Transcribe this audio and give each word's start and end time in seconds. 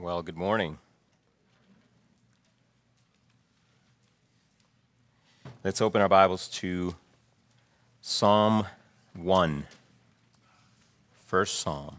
Well, 0.00 0.22
good 0.22 0.36
morning. 0.36 0.78
Let's 5.64 5.80
open 5.80 6.00
our 6.00 6.08
Bibles 6.08 6.46
to 6.48 6.94
Psalm 8.00 8.66
1. 9.16 9.66
First 11.26 11.58
Psalm. 11.58 11.96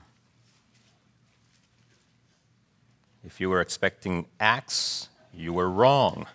If 3.25 3.41
you 3.41 3.49
were 3.49 3.59
expecting 3.59 4.27
Acts, 4.39 5.09
you 5.33 5.51
were 5.51 5.69
wrong. 5.69 6.25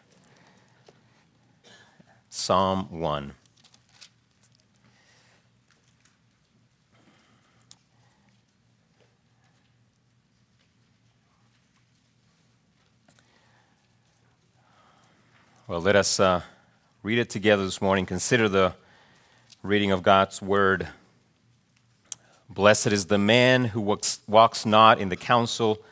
Psalm 2.29 2.89
1. 2.91 3.33
Well, 15.67 15.81
let 15.81 15.97
us 15.97 16.21
uh, 16.21 16.43
read 17.03 17.19
it 17.19 17.31
together 17.31 17.65
this 17.65 17.81
morning. 17.81 18.05
Consider 18.05 18.51
the 18.51 18.75
reading 19.63 19.93
of 19.93 20.03
God's 20.03 20.43
word. 20.43 20.89
Blessed 22.51 22.89
is 22.89 23.07
the 23.07 23.17
man 23.17 23.65
who 23.65 23.81
walks, 23.81 24.21
walks 24.29 24.67
not 24.67 25.01
in 25.01 25.09
the 25.09 25.17
counsel 25.17 25.83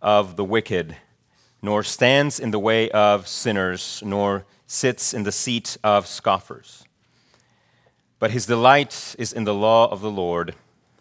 of 0.00 0.36
the 0.36 0.44
wicked, 0.46 0.96
nor 1.60 1.82
stands 1.82 2.40
in 2.40 2.52
the 2.52 2.58
way 2.58 2.90
of 2.92 3.28
sinners, 3.28 4.02
nor 4.02 4.46
sits 4.66 5.12
in 5.12 5.24
the 5.24 5.32
seat 5.32 5.76
of 5.84 6.06
scoffers. 6.06 6.82
But 8.18 8.30
his 8.30 8.46
delight 8.46 9.14
is 9.18 9.34
in 9.34 9.44
the 9.44 9.52
law 9.52 9.90
of 9.90 10.00
the 10.00 10.10
Lord, 10.10 10.54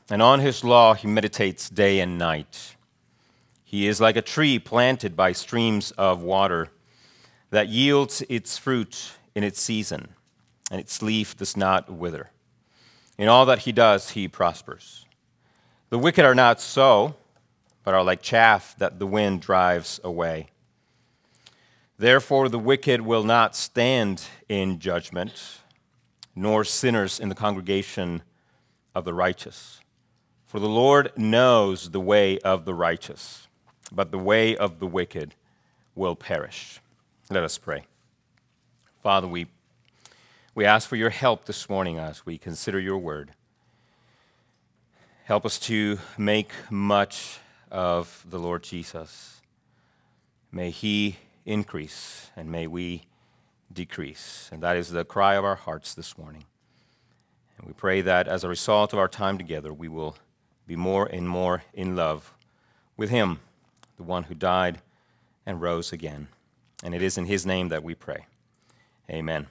and 0.10 0.22
on 0.22 0.42
his 0.42 0.66
law 0.66 0.96
he 0.96 1.08
meditates 1.08 1.70
day 1.70 2.02
and 2.02 2.18
night. 2.18 2.76
He 3.64 3.88
is 3.88 4.02
like 4.02 4.18
a 4.18 4.22
tree 4.22 4.60
planted 4.60 5.16
by 5.16 5.32
streams 5.32 5.92
of 5.92 6.22
water 6.22 6.72
that 7.52 7.70
yields 7.70 8.24
its 8.28 8.58
fruit 8.58 9.14
in 9.36 9.44
its 9.44 9.62
season, 9.62 10.10
and 10.72 10.80
its 10.80 11.02
leaf 11.02 11.38
does 11.38 11.56
not 11.56 11.92
wither. 11.92 12.32
In 13.18 13.28
all 13.28 13.46
that 13.46 13.60
he 13.60 13.72
does, 13.72 14.12
he 14.12 14.28
prospers. 14.28 15.06
The 15.90 16.00
wicked 16.00 16.26
are 16.26 16.34
not 16.34 16.60
so, 16.60 17.16
but 17.84 17.94
are 17.94 18.04
like 18.04 18.22
chaff 18.22 18.76
that 18.78 19.00
the 19.00 19.06
wind 19.06 19.42
drives 19.42 20.00
away. 20.04 20.48
Therefore, 21.98 22.50
the 22.50 22.58
wicked 22.58 23.02
will 23.02 23.24
not 23.24 23.56
stand 23.56 24.24
in 24.50 24.80
judgment, 24.80 25.60
nor 26.36 26.64
sinners 26.64 27.20
in 27.20 27.30
the 27.30 27.36
congregation 27.36 28.24
of 28.96 29.06
the 29.06 29.14
righteous. 29.14 29.82
For 30.46 30.60
the 30.60 30.70
Lord 30.70 31.12
knows 31.16 31.92
the 31.92 32.00
way 32.00 32.40
of 32.40 32.66
the 32.66 32.74
righteous, 32.74 33.48
but 33.92 34.12
the 34.12 34.18
way 34.18 34.56
of 34.56 34.80
the 34.80 34.88
wicked 34.88 35.36
will 35.94 36.16
perish. 36.16 36.80
Let 37.32 37.46
us 37.46 37.58
pray. 37.58 37.86
Father, 39.02 39.26
we, 39.26 39.48
we 40.54 40.66
ask 40.66 40.90
for 40.90 40.98
your 40.98 41.10
help 41.10 41.46
this 41.46 41.70
morning 41.70 41.98
as 41.98 42.26
we 42.26 42.38
consider 42.38 42.78
your 42.78 42.98
word. 42.98 43.32
Help 45.24 45.46
us 45.46 45.58
to 45.60 45.98
make 46.18 46.52
much 46.70 47.40
of 47.72 48.26
the 48.30 48.38
Lord 48.38 48.64
Jesus. 48.64 49.40
May 50.52 50.72
he 50.72 51.20
increase 51.46 52.30
and 52.36 52.52
may 52.52 52.68
we 52.68 53.04
decrease. 53.72 54.50
And 54.52 54.62
that 54.62 54.76
is 54.76 54.90
the 54.90 55.06
cry 55.06 55.36
of 55.36 55.46
our 55.46 55.56
hearts 55.56 55.94
this 55.94 56.18
morning. 56.18 56.44
And 57.58 57.66
we 57.66 57.72
pray 57.72 58.02
that 58.02 58.28
as 58.28 58.44
a 58.44 58.50
result 58.50 58.92
of 58.92 59.00
our 59.00 59.08
time 59.08 59.38
together, 59.38 59.72
we 59.72 59.88
will 59.88 60.18
be 60.68 60.76
more 60.76 61.06
and 61.06 61.30
more 61.30 61.64
in 61.74 61.96
love 61.96 62.34
with 62.98 63.10
him, 63.10 63.40
the 63.96 64.04
one 64.04 64.24
who 64.24 64.36
died 64.36 64.82
and 65.46 65.62
rose 65.62 65.94
again. 65.94 66.28
And 66.84 66.96
it 66.96 67.02
is 67.02 67.18
in 67.18 67.26
his 67.26 67.46
name 67.46 67.70
that 67.70 67.84
we 67.84 67.96
pray. 67.96 68.26
Amen. 69.10 69.48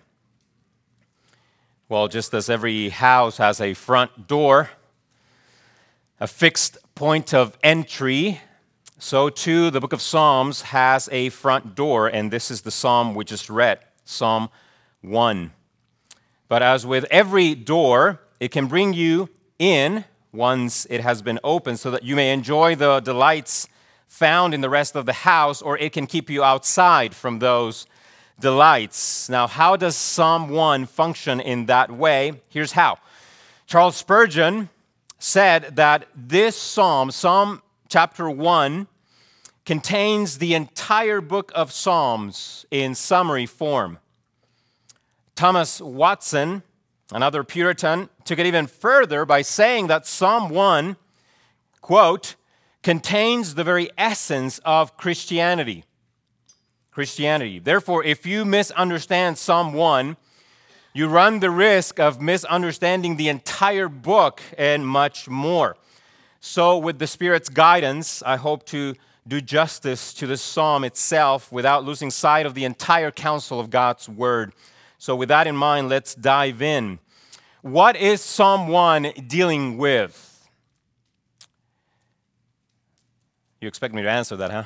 Well, 1.88 2.08
just 2.08 2.32
as 2.34 2.48
every 2.48 2.88
house 2.88 3.38
has 3.38 3.60
a 3.60 3.74
front 3.74 4.28
door, 4.28 4.70
a 6.20 6.26
fixed 6.26 6.78
point 6.94 7.34
of 7.34 7.58
entry, 7.62 8.40
so 8.98 9.28
too 9.28 9.70
the 9.70 9.80
book 9.80 9.92
of 9.92 10.00
Psalms 10.00 10.62
has 10.62 11.08
a 11.10 11.30
front 11.30 11.74
door, 11.74 12.06
and 12.06 12.30
this 12.30 12.50
is 12.50 12.62
the 12.62 12.70
psalm 12.70 13.14
we 13.14 13.24
just 13.24 13.50
read, 13.50 13.80
Psalm 14.04 14.50
1. 15.02 15.52
But 16.48 16.62
as 16.62 16.86
with 16.86 17.06
every 17.10 17.54
door, 17.54 18.20
it 18.38 18.50
can 18.50 18.66
bring 18.66 18.92
you 18.92 19.28
in 19.58 20.04
once 20.32 20.86
it 20.90 21.00
has 21.00 21.22
been 21.22 21.38
opened 21.42 21.80
so 21.80 21.90
that 21.90 22.02
you 22.02 22.14
may 22.14 22.32
enjoy 22.32 22.74
the 22.74 23.00
delights 23.00 23.68
found 24.10 24.52
in 24.52 24.60
the 24.60 24.68
rest 24.68 24.96
of 24.96 25.06
the 25.06 25.12
house, 25.12 25.62
or 25.62 25.78
it 25.78 25.92
can 25.92 26.04
keep 26.06 26.28
you 26.28 26.42
outside 26.42 27.14
from 27.14 27.38
those 27.38 27.86
delights. 28.40 29.28
Now, 29.28 29.46
how 29.46 29.76
does 29.76 29.96
Psalm 29.96 30.50
1 30.50 30.86
function 30.86 31.40
in 31.40 31.66
that 31.66 31.90
way? 31.92 32.42
Here's 32.48 32.72
how 32.72 32.98
Charles 33.66 33.96
Spurgeon 33.96 34.68
said 35.20 35.76
that 35.76 36.08
this 36.14 36.56
psalm, 36.56 37.12
Psalm 37.12 37.62
chapter 37.88 38.28
1, 38.28 38.88
contains 39.64 40.38
the 40.38 40.54
entire 40.54 41.20
book 41.20 41.52
of 41.54 41.70
Psalms 41.70 42.66
in 42.70 42.96
summary 42.96 43.46
form. 43.46 44.00
Thomas 45.36 45.80
Watson, 45.80 46.64
another 47.12 47.44
Puritan, 47.44 48.08
took 48.24 48.40
it 48.40 48.46
even 48.46 48.66
further 48.66 49.24
by 49.24 49.42
saying 49.42 49.86
that 49.86 50.04
Psalm 50.04 50.50
1, 50.50 50.96
quote, 51.80 52.34
contains 52.82 53.54
the 53.54 53.64
very 53.64 53.90
essence 53.98 54.60
of 54.64 54.96
Christianity. 54.96 55.84
Christianity. 56.90 57.58
Therefore, 57.58 58.02
if 58.04 58.26
you 58.26 58.44
misunderstand 58.44 59.38
Psalm 59.38 59.72
1, 59.72 60.16
you 60.92 61.06
run 61.06 61.38
the 61.38 61.50
risk 61.50 62.00
of 62.00 62.20
misunderstanding 62.20 63.16
the 63.16 63.28
entire 63.28 63.88
book 63.88 64.42
and 64.58 64.86
much 64.86 65.28
more. 65.28 65.76
So, 66.40 66.78
with 66.78 66.98
the 66.98 67.06
Spirit's 67.06 67.48
guidance, 67.48 68.22
I 68.24 68.36
hope 68.36 68.64
to 68.66 68.94
do 69.28 69.40
justice 69.40 70.12
to 70.14 70.26
the 70.26 70.36
psalm 70.36 70.84
itself 70.84 71.52
without 71.52 71.84
losing 71.84 72.10
sight 72.10 72.46
of 72.46 72.54
the 72.54 72.64
entire 72.64 73.10
counsel 73.10 73.60
of 73.60 73.70
God's 73.70 74.08
word. 74.08 74.52
So, 74.98 75.14
with 75.14 75.28
that 75.28 75.46
in 75.46 75.54
mind, 75.54 75.90
let's 75.90 76.14
dive 76.14 76.60
in. 76.60 76.98
What 77.62 77.94
is 77.94 78.20
Psalm 78.22 78.68
1 78.68 79.12
dealing 79.28 79.76
with? 79.76 80.29
You 83.60 83.68
expect 83.68 83.92
me 83.92 84.00
to 84.00 84.10
answer 84.10 84.36
that, 84.36 84.50
huh? 84.50 84.64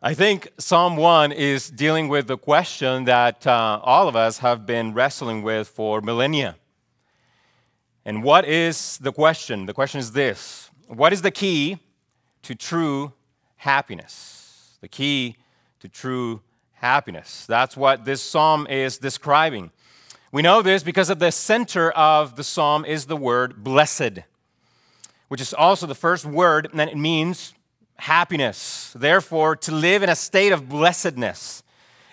I 0.00 0.14
think 0.14 0.52
Psalm 0.56 0.96
1 0.96 1.32
is 1.32 1.68
dealing 1.68 2.06
with 2.06 2.28
the 2.28 2.38
question 2.38 3.06
that 3.06 3.44
uh, 3.44 3.80
all 3.82 4.06
of 4.06 4.14
us 4.14 4.38
have 4.38 4.66
been 4.66 4.94
wrestling 4.94 5.42
with 5.42 5.66
for 5.66 6.00
millennia. 6.00 6.54
And 8.04 8.22
what 8.22 8.46
is 8.46 8.98
the 8.98 9.10
question? 9.10 9.66
The 9.66 9.74
question 9.74 9.98
is 9.98 10.12
this 10.12 10.70
What 10.86 11.12
is 11.12 11.22
the 11.22 11.32
key 11.32 11.80
to 12.42 12.54
true 12.54 13.12
happiness? 13.56 14.78
The 14.80 14.86
key 14.86 15.34
to 15.80 15.88
true 15.88 16.40
happiness. 16.74 17.46
That's 17.46 17.76
what 17.76 18.04
this 18.04 18.22
psalm 18.22 18.68
is 18.68 18.98
describing. 18.98 19.72
We 20.30 20.42
know 20.42 20.62
this 20.62 20.84
because 20.84 21.10
at 21.10 21.18
the 21.18 21.32
center 21.32 21.90
of 21.90 22.36
the 22.36 22.44
psalm 22.44 22.84
is 22.84 23.06
the 23.06 23.16
word 23.16 23.64
blessed 23.64 24.20
which 25.28 25.40
is 25.40 25.52
also 25.52 25.86
the 25.86 25.94
first 25.94 26.24
word, 26.24 26.68
and 26.72 26.80
it 26.80 26.96
means 26.96 27.54
happiness. 27.98 28.92
Therefore, 28.94 29.56
to 29.56 29.72
live 29.72 30.02
in 30.02 30.08
a 30.08 30.16
state 30.16 30.52
of 30.52 30.68
blessedness 30.68 31.62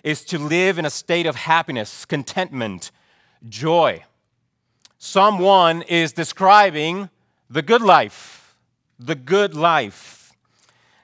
is 0.03 0.23
to 0.25 0.37
live 0.37 0.77
in 0.77 0.85
a 0.85 0.89
state 0.89 1.25
of 1.25 1.35
happiness, 1.35 2.05
contentment, 2.05 2.91
joy. 3.47 4.03
Psalm 4.97 5.39
1 5.39 5.83
is 5.83 6.13
describing 6.13 7.09
the 7.49 7.61
good 7.61 7.81
life, 7.81 8.55
the 8.99 9.15
good 9.15 9.53
life. 9.53 10.33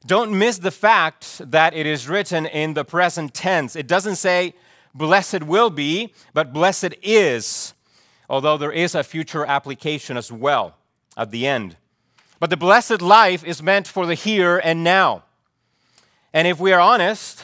Don't 0.06 0.38
miss 0.38 0.58
the 0.58 0.72
fact 0.72 1.42
that 1.52 1.74
it 1.74 1.86
is 1.86 2.08
written 2.08 2.46
in 2.46 2.74
the 2.74 2.86
present 2.86 3.34
tense. 3.34 3.76
It 3.76 3.88
doesn't 3.88 4.16
say 4.16 4.54
blessed 4.94 5.44
will 5.44 5.70
be, 5.70 6.14
but 6.34 6.54
blessed 6.54 6.96
is, 7.02 7.74
although 8.30 8.58
there 8.58 8.72
is 8.72 8.96
a 8.96 9.04
future 9.04 9.46
application 9.46 10.18
as 10.18 10.32
well 10.32 10.78
at 11.18 11.32
the 11.32 11.46
end. 11.46 11.76
But 12.40 12.50
the 12.50 12.58
blessed 12.58 13.02
life 13.02 13.44
is 13.44 13.62
meant 13.62 13.88
for 13.88 14.06
the 14.06 14.16
here 14.16 14.58
and 14.58 14.84
now. 14.84 15.24
And 16.34 16.48
if 16.48 16.60
we 16.60 16.72
are 16.72 16.80
honest, 16.80 17.44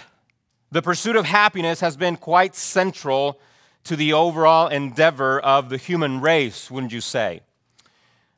the 0.72 0.82
pursuit 0.82 1.16
of 1.16 1.26
happiness 1.26 1.82
has 1.82 1.98
been 1.98 2.16
quite 2.16 2.56
central 2.56 3.40
to 3.84 3.96
the 3.96 4.14
overall 4.14 4.68
endeavor 4.68 5.40
of 5.40 5.70
the 5.70 5.78
human 5.78 6.22
race, 6.22 6.72
wouldn't 6.72 6.94
you 6.94 7.02
say? 7.02 7.42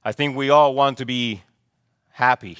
I 0.03 0.11
think 0.11 0.35
we 0.35 0.49
all 0.49 0.73
want 0.73 0.97
to 0.97 1.05
be 1.05 1.43
happy. 2.11 2.57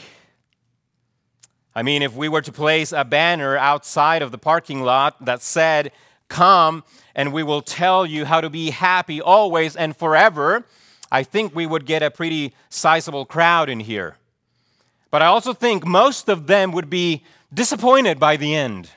I 1.73 1.83
mean, 1.83 2.01
if 2.01 2.15
we 2.15 2.29
were 2.29 2.41
to 2.41 2.51
place 2.51 2.91
a 2.91 3.05
banner 3.05 3.57
outside 3.57 4.21
of 4.21 4.31
the 4.31 4.37
parking 4.37 4.81
lot 4.81 5.23
that 5.25 5.41
said, 5.41 5.91
Come 6.27 6.83
and 7.15 7.31
we 7.31 7.43
will 7.43 7.61
tell 7.61 8.05
you 8.05 8.25
how 8.25 8.41
to 8.41 8.49
be 8.49 8.71
happy 8.71 9.21
always 9.21 9.75
and 9.75 9.95
forever, 9.95 10.65
I 11.11 11.23
think 11.23 11.55
we 11.55 11.65
would 11.65 11.85
get 11.85 12.03
a 12.03 12.11
pretty 12.11 12.53
sizable 12.69 13.25
crowd 13.25 13.69
in 13.69 13.79
here. 13.79 14.17
But 15.09 15.21
I 15.21 15.27
also 15.27 15.53
think 15.53 15.85
most 15.85 16.29
of 16.29 16.47
them 16.47 16.71
would 16.73 16.89
be 16.89 17.23
disappointed 17.53 18.19
by 18.19 18.37
the 18.37 18.55
end. 18.55 18.89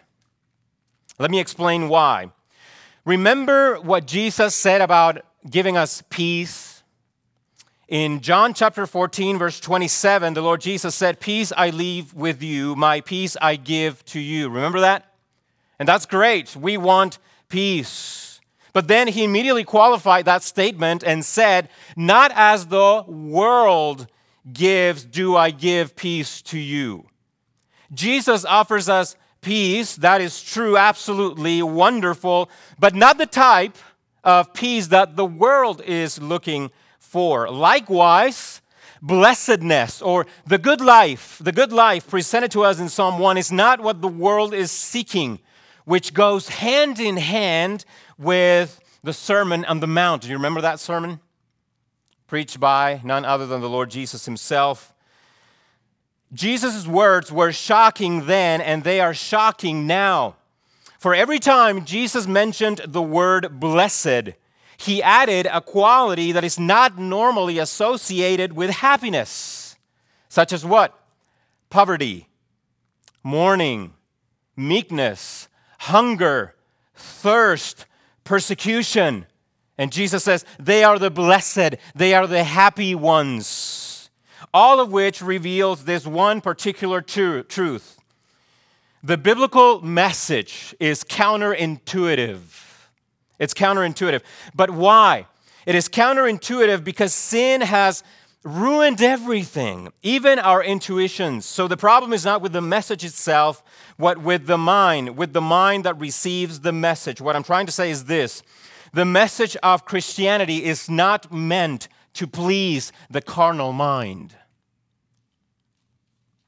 Let 1.18 1.30
me 1.30 1.38
explain 1.38 1.88
why. 1.88 2.30
Remember 3.04 3.80
what 3.80 4.06
Jesus 4.06 4.54
said 4.54 4.80
about 4.80 5.24
giving 5.48 5.76
us 5.76 6.02
peace? 6.10 6.82
In 7.88 8.20
John 8.20 8.54
chapter 8.54 8.86
14, 8.86 9.38
verse 9.38 9.58
27, 9.58 10.34
the 10.34 10.42
Lord 10.42 10.60
Jesus 10.60 10.94
said, 10.94 11.18
Peace 11.18 11.52
I 11.56 11.70
leave 11.70 12.14
with 12.14 12.40
you, 12.40 12.76
my 12.76 13.00
peace 13.00 13.36
I 13.40 13.56
give 13.56 14.04
to 14.06 14.20
you. 14.20 14.48
Remember 14.48 14.80
that? 14.80 15.12
And 15.80 15.88
that's 15.88 16.06
great. 16.06 16.54
We 16.54 16.76
want 16.76 17.18
peace. 17.48 18.29
But 18.72 18.88
then 18.88 19.08
he 19.08 19.24
immediately 19.24 19.64
qualified 19.64 20.24
that 20.26 20.42
statement 20.42 21.02
and 21.02 21.24
said, 21.24 21.68
Not 21.96 22.32
as 22.34 22.66
the 22.66 23.04
world 23.06 24.06
gives, 24.52 25.04
do 25.04 25.36
I 25.36 25.50
give 25.50 25.96
peace 25.96 26.42
to 26.42 26.58
you. 26.58 27.06
Jesus 27.92 28.44
offers 28.44 28.88
us 28.88 29.16
peace. 29.40 29.96
That 29.96 30.20
is 30.20 30.42
true, 30.42 30.76
absolutely 30.76 31.62
wonderful, 31.62 32.50
but 32.78 32.94
not 32.94 33.18
the 33.18 33.26
type 33.26 33.76
of 34.22 34.52
peace 34.52 34.88
that 34.88 35.16
the 35.16 35.24
world 35.24 35.82
is 35.82 36.20
looking 36.20 36.70
for. 36.98 37.50
Likewise, 37.50 38.60
blessedness 39.02 40.02
or 40.02 40.26
the 40.46 40.58
good 40.58 40.80
life, 40.80 41.38
the 41.42 41.52
good 41.52 41.72
life 41.72 42.08
presented 42.08 42.50
to 42.52 42.62
us 42.62 42.78
in 42.78 42.88
Psalm 42.88 43.18
1 43.18 43.36
is 43.36 43.50
not 43.50 43.80
what 43.80 44.02
the 44.02 44.08
world 44.08 44.52
is 44.54 44.70
seeking, 44.70 45.40
which 45.84 46.14
goes 46.14 46.48
hand 46.48 47.00
in 47.00 47.16
hand 47.16 47.84
with 48.20 48.80
the 49.02 49.14
Sermon 49.14 49.64
on 49.64 49.80
the 49.80 49.86
Mount. 49.86 50.22
Do 50.22 50.28
you 50.28 50.34
remember 50.34 50.60
that 50.60 50.78
sermon? 50.78 51.20
Preached 52.26 52.60
by 52.60 53.00
none 53.02 53.24
other 53.24 53.46
than 53.46 53.62
the 53.62 53.68
Lord 53.68 53.90
Jesus 53.90 54.26
himself. 54.26 54.92
Jesus' 56.32 56.86
words 56.86 57.32
were 57.32 57.50
shocking 57.50 58.26
then, 58.26 58.60
and 58.60 58.84
they 58.84 59.00
are 59.00 59.14
shocking 59.14 59.86
now. 59.86 60.36
For 60.98 61.14
every 61.14 61.38
time 61.38 61.86
Jesus 61.86 62.26
mentioned 62.26 62.82
the 62.86 63.02
word 63.02 63.58
blessed, 63.58 64.34
he 64.76 65.02
added 65.02 65.48
a 65.50 65.60
quality 65.60 66.30
that 66.32 66.44
is 66.44 66.58
not 66.58 66.98
normally 66.98 67.58
associated 67.58 68.52
with 68.52 68.70
happiness, 68.70 69.76
such 70.28 70.52
as 70.52 70.64
what? 70.64 70.96
Poverty, 71.70 72.28
mourning, 73.22 73.94
meekness, 74.56 75.48
hunger, 75.78 76.54
thirst, 76.94 77.86
persecution. 78.24 79.26
And 79.78 79.92
Jesus 79.92 80.24
says, 80.24 80.44
they 80.58 80.84
are 80.84 80.98
the 80.98 81.10
blessed, 81.10 81.76
they 81.94 82.14
are 82.14 82.26
the 82.26 82.44
happy 82.44 82.94
ones. 82.94 84.10
All 84.52 84.80
of 84.80 84.92
which 84.92 85.22
reveals 85.22 85.84
this 85.84 86.06
one 86.06 86.40
particular 86.40 87.00
tr- 87.00 87.40
truth 87.40 88.00
the 89.02 89.16
biblical 89.16 89.80
message 89.80 90.74
is 90.78 91.04
counterintuitive. 91.04 92.40
It's 93.38 93.54
counterintuitive. 93.54 94.20
But 94.54 94.70
why? 94.70 95.26
It 95.64 95.74
is 95.74 95.88
counterintuitive 95.88 96.84
because 96.84 97.14
sin 97.14 97.62
has 97.62 98.02
ruined 98.42 99.02
everything, 99.02 99.92
even 100.02 100.38
our 100.38 100.62
intuitions. 100.62 101.44
So 101.44 101.68
the 101.68 101.76
problem 101.76 102.12
is 102.12 102.24
not 102.24 102.40
with 102.40 102.52
the 102.52 102.62
message 102.62 103.04
itself, 103.04 103.62
but 103.98 104.18
with 104.18 104.46
the 104.46 104.58
mind, 104.58 105.16
with 105.16 105.32
the 105.32 105.40
mind 105.40 105.84
that 105.84 105.98
receives 105.98 106.60
the 106.60 106.72
message. 106.72 107.20
What 107.20 107.36
I'm 107.36 107.42
trying 107.42 107.66
to 107.66 107.72
say 107.72 107.90
is 107.90 108.04
this 108.04 108.42
the 108.92 109.04
message 109.04 109.56
of 109.62 109.84
Christianity 109.84 110.64
is 110.64 110.88
not 110.88 111.32
meant 111.32 111.88
to 112.14 112.26
please 112.26 112.92
the 113.08 113.20
carnal 113.20 113.72
mind. 113.72 114.34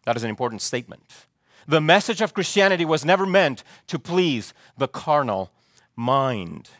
That 0.04 0.16
is 0.16 0.24
an 0.24 0.30
important 0.30 0.62
statement. 0.62 1.26
The 1.68 1.80
message 1.80 2.20
of 2.20 2.34
Christianity 2.34 2.84
was 2.84 3.04
never 3.04 3.24
meant 3.24 3.62
to 3.86 3.98
please 3.98 4.52
the 4.76 4.88
carnal 4.88 5.52
mind. 5.94 6.70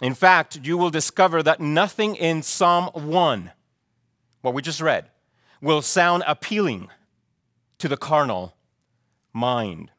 In 0.00 0.14
fact, 0.14 0.60
you 0.62 0.78
will 0.78 0.90
discover 0.90 1.42
that 1.42 1.58
nothing 1.58 2.14
in 2.14 2.42
Psalm 2.42 2.90
1, 2.92 3.50
what 4.42 4.54
we 4.54 4.62
just 4.62 4.80
read, 4.80 5.08
will 5.60 5.82
sound 5.82 6.22
appealing 6.26 6.88
to 7.78 7.88
the 7.88 7.96
carnal 7.96 8.54
mind. 9.32 9.90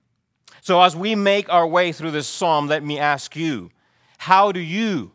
So, 0.61 0.81
as 0.81 0.95
we 0.95 1.15
make 1.15 1.51
our 1.51 1.67
way 1.67 1.91
through 1.91 2.11
this 2.11 2.27
psalm, 2.27 2.67
let 2.67 2.83
me 2.83 2.99
ask 2.99 3.35
you 3.35 3.71
how 4.17 4.51
do 4.51 4.59
you 4.59 5.11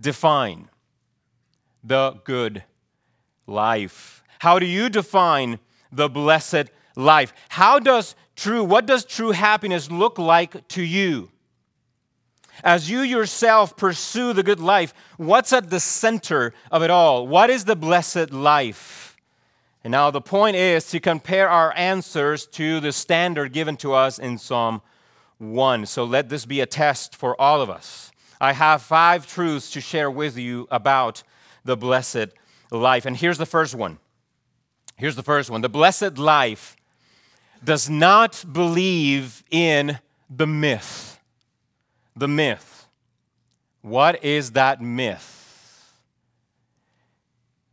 define 0.00 0.68
the 1.84 2.20
good 2.24 2.64
life? 3.46 4.22
How 4.38 4.58
do 4.58 4.66
you 4.66 4.88
define 4.88 5.58
the 5.92 6.08
blessed 6.08 6.70
life. 6.96 7.32
How 7.48 7.78
does 7.78 8.14
true, 8.36 8.64
what 8.64 8.86
does 8.86 9.04
true 9.04 9.30
happiness 9.30 9.90
look 9.90 10.18
like 10.18 10.66
to 10.68 10.82
you? 10.82 11.30
As 12.64 12.90
you 12.90 13.00
yourself 13.00 13.76
pursue 13.76 14.32
the 14.32 14.42
good 14.42 14.60
life, 14.60 14.92
what's 15.16 15.52
at 15.52 15.70
the 15.70 15.80
center 15.80 16.52
of 16.70 16.82
it 16.82 16.90
all? 16.90 17.26
What 17.26 17.50
is 17.50 17.64
the 17.64 17.76
blessed 17.76 18.32
life? 18.32 19.16
And 19.84 19.92
now 19.92 20.10
the 20.10 20.20
point 20.20 20.56
is 20.56 20.90
to 20.90 21.00
compare 21.00 21.48
our 21.48 21.72
answers 21.76 22.46
to 22.48 22.80
the 22.80 22.92
standard 22.92 23.52
given 23.52 23.76
to 23.78 23.94
us 23.94 24.18
in 24.18 24.38
Psalm 24.38 24.82
1. 25.38 25.86
So 25.86 26.04
let 26.04 26.28
this 26.28 26.46
be 26.46 26.60
a 26.60 26.66
test 26.66 27.14
for 27.14 27.40
all 27.40 27.60
of 27.60 27.70
us. 27.70 28.10
I 28.40 28.52
have 28.52 28.82
five 28.82 29.26
truths 29.26 29.70
to 29.70 29.80
share 29.80 30.10
with 30.10 30.36
you 30.36 30.68
about 30.70 31.22
the 31.64 31.76
blessed 31.76 32.28
life. 32.70 33.06
And 33.06 33.16
here's 33.16 33.38
the 33.38 33.46
first 33.46 33.74
one. 33.74 33.98
Here's 34.96 35.16
the 35.16 35.22
first 35.22 35.48
one. 35.48 35.60
The 35.60 35.68
blessed 35.68 36.18
life 36.18 36.76
does 37.62 37.88
not 37.88 38.44
believe 38.52 39.44
in 39.50 39.98
the 40.28 40.46
myth. 40.46 41.17
The 42.18 42.26
myth. 42.26 42.88
What 43.80 44.24
is 44.24 44.50
that 44.52 44.82
myth? 44.82 45.94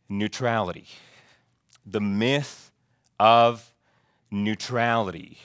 Neutrality. 0.08 0.86
The 1.84 2.00
myth 2.00 2.70
of 3.18 3.72
neutrality. 4.30 5.38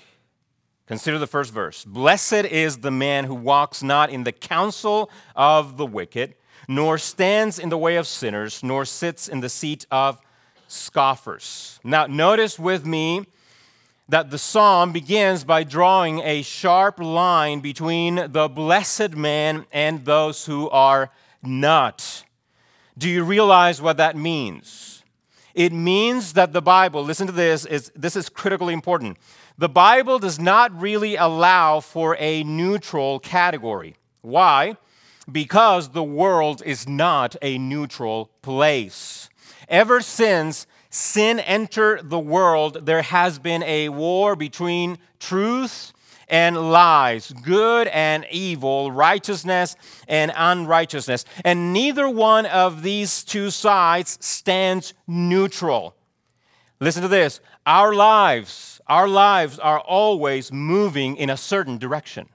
Consider 0.86 1.18
the 1.18 1.26
first 1.26 1.52
verse. 1.52 1.84
Blessed 1.84 2.46
is 2.46 2.78
the 2.78 2.92
man 2.92 3.24
who 3.24 3.34
walks 3.34 3.82
not 3.82 4.12
in 4.12 4.24
the 4.24 4.32
counsel 4.32 5.10
of 5.36 5.78
the 5.78 5.86
wicked, 5.88 6.36
nor 6.68 7.00
stands 7.00 7.58
in 7.58 7.70
the 7.70 7.80
way 7.80 7.96
of 7.96 8.06
sinners, 8.06 8.62
nor 8.62 8.86
sits 8.86 9.28
in 9.28 9.40
the 9.40 9.50
seat 9.50 9.88
of 9.90 10.22
scoffers. 10.68 11.80
Now, 11.84 12.06
notice 12.06 12.60
with 12.60 12.86
me 12.86 13.26
that 14.10 14.30
the 14.30 14.38
psalm 14.38 14.92
begins 14.92 15.44
by 15.44 15.64
drawing 15.64 16.20
a 16.20 16.42
sharp 16.42 17.00
line 17.00 17.60
between 17.60 18.16
the 18.32 18.50
blessed 18.50 19.16
man 19.16 19.66
and 19.72 20.06
those 20.06 20.46
who 20.46 20.70
are 20.70 21.10
not. 21.42 22.24
Do 22.98 23.10
you 23.10 23.24
realize 23.24 23.82
what 23.82 23.98
that 23.98 24.18
means? 24.18 25.04
It 25.54 25.74
means 25.74 26.34
that 26.34 26.54
the 26.54 26.62
Bible, 26.62 27.04
listen 27.04 27.28
to 27.28 27.34
this, 27.34 27.66
is, 27.66 27.92
this 27.96 28.16
is 28.16 28.30
critically 28.30 28.74
important. 28.74 29.18
The 29.58 29.70
Bible 29.70 30.20
does 30.20 30.40
not 30.40 30.80
really 30.80 31.16
allow 31.16 31.80
for 31.80 32.16
a 32.20 32.44
neutral 32.44 33.20
category. 33.20 33.96
Why? 34.22 34.78
Because 35.32 35.90
the 35.90 36.04
world 36.04 36.62
is 36.66 36.88
not 36.88 37.36
a 37.42 37.58
neutral 37.58 38.32
place. 38.42 39.30
Ever 39.68 40.02
since 40.02 40.68
sin 40.92 41.40
entered 41.40 42.10
the 42.10 42.20
world, 42.20 42.86
there 42.86 43.02
has 43.02 43.40
been 43.40 43.64
a 43.64 43.90
war 43.90 44.36
between 44.36 45.00
truth 45.20 45.94
and 46.28 46.72
lies, 46.72 47.34
good 47.44 47.88
and 47.88 48.26
evil, 48.32 48.92
righteousness 48.92 49.76
and 50.08 50.32
unrighteousness. 50.36 51.26
And 51.44 51.74
neither 51.74 52.10
one 52.10 52.46
of 52.46 52.84
these 52.84 53.24
two 53.24 53.50
sides 53.50 54.18
stands 54.22 54.94
neutral. 55.08 55.96
Listen 56.80 57.02
to 57.02 57.08
this 57.08 57.42
our 57.66 57.94
lives, 57.94 58.82
our 58.88 59.08
lives 59.08 59.60
are 59.60 59.80
always 59.80 60.52
moving 60.52 61.16
in 61.16 61.30
a 61.30 61.38
certain 61.38 61.78
direction. 61.78 62.28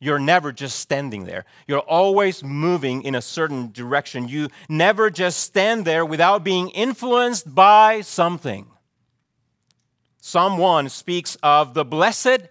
You're 0.00 0.18
never 0.18 0.50
just 0.50 0.80
standing 0.80 1.24
there. 1.24 1.44
You're 1.68 1.80
always 1.80 2.42
moving 2.42 3.02
in 3.02 3.14
a 3.14 3.20
certain 3.20 3.70
direction. 3.70 4.28
You 4.28 4.48
never 4.66 5.10
just 5.10 5.40
stand 5.40 5.84
there 5.84 6.06
without 6.06 6.42
being 6.42 6.70
influenced 6.70 7.54
by 7.54 8.00
something. 8.00 8.66
Psalm 10.22 10.56
1 10.56 10.88
speaks 10.88 11.36
of 11.42 11.74
the 11.74 11.84
blessed 11.84 12.48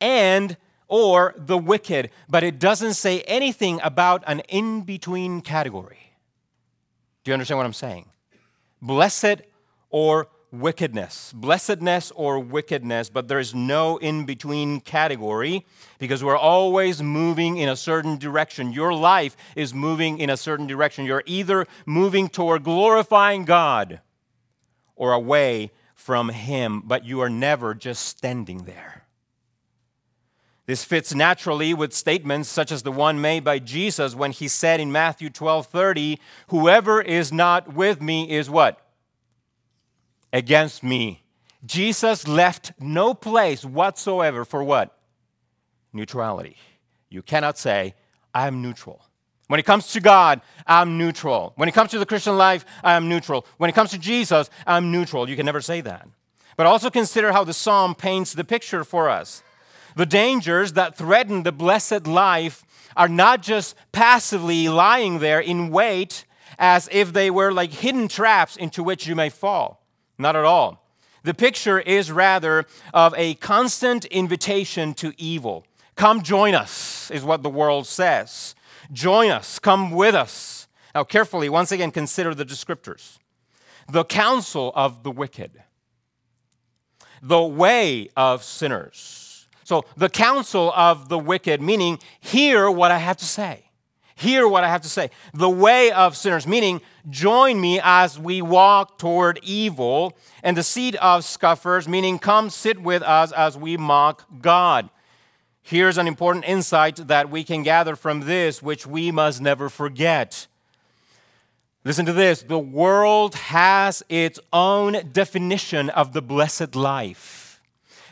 and 0.00 0.56
or 0.88 1.34
the 1.36 1.56
wicked, 1.56 2.10
but 2.28 2.42
it 2.42 2.58
doesn't 2.58 2.94
say 2.94 3.20
anything 3.22 3.80
about 3.84 4.24
an 4.26 4.40
in 4.48 4.82
between 4.82 5.40
category. 5.40 6.12
Do 7.22 7.30
you 7.30 7.34
understand 7.34 7.58
what 7.58 7.66
I'm 7.66 7.72
saying? 7.72 8.06
Blessed 8.82 9.42
or 9.90 10.28
wickedness, 10.52 11.32
blessedness 11.32 12.10
or 12.14 12.38
wickedness, 12.38 13.08
but 13.08 13.28
there's 13.28 13.54
no 13.54 13.96
in 13.98 14.24
between 14.24 14.80
category 14.80 15.64
because 15.98 16.24
we're 16.24 16.36
always 16.36 17.02
moving 17.02 17.56
in 17.56 17.68
a 17.68 17.76
certain 17.76 18.18
direction. 18.18 18.72
Your 18.72 18.92
life 18.92 19.36
is 19.54 19.72
moving 19.72 20.18
in 20.18 20.30
a 20.30 20.36
certain 20.36 20.66
direction. 20.66 21.04
You're 21.04 21.22
either 21.26 21.66
moving 21.86 22.28
toward 22.28 22.64
glorifying 22.64 23.44
God 23.44 24.00
or 24.96 25.12
away 25.12 25.70
from 25.94 26.30
Him, 26.30 26.82
but 26.84 27.04
you 27.04 27.20
are 27.20 27.30
never 27.30 27.74
just 27.74 28.04
standing 28.06 28.64
there. 28.64 29.04
This 30.66 30.84
fits 30.84 31.14
naturally 31.14 31.74
with 31.74 31.92
statements 31.92 32.48
such 32.48 32.70
as 32.70 32.82
the 32.82 32.92
one 32.92 33.20
made 33.20 33.42
by 33.42 33.58
Jesus 33.58 34.14
when 34.14 34.30
he 34.30 34.46
said 34.46 34.78
in 34.78 34.92
Matthew 34.92 35.28
12 35.28 35.66
30, 35.66 36.20
Whoever 36.48 37.00
is 37.02 37.32
not 37.32 37.74
with 37.74 38.00
me 38.00 38.30
is 38.30 38.48
what? 38.48 38.89
Against 40.32 40.82
me. 40.82 41.22
Jesus 41.64 42.26
left 42.26 42.72
no 42.78 43.14
place 43.14 43.64
whatsoever 43.64 44.44
for 44.44 44.64
what? 44.64 44.96
Neutrality. 45.92 46.56
You 47.08 47.22
cannot 47.22 47.58
say, 47.58 47.94
I'm 48.34 48.62
neutral. 48.62 49.04
When 49.48 49.58
it 49.58 49.66
comes 49.66 49.92
to 49.92 50.00
God, 50.00 50.40
I'm 50.66 50.96
neutral. 50.96 51.52
When 51.56 51.68
it 51.68 51.72
comes 51.72 51.90
to 51.90 51.98
the 51.98 52.06
Christian 52.06 52.38
life, 52.38 52.64
I'm 52.84 53.08
neutral. 53.08 53.44
When 53.56 53.68
it 53.68 53.72
comes 53.74 53.90
to 53.90 53.98
Jesus, 53.98 54.48
I'm 54.64 54.92
neutral. 54.92 55.28
You 55.28 55.34
can 55.34 55.44
never 55.44 55.60
say 55.60 55.80
that. 55.80 56.08
But 56.56 56.66
also 56.66 56.88
consider 56.88 57.32
how 57.32 57.42
the 57.42 57.52
psalm 57.52 57.96
paints 57.96 58.32
the 58.32 58.44
picture 58.44 58.84
for 58.84 59.10
us. 59.10 59.42
The 59.96 60.06
dangers 60.06 60.74
that 60.74 60.96
threaten 60.96 61.42
the 61.42 61.50
blessed 61.50 62.06
life 62.06 62.64
are 62.96 63.08
not 63.08 63.42
just 63.42 63.74
passively 63.90 64.68
lying 64.68 65.18
there 65.18 65.40
in 65.40 65.70
wait 65.70 66.24
as 66.58 66.88
if 66.92 67.12
they 67.12 67.30
were 67.30 67.52
like 67.52 67.72
hidden 67.72 68.06
traps 68.06 68.56
into 68.56 68.84
which 68.84 69.06
you 69.06 69.16
may 69.16 69.30
fall. 69.30 69.79
Not 70.20 70.36
at 70.36 70.44
all. 70.44 70.84
The 71.22 71.34
picture 71.34 71.78
is 71.78 72.10
rather 72.10 72.66
of 72.94 73.14
a 73.16 73.34
constant 73.34 74.04
invitation 74.06 74.94
to 74.94 75.12
evil. 75.18 75.66
Come 75.96 76.22
join 76.22 76.54
us, 76.54 77.10
is 77.10 77.24
what 77.24 77.42
the 77.42 77.50
world 77.50 77.86
says. 77.86 78.54
Join 78.92 79.30
us, 79.30 79.58
come 79.58 79.90
with 79.90 80.14
us. 80.14 80.68
Now, 80.94 81.04
carefully, 81.04 81.48
once 81.48 81.72
again, 81.72 81.90
consider 81.90 82.34
the 82.34 82.44
descriptors 82.44 83.18
the 83.88 84.04
counsel 84.04 84.72
of 84.76 85.02
the 85.02 85.10
wicked, 85.10 85.62
the 87.22 87.42
way 87.42 88.08
of 88.16 88.44
sinners 88.44 89.30
so, 89.70 89.84
the 89.96 90.08
counsel 90.08 90.72
of 90.74 91.08
the 91.08 91.16
wicked, 91.16 91.62
meaning, 91.62 92.00
hear 92.18 92.68
what 92.68 92.90
I 92.90 92.98
have 92.98 93.16
to 93.18 93.24
say. 93.24 93.69
Hear 94.20 94.46
what 94.46 94.64
I 94.64 94.68
have 94.68 94.82
to 94.82 94.88
say. 94.90 95.10
The 95.32 95.48
way 95.48 95.90
of 95.92 96.14
sinners, 96.14 96.46
meaning, 96.46 96.82
join 97.08 97.58
me 97.58 97.80
as 97.82 98.18
we 98.18 98.42
walk 98.42 98.98
toward 98.98 99.40
evil. 99.42 100.14
And 100.42 100.58
the 100.58 100.62
seat 100.62 100.94
of 100.96 101.24
scoffers, 101.24 101.88
meaning, 101.88 102.18
come 102.18 102.50
sit 102.50 102.82
with 102.82 103.02
us 103.02 103.32
as 103.32 103.56
we 103.56 103.78
mock 103.78 104.26
God. 104.42 104.90
Here's 105.62 105.96
an 105.96 106.06
important 106.06 106.44
insight 106.44 106.96
that 106.96 107.30
we 107.30 107.44
can 107.44 107.62
gather 107.62 107.96
from 107.96 108.20
this, 108.20 108.62
which 108.62 108.86
we 108.86 109.10
must 109.10 109.40
never 109.40 109.70
forget. 109.70 110.46
Listen 111.82 112.04
to 112.04 112.12
this 112.12 112.42
the 112.42 112.58
world 112.58 113.34
has 113.36 114.02
its 114.10 114.38
own 114.52 114.98
definition 115.12 115.88
of 115.88 116.12
the 116.12 116.20
blessed 116.20 116.76
life 116.76 117.39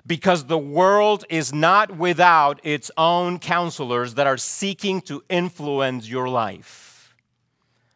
because 0.09 0.47
the 0.47 0.59
world 0.59 1.25
is 1.29 1.53
not 1.53 1.97
without 1.97 2.59
its 2.65 2.91
own 2.97 3.39
counselors 3.39 4.15
that 4.15 4.27
are 4.27 4.39
seeking 4.39 5.01
to 5.03 5.23
influence 5.29 6.09
your 6.09 6.29
life. 6.29 7.15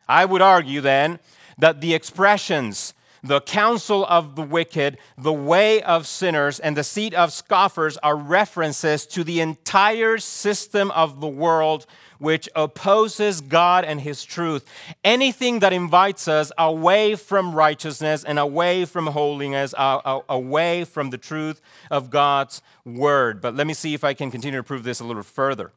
I 0.06 0.26
would 0.26 0.42
argue 0.42 0.82
then 0.82 1.18
that 1.58 1.80
the 1.80 1.94
expressions, 1.94 2.92
the 3.24 3.40
counsel 3.40 4.04
of 4.06 4.36
the 4.36 4.42
wicked, 4.42 4.98
the 5.16 5.32
way 5.32 5.82
of 5.82 6.06
sinners, 6.06 6.60
and 6.60 6.76
the 6.76 6.84
seat 6.84 7.14
of 7.14 7.32
scoffers 7.32 7.96
are 7.98 8.16
references 8.16 9.06
to 9.06 9.24
the 9.24 9.40
entire 9.40 10.18
system 10.18 10.90
of 10.90 11.20
the 11.20 11.28
world 11.28 11.86
which 12.22 12.48
opposes 12.54 13.40
God 13.40 13.84
and 13.84 14.00
His 14.00 14.24
truth. 14.24 14.64
Anything 15.04 15.58
that 15.58 15.72
invites 15.72 16.28
us 16.28 16.52
away 16.56 17.16
from 17.16 17.54
righteousness 17.54 18.24
and 18.24 18.38
away 18.38 18.84
from 18.84 19.08
holiness, 19.08 19.74
away 19.76 20.84
from 20.84 21.10
the 21.10 21.18
truth 21.18 21.60
of 21.90 22.10
God's 22.10 22.62
word. 22.84 23.40
But 23.40 23.56
let 23.56 23.66
me 23.66 23.74
see 23.74 23.92
if 23.92 24.04
I 24.04 24.14
can 24.14 24.30
continue 24.30 24.60
to 24.60 24.62
prove 24.62 24.84
this 24.84 25.00
a 25.00 25.04
little 25.04 25.22
further. 25.22 25.72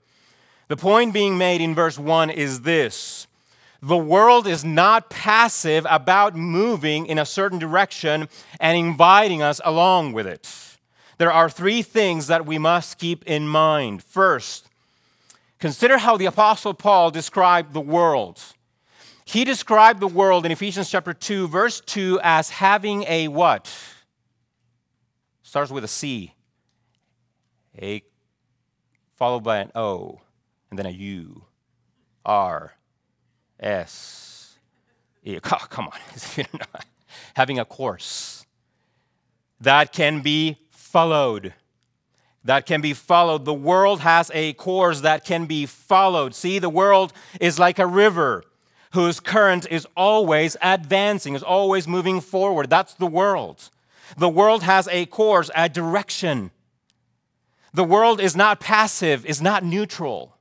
The 0.68 0.78
point 0.78 1.14
being 1.14 1.38
made 1.38 1.62
in 1.62 1.75
verse 1.75 1.98
1 2.00 2.30
is 2.30 2.62
this. 2.62 3.28
The 3.82 3.98
world 3.98 4.48
is 4.48 4.64
not 4.64 5.10
passive 5.10 5.86
about 5.90 6.36
moving 6.36 7.06
in 7.06 7.20
a 7.20 7.25
certain 7.25 7.60
direction 7.60 8.30
and 8.60 8.78
inviting 8.78 9.42
us 9.42 9.62
along 9.64 10.14
with 10.14 10.25
it. 10.25 10.50
There 11.18 11.32
are 11.32 11.50
three 11.50 11.82
things 11.82 12.28
that 12.28 12.46
we 12.46 12.58
must 12.58 12.98
keep 12.98 13.24
in 13.25 13.48
mind. 13.48 14.04
First, 14.04 14.64
Consider 15.60 15.98
how 15.98 16.18
the 16.18 16.26
Apostle 16.26 16.74
Paul 16.74 17.12
described 17.12 17.74
the 17.74 17.82
world. 17.82 18.42
He 19.26 19.44
described 19.44 20.00
the 20.00 20.08
world 20.08 20.46
in 20.46 20.52
Ephesians 20.52 20.90
chapter 20.90 21.14
2, 21.14 21.48
verse 21.48 21.82
2, 21.82 22.20
as 22.24 22.50
having 22.50 23.04
a 23.08 23.28
what? 23.28 23.74
Starts 25.42 25.72
with 25.72 25.84
a 25.84 25.88
C. 25.88 26.34
A 27.82 28.04
followed 29.16 29.44
by 29.44 29.58
an 29.58 29.72
O, 29.76 30.22
and 30.70 30.78
then 30.78 30.86
a 30.86 30.92
U. 30.92 31.46
R. 32.26 32.74
S. 33.60 34.58
E. 35.24 35.40
Oh, 35.52 35.66
come 35.70 35.88
on. 35.88 36.46
having 37.36 37.60
a 37.60 37.66
course 37.66 38.46
that 39.60 39.94
can 39.94 40.22
be 40.22 40.58
followed 40.70 41.54
that 42.46 42.66
can 42.66 42.80
be 42.80 42.94
followed. 42.94 43.44
The 43.44 43.54
world 43.54 44.00
has 44.02 44.32
a 44.34 44.54
course 44.54 45.02
that 45.02 45.25
can 45.25 45.46
be 45.46 45.66
followed. 45.66 46.34
See, 46.34 46.60
the 46.60 46.70
world 46.70 47.12
is 47.42 47.60
like 47.60 47.80
a 47.80 47.88
river 47.88 48.44
whose 48.94 49.20
current 49.20 49.68
is 49.70 49.86
always 49.98 50.56
advancing, 50.62 51.36
is 51.36 51.44
always 51.44 51.88
moving 51.88 52.22
forward. 52.22 52.70
That's 52.70 52.94
the 52.94 53.08
world. 53.08 53.70
The 54.18 54.30
world 54.30 54.64
has 54.64 54.88
a 54.90 55.08
course, 55.08 55.50
a 55.56 55.68
direction. 55.68 56.52
The 57.74 57.84
world 57.84 58.22
is 58.22 58.36
not 58.36 58.60
passive, 58.60 59.25
is 59.25 59.42
not 59.42 59.64
neutral. 59.64 60.38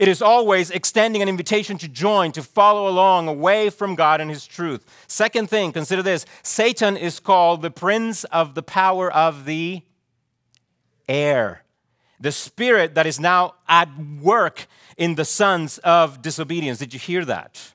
It 0.00 0.08
is 0.08 0.20
always 0.20 0.70
extending 0.70 1.22
an 1.22 1.28
invitation 1.28 1.78
to 1.78 1.88
join, 1.88 2.32
to 2.32 2.42
follow 2.42 2.88
along 2.88 3.28
away 3.28 3.70
from 3.70 3.94
God 3.94 4.20
and 4.20 4.28
His 4.28 4.46
truth. 4.46 4.84
Second 5.06 5.48
thing, 5.48 5.72
consider 5.72 6.02
this 6.02 6.26
Satan 6.42 6.96
is 6.96 7.20
called 7.20 7.62
the 7.62 7.70
prince 7.70 8.24
of 8.24 8.54
the 8.54 8.62
power 8.62 9.10
of 9.12 9.44
the 9.44 9.82
air. 11.08 11.62
The 12.20 12.32
spirit 12.32 12.94
that 12.94 13.06
is 13.06 13.20
now 13.20 13.54
at 13.68 13.88
work 14.20 14.66
in 14.96 15.14
the 15.16 15.24
sons 15.24 15.78
of 15.78 16.22
disobedience. 16.22 16.78
Did 16.78 16.94
you 16.94 17.00
hear 17.00 17.24
that? 17.24 17.72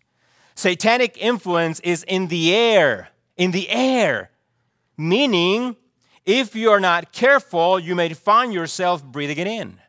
Satanic 0.55 1.17
influence 1.17 1.79
is 1.81 2.03
in 2.03 2.27
the 2.27 2.53
air, 2.53 3.09
in 3.37 3.51
the 3.51 3.69
air, 3.69 4.31
meaning 4.97 5.75
if 6.25 6.55
you 6.55 6.69
are 6.69 6.79
not 6.79 7.11
careful, 7.11 7.79
you 7.79 7.95
may 7.95 8.13
find 8.13 8.53
yourself 8.53 9.03
breathing 9.03 9.37
it 9.37 9.47
in. 9.47 9.79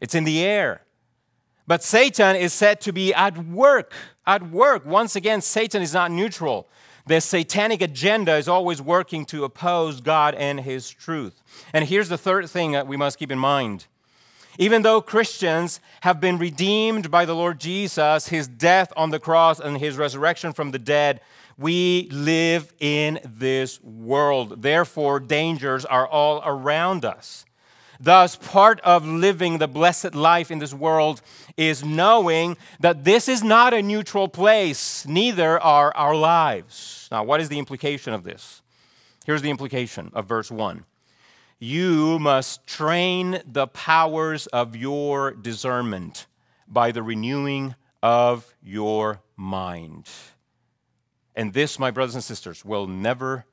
It's 0.00 0.14
in 0.14 0.24
the 0.24 0.44
air. 0.44 0.82
But 1.66 1.82
Satan 1.82 2.36
is 2.36 2.52
said 2.52 2.80
to 2.82 2.92
be 2.92 3.12
at 3.14 3.38
work. 3.38 3.92
At 4.26 4.50
work. 4.50 4.84
Once 4.84 5.16
again, 5.16 5.40
Satan 5.40 5.82
is 5.82 5.94
not 5.94 6.10
neutral. 6.10 6.68
The 7.08 7.22
satanic 7.22 7.80
agenda 7.80 8.36
is 8.36 8.48
always 8.48 8.82
working 8.82 9.24
to 9.26 9.44
oppose 9.44 10.02
God 10.02 10.34
and 10.34 10.60
His 10.60 10.90
truth. 10.90 11.42
And 11.72 11.86
here's 11.86 12.10
the 12.10 12.18
third 12.18 12.50
thing 12.50 12.72
that 12.72 12.86
we 12.86 12.98
must 12.98 13.18
keep 13.18 13.32
in 13.32 13.38
mind. 13.38 13.86
Even 14.58 14.82
though 14.82 15.00
Christians 15.00 15.80
have 16.02 16.20
been 16.20 16.36
redeemed 16.36 17.10
by 17.10 17.24
the 17.24 17.34
Lord 17.34 17.60
Jesus, 17.60 18.28
His 18.28 18.46
death 18.46 18.92
on 18.94 19.08
the 19.08 19.18
cross 19.18 19.58
and 19.58 19.78
His 19.78 19.96
resurrection 19.96 20.52
from 20.52 20.70
the 20.70 20.78
dead, 20.78 21.22
we 21.56 22.10
live 22.12 22.74
in 22.78 23.20
this 23.24 23.82
world. 23.82 24.60
Therefore, 24.60 25.18
dangers 25.18 25.86
are 25.86 26.06
all 26.06 26.42
around 26.44 27.06
us. 27.06 27.46
Thus, 28.00 28.36
part 28.36 28.80
of 28.80 29.04
living 29.06 29.58
the 29.58 29.66
blessed 29.66 30.14
life 30.14 30.50
in 30.50 30.60
this 30.60 30.72
world 30.72 31.20
is 31.56 31.84
knowing 31.84 32.56
that 32.78 33.04
this 33.04 33.28
is 33.28 33.42
not 33.42 33.74
a 33.74 33.82
neutral 33.82 34.28
place, 34.28 35.04
neither 35.06 35.58
are 35.60 35.94
our 35.96 36.14
lives. 36.14 37.08
Now, 37.10 37.24
what 37.24 37.40
is 37.40 37.48
the 37.48 37.58
implication 37.58 38.12
of 38.12 38.22
this? 38.22 38.62
Here's 39.26 39.42
the 39.42 39.50
implication 39.50 40.10
of 40.14 40.26
verse 40.26 40.50
1 40.50 40.84
You 41.58 42.18
must 42.20 42.66
train 42.66 43.42
the 43.44 43.66
powers 43.66 44.46
of 44.46 44.76
your 44.76 45.32
discernment 45.32 46.26
by 46.68 46.92
the 46.92 47.02
renewing 47.02 47.74
of 48.02 48.54
your 48.62 49.20
mind. 49.36 50.08
And 51.34 51.52
this, 51.52 51.78
my 51.78 51.90
brothers 51.90 52.14
and 52.14 52.24
sisters, 52.24 52.64
will 52.64 52.86
never, 52.86 53.44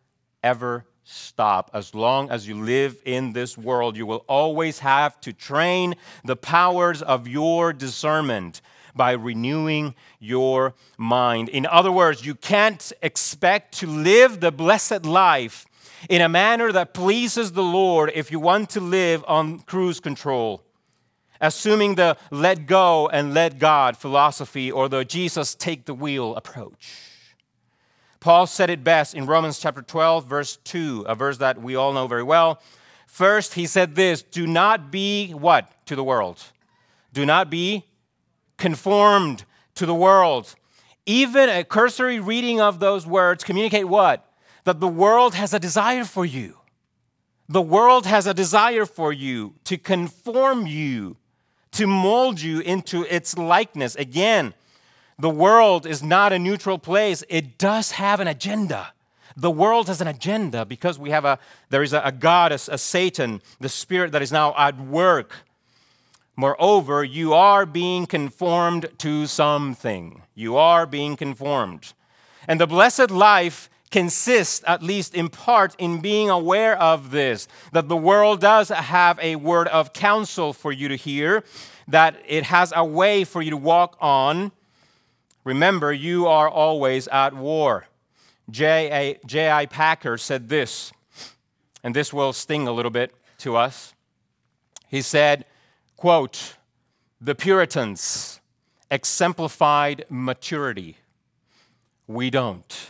ever 0.43 0.85
stop. 1.05 1.69
As 1.73 1.95
long 1.95 2.29
as 2.29 2.47
you 2.47 2.61
live 2.61 2.97
in 3.05 3.31
this 3.31 3.57
world, 3.57 3.95
you 3.95 4.05
will 4.05 4.25
always 4.27 4.79
have 4.79 5.21
to 5.21 5.31
train 5.31 5.95
the 6.23 6.35
powers 6.35 7.01
of 7.01 7.27
your 7.27 7.71
discernment 7.71 8.61
by 8.95 9.11
renewing 9.11 9.93
your 10.19 10.73
mind. 10.97 11.49
In 11.49 11.65
other 11.65 11.91
words, 11.91 12.25
you 12.25 12.33
can't 12.33 12.91
expect 13.01 13.77
to 13.79 13.87
live 13.87 14.39
the 14.39 14.51
blessed 14.51 15.05
life 15.05 15.65
in 16.09 16.21
a 16.21 16.29
manner 16.29 16.71
that 16.71 16.93
pleases 16.93 17.51
the 17.51 17.63
Lord 17.63 18.11
if 18.15 18.31
you 18.31 18.39
want 18.39 18.69
to 18.71 18.81
live 18.81 19.23
on 19.27 19.59
cruise 19.59 19.99
control. 19.99 20.63
Assuming 21.39 21.95
the 21.95 22.17
let 22.31 22.65
go 22.65 23.09
and 23.09 23.33
let 23.33 23.59
God 23.59 23.97
philosophy 23.97 24.71
or 24.71 24.87
the 24.87 25.03
Jesus 25.03 25.53
take 25.53 25.85
the 25.85 25.93
wheel 25.93 26.35
approach. 26.35 27.14
Paul 28.25 28.47
said 28.47 28.71
it 28.71 28.83
best 28.83 29.13
in 29.13 29.27
Romans 29.27 29.59
chapter 29.59 29.83
12, 29.83 30.25
verse 30.25 30.57
2, 30.63 31.05
a 31.07 31.13
verse 31.13 31.37
that 31.37 31.61
we 31.61 31.75
all 31.75 31.93
know 31.93 32.07
very 32.07 32.23
well. 32.23 32.59
First, 33.05 33.53
he 33.53 33.67
said 33.67 33.93
this 33.93 34.23
do 34.23 34.47
not 34.47 34.89
be 34.89 35.29
what 35.29 35.69
to 35.85 35.95
the 35.95 36.03
world? 36.03 36.41
Do 37.13 37.23
not 37.23 37.51
be 37.51 37.85
conformed 38.57 39.45
to 39.75 39.85
the 39.85 39.93
world. 39.93 40.55
Even 41.05 41.49
a 41.49 41.63
cursory 41.63 42.19
reading 42.19 42.59
of 42.59 42.79
those 42.79 43.05
words 43.05 43.43
communicate 43.43 43.87
what? 43.87 44.27
That 44.63 44.79
the 44.79 44.87
world 44.87 45.35
has 45.35 45.53
a 45.53 45.59
desire 45.59 46.03
for 46.03 46.25
you. 46.25 46.57
The 47.47 47.61
world 47.61 48.07
has 48.07 48.25
a 48.25 48.33
desire 48.33 48.87
for 48.87 49.13
you 49.13 49.53
to 49.65 49.77
conform 49.77 50.65
you, 50.65 51.17
to 51.73 51.85
mold 51.85 52.41
you 52.41 52.61
into 52.61 53.03
its 53.03 53.37
likeness. 53.37 53.95
Again, 53.97 54.55
the 55.17 55.29
world 55.29 55.85
is 55.85 56.03
not 56.03 56.33
a 56.33 56.39
neutral 56.39 56.77
place. 56.77 57.23
It 57.29 57.57
does 57.57 57.91
have 57.91 58.19
an 58.19 58.27
agenda. 58.27 58.93
The 59.37 59.51
world 59.51 59.87
has 59.87 60.01
an 60.01 60.07
agenda 60.07 60.65
because 60.65 60.97
we 60.97 61.09
have 61.09 61.25
a 61.25 61.39
there 61.69 61.83
is 61.83 61.93
a, 61.93 62.01
a 62.01 62.11
God, 62.11 62.51
a, 62.51 62.55
a 62.55 62.77
Satan, 62.77 63.41
the 63.59 63.69
spirit 63.69 64.11
that 64.11 64.21
is 64.21 64.31
now 64.31 64.53
at 64.57 64.79
work. 64.79 65.33
Moreover, 66.37 67.03
you 67.03 67.33
are 67.33 67.65
being 67.65 68.05
conformed 68.05 68.89
to 68.99 69.25
something. 69.25 70.21
You 70.35 70.57
are 70.57 70.85
being 70.85 71.15
conformed. 71.15 71.93
And 72.47 72.59
the 72.59 72.67
blessed 72.67 73.09
life 73.09 73.69
consists, 73.89 74.61
at 74.67 74.83
least 74.83 75.15
in 75.15 75.29
part, 75.29 75.75
in 75.77 76.01
being 76.01 76.29
aware 76.29 76.77
of 76.77 77.11
this 77.11 77.47
that 77.71 77.87
the 77.87 77.95
world 77.95 78.41
does 78.41 78.67
have 78.69 79.17
a 79.21 79.37
word 79.37 79.69
of 79.69 79.93
counsel 79.93 80.51
for 80.51 80.73
you 80.73 80.89
to 80.89 80.97
hear, 80.97 81.43
that 81.87 82.21
it 82.27 82.43
has 82.43 82.73
a 82.75 82.83
way 82.83 83.23
for 83.23 83.41
you 83.41 83.51
to 83.51 83.57
walk 83.57 83.95
on 84.01 84.51
Remember, 85.45 85.93
you 85.93 86.27
are 86.27 86.49
always 86.49 87.07
at 87.07 87.33
war. 87.33 87.85
J.I. 88.49 89.65
Packer 89.67 90.17
said 90.17 90.49
this, 90.49 90.91
and 91.83 91.95
this 91.95 92.11
will 92.11 92.33
sting 92.33 92.67
a 92.67 92.71
little 92.73 92.91
bit 92.91 93.13
to 93.39 93.55
us. 93.55 93.93
He 94.87 95.01
said, 95.01 95.45
quote, 95.95 96.57
the 97.21 97.35
Puritans 97.35 98.41
exemplified 98.91 100.05
maturity. 100.09 100.97
We 102.07 102.29
don't. 102.29 102.89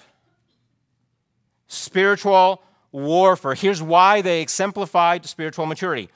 Spiritual 1.68 2.62
warfare. 2.92 3.54
Here's 3.54 3.82
why 3.82 4.22
they 4.22 4.42
exemplified 4.42 5.26
spiritual 5.26 5.66
maturity. 5.66 6.10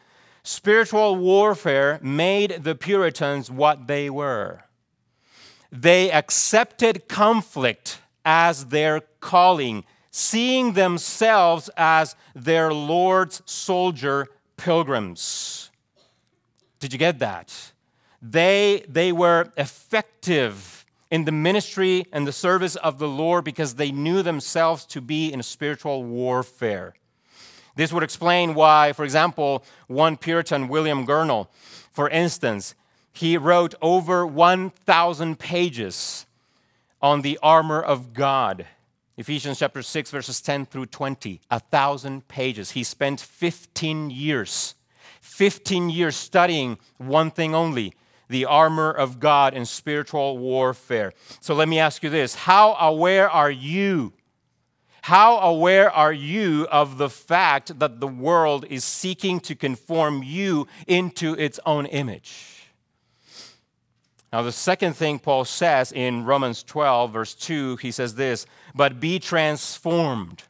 Spiritual 0.43 1.17
warfare 1.17 2.00
made 2.01 2.63
the 2.63 2.75
Puritans 2.75 3.51
what 3.51 3.88
they 3.88 4.10
were. 4.10 4.63
They 5.71 6.11
accepted 6.11 7.07
conflict 7.07 7.99
as 8.25 8.67
their 8.67 9.01
calling, 9.19 9.85
seeing 10.11 10.73
themselves 10.73 11.69
as 11.77 12.15
their 12.35 12.73
Lord's 12.73 13.41
soldier 13.45 14.27
pilgrims. 14.57 15.69
Did 16.79 16.93
you 16.93 16.99
get 16.99 17.19
that? 17.19 17.71
They, 18.21 18.83
they 18.88 19.11
were 19.11 19.51
effective 19.57 20.85
in 21.11 21.25
the 21.25 21.31
ministry 21.31 22.05
and 22.11 22.27
the 22.27 22.31
service 22.31 22.75
of 22.75 22.99
the 22.99 23.07
Lord 23.07 23.43
because 23.45 23.75
they 23.75 23.91
knew 23.91 24.21
themselves 24.21 24.85
to 24.88 25.01
be 25.01 25.31
in 25.31 25.41
spiritual 25.43 26.03
warfare. 26.03 26.93
This 27.75 27.93
would 27.93 28.03
explain 28.03 28.55
why, 28.55 28.93
for 28.93 29.05
example, 29.05 29.63
one 29.88 30.17
Puritan, 30.17 30.67
William 30.67 31.05
Gurnall, 31.05 31.47
for 31.91 32.09
instance, 32.09 32.75
he 33.19 33.35
wrote 33.35 33.75
over 33.81 34.25
1,000 34.25 35.38
pages 35.38 36.25
on 37.01 37.21
the 37.21 37.38
armor 37.43 37.81
of 37.81 38.13
God. 38.13 38.65
Ephesians 39.17 39.60
chapter 39.60 39.82
6, 39.82 40.10
verses 40.10 40.39
10 40.39 40.65
through 40.65 40.86
20, 40.86 41.41
a 41.51 41.60
thousand 41.60 42.29
pages. 42.29 42.71
He 42.71 42.84
spent 42.84 43.19
15 43.19 44.10
years, 44.10 44.73
15 45.19 45.89
years 45.89 46.15
studying 46.15 46.77
one 46.97 47.29
thing 47.29 47.53
only 47.53 47.93
the 48.29 48.45
armor 48.45 48.89
of 48.89 49.19
God 49.19 49.53
in 49.53 49.65
spiritual 49.65 50.38
warfare. 50.38 51.12
So 51.41 51.55
let 51.55 51.67
me 51.67 51.77
ask 51.77 52.01
you 52.01 52.10
this 52.10 52.36
How 52.36 52.73
aware 52.75 53.29
are 53.29 53.51
you? 53.51 54.13
How 55.01 55.39
aware 55.39 55.91
are 55.91 56.13
you 56.13 56.67
of 56.71 56.97
the 56.97 57.10
fact 57.10 57.79
that 57.79 57.99
the 57.99 58.08
world 58.08 58.65
is 58.69 58.86
seeking 58.86 59.41
to 59.41 59.55
conform 59.55 60.23
you 60.23 60.67
into 60.88 61.34
its 61.34 61.60
own 61.65 61.86
image? 61.86 62.59
Now, 64.32 64.44
the 64.44 64.52
second 64.52 64.94
thing 64.94 65.18
Paul 65.18 65.44
says 65.44 65.92
in 65.92 66.24
Romans 66.24 66.62
12, 66.62 67.12
verse 67.12 67.34
2, 67.34 67.78
he 67.78 67.92
says 67.92 68.13
this 68.13 68.46
But 68.76 69.00
be 69.00 69.18
transformed 69.18 70.44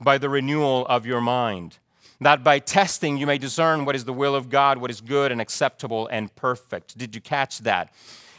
by 0.00 0.18
the 0.18 0.28
renewal 0.28 0.86
of 0.86 1.04
your 1.04 1.20
mind, 1.20 1.78
that 2.20 2.44
by 2.44 2.60
testing 2.60 3.16
you 3.16 3.26
may 3.26 3.38
discern 3.38 3.84
what 3.84 3.96
is 3.96 4.04
the 4.04 4.12
will 4.12 4.36
of 4.36 4.50
God, 4.50 4.78
what 4.78 4.90
is 4.90 5.00
good 5.00 5.32
and 5.32 5.40
acceptable 5.40 6.06
and 6.08 6.34
perfect. 6.36 6.96
Did 6.96 7.14
you 7.14 7.20
catch 7.20 7.58
that? 7.60 7.92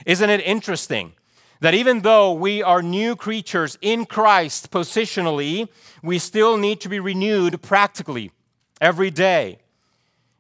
Isn't 0.06 0.30
it 0.30 0.42
interesting 0.42 1.14
that 1.60 1.74
even 1.74 2.02
though 2.02 2.32
we 2.32 2.64
are 2.64 2.82
new 2.82 3.18
creatures 3.18 3.78
in 3.82 4.06
Christ 4.06 4.72
positionally, 4.72 5.68
we 6.04 6.20
still 6.20 6.58
need 6.58 6.80
to 6.82 6.90
be 6.90 7.02
renewed 7.02 7.62
practically 7.62 8.32
every 8.80 9.12
day? 9.12 9.60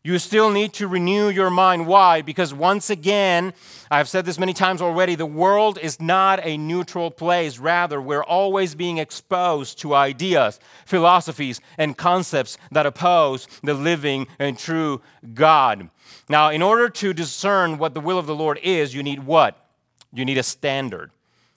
You 0.05 0.19
still 0.19 0.51
need 0.51 0.71
to 0.73 0.87
renew 0.87 1.29
your 1.29 1.49
mind. 1.49 1.87
Why? 1.87 2.21
Because 2.21 2.53
once 2.53 2.91
again, 2.91 3.55
I've 3.89 4.07
said 4.07 4.23
this 4.23 4.37
many 4.37 4.53
times 4.53 4.79
already, 4.79 5.15
the 5.15 5.25
world 5.25 5.79
is 5.81 5.99
not 5.99 6.39
a 6.45 6.57
neutral 6.57 7.09
place. 7.09 7.57
Rather, 7.57 7.99
we're 7.99 8.23
always 8.23 8.75
being 8.75 8.99
exposed 8.99 9.79
to 9.79 9.95
ideas, 9.95 10.59
philosophies, 10.85 11.59
and 11.79 11.97
concepts 11.97 12.59
that 12.71 12.85
oppose 12.85 13.47
the 13.63 13.73
living 13.73 14.27
and 14.37 14.59
true 14.59 15.01
God. 15.33 15.89
Now, 16.29 16.51
in 16.51 16.61
order 16.61 16.87
to 16.87 17.11
discern 17.11 17.79
what 17.79 17.95
the 17.95 17.99
will 17.99 18.19
of 18.19 18.27
the 18.27 18.35
Lord 18.35 18.59
is, 18.61 18.93
you 18.93 19.01
need 19.01 19.23
what? 19.23 19.57
You 20.13 20.23
need 20.23 20.37
a 20.37 20.43
standard, 20.43 21.09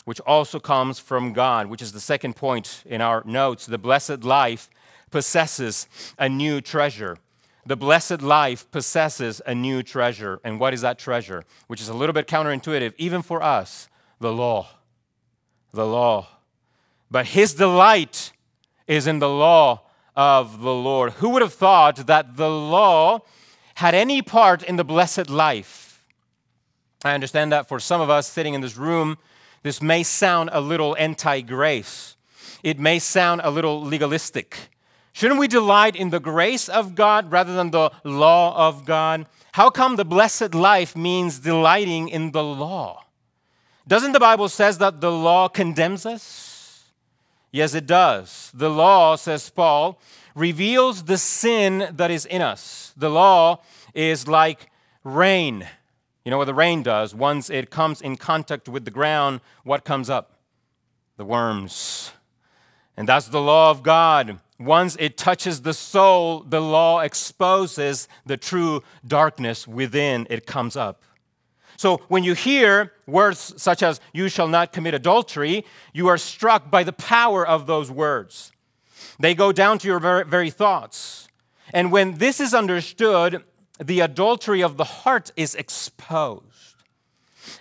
which 0.06 0.20
also 0.20 0.58
comes 0.58 0.98
from 0.98 1.34
God, 1.34 1.66
which 1.66 1.82
is 1.82 1.92
the 1.92 2.00
second 2.00 2.34
point 2.34 2.82
in 2.86 3.02
our 3.02 3.22
notes. 3.26 3.66
The 3.66 3.76
blessed 3.76 4.24
life 4.24 4.70
possesses 5.10 5.86
a 6.18 6.30
new 6.30 6.62
treasure 6.62 7.18
the 7.68 7.76
blessed 7.76 8.22
life 8.22 8.68
possesses 8.70 9.42
a 9.44 9.54
new 9.54 9.82
treasure. 9.82 10.40
And 10.42 10.58
what 10.58 10.72
is 10.72 10.80
that 10.80 10.98
treasure? 10.98 11.44
Which 11.66 11.82
is 11.82 11.90
a 11.90 11.94
little 11.94 12.14
bit 12.14 12.26
counterintuitive, 12.26 12.94
even 12.96 13.20
for 13.20 13.42
us 13.42 13.90
the 14.20 14.32
law. 14.32 14.68
The 15.72 15.86
law. 15.86 16.28
But 17.10 17.26
his 17.26 17.52
delight 17.52 18.32
is 18.86 19.06
in 19.06 19.18
the 19.18 19.28
law 19.28 19.82
of 20.16 20.62
the 20.62 20.72
Lord. 20.72 21.12
Who 21.14 21.28
would 21.30 21.42
have 21.42 21.52
thought 21.52 22.06
that 22.06 22.38
the 22.38 22.48
law 22.48 23.20
had 23.74 23.94
any 23.94 24.22
part 24.22 24.62
in 24.62 24.76
the 24.76 24.84
blessed 24.84 25.28
life? 25.28 26.06
I 27.04 27.12
understand 27.12 27.52
that 27.52 27.68
for 27.68 27.78
some 27.78 28.00
of 28.00 28.08
us 28.08 28.26
sitting 28.26 28.54
in 28.54 28.62
this 28.62 28.78
room, 28.78 29.18
this 29.62 29.82
may 29.82 30.02
sound 30.04 30.48
a 30.54 30.62
little 30.62 30.96
anti 30.96 31.42
grace. 31.42 32.16
It 32.62 32.78
may 32.78 32.98
sound 32.98 33.42
a 33.44 33.50
little 33.50 33.82
legalistic. 33.82 34.70
Shouldn't 35.18 35.40
we 35.40 35.48
delight 35.48 35.96
in 35.96 36.10
the 36.10 36.20
grace 36.20 36.68
of 36.68 36.94
God 36.94 37.32
rather 37.32 37.52
than 37.52 37.72
the 37.72 37.90
law 38.04 38.68
of 38.68 38.84
God? 38.84 39.26
How 39.50 39.68
come 39.68 39.96
the 39.96 40.04
blessed 40.04 40.54
life 40.54 40.94
means 40.94 41.40
delighting 41.40 42.08
in 42.08 42.30
the 42.30 42.44
law? 42.44 43.04
Doesn't 43.88 44.12
the 44.12 44.20
Bible 44.20 44.48
says 44.48 44.78
that 44.78 45.00
the 45.00 45.10
law 45.10 45.48
condemns 45.48 46.06
us? 46.06 46.84
Yes, 47.50 47.74
it 47.74 47.84
does. 47.84 48.52
The 48.54 48.70
law, 48.70 49.16
says 49.16 49.50
Paul, 49.50 50.00
reveals 50.36 51.02
the 51.02 51.18
sin 51.18 51.88
that 51.90 52.12
is 52.12 52.24
in 52.24 52.40
us. 52.40 52.92
The 52.96 53.10
law 53.10 53.62
is 53.94 54.28
like 54.28 54.70
rain. 55.02 55.66
You 56.24 56.30
know 56.30 56.38
what 56.38 56.44
the 56.44 56.54
rain 56.54 56.84
does? 56.84 57.12
Once 57.12 57.50
it 57.50 57.70
comes 57.70 58.00
in 58.00 58.18
contact 58.18 58.68
with 58.68 58.84
the 58.84 58.92
ground, 58.92 59.40
what 59.64 59.84
comes 59.84 60.08
up? 60.08 60.34
The 61.16 61.24
worms. 61.24 62.12
And 62.96 63.08
that's 63.08 63.26
the 63.26 63.42
law 63.42 63.72
of 63.72 63.82
God. 63.82 64.38
Once 64.58 64.96
it 64.98 65.16
touches 65.16 65.62
the 65.62 65.72
soul, 65.74 66.40
the 66.40 66.60
law 66.60 67.00
exposes 67.00 68.08
the 68.26 68.36
true 68.36 68.82
darkness 69.06 69.68
within, 69.68 70.26
it 70.30 70.46
comes 70.46 70.76
up. 70.76 71.04
So 71.76 71.98
when 72.08 72.24
you 72.24 72.34
hear 72.34 72.92
words 73.06 73.54
such 73.56 73.84
as, 73.84 74.00
you 74.12 74.28
shall 74.28 74.48
not 74.48 74.72
commit 74.72 74.94
adultery, 74.94 75.64
you 75.92 76.08
are 76.08 76.18
struck 76.18 76.72
by 76.72 76.82
the 76.82 76.92
power 76.92 77.46
of 77.46 77.68
those 77.68 77.88
words. 77.88 78.50
They 79.20 79.32
go 79.32 79.52
down 79.52 79.78
to 79.78 79.86
your 79.86 80.00
very, 80.00 80.50
thoughts. 80.50 81.28
And 81.72 81.92
when 81.92 82.18
this 82.18 82.40
is 82.40 82.52
understood, 82.52 83.44
the 83.78 84.00
adultery 84.00 84.60
of 84.60 84.76
the 84.76 84.84
heart 84.84 85.30
is 85.36 85.54
exposed. 85.54 86.74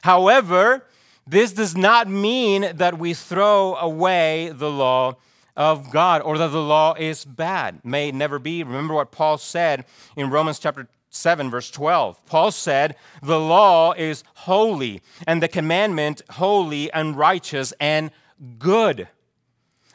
However, 0.02 0.88
this 1.28 1.52
does 1.52 1.78
not 1.78 2.08
mean 2.08 2.72
that 2.76 2.98
we 2.98 3.14
throw 3.14 3.76
away 3.76 4.50
the 4.52 4.72
law 4.72 5.18
of 5.58 5.92
God 5.92 6.22
or 6.22 6.38
that 6.38 6.50
the 6.50 6.62
law 6.62 6.94
is 6.94 7.26
bad. 7.26 7.84
May 7.84 8.12
never 8.12 8.40
be. 8.40 8.64
Remember 8.64 8.94
what 8.94 9.12
Paul 9.12 9.38
said 9.38 9.86
in 10.16 10.30
Romans 10.30 10.60
chapter 10.60 10.88
7, 11.10 11.50
verse 11.50 11.72
12. 11.72 12.26
Paul 12.28 12.52
said, 12.52 12.96
The 13.24 13.40
law 13.40 13.94
is 13.94 14.24
holy, 14.36 15.02
and 15.26 15.42
the 15.42 15.48
commandment 15.48 16.22
holy 16.30 16.92
and 16.94 17.18
righteous 17.18 17.74
and 17.80 18.12
good. 18.60 19.08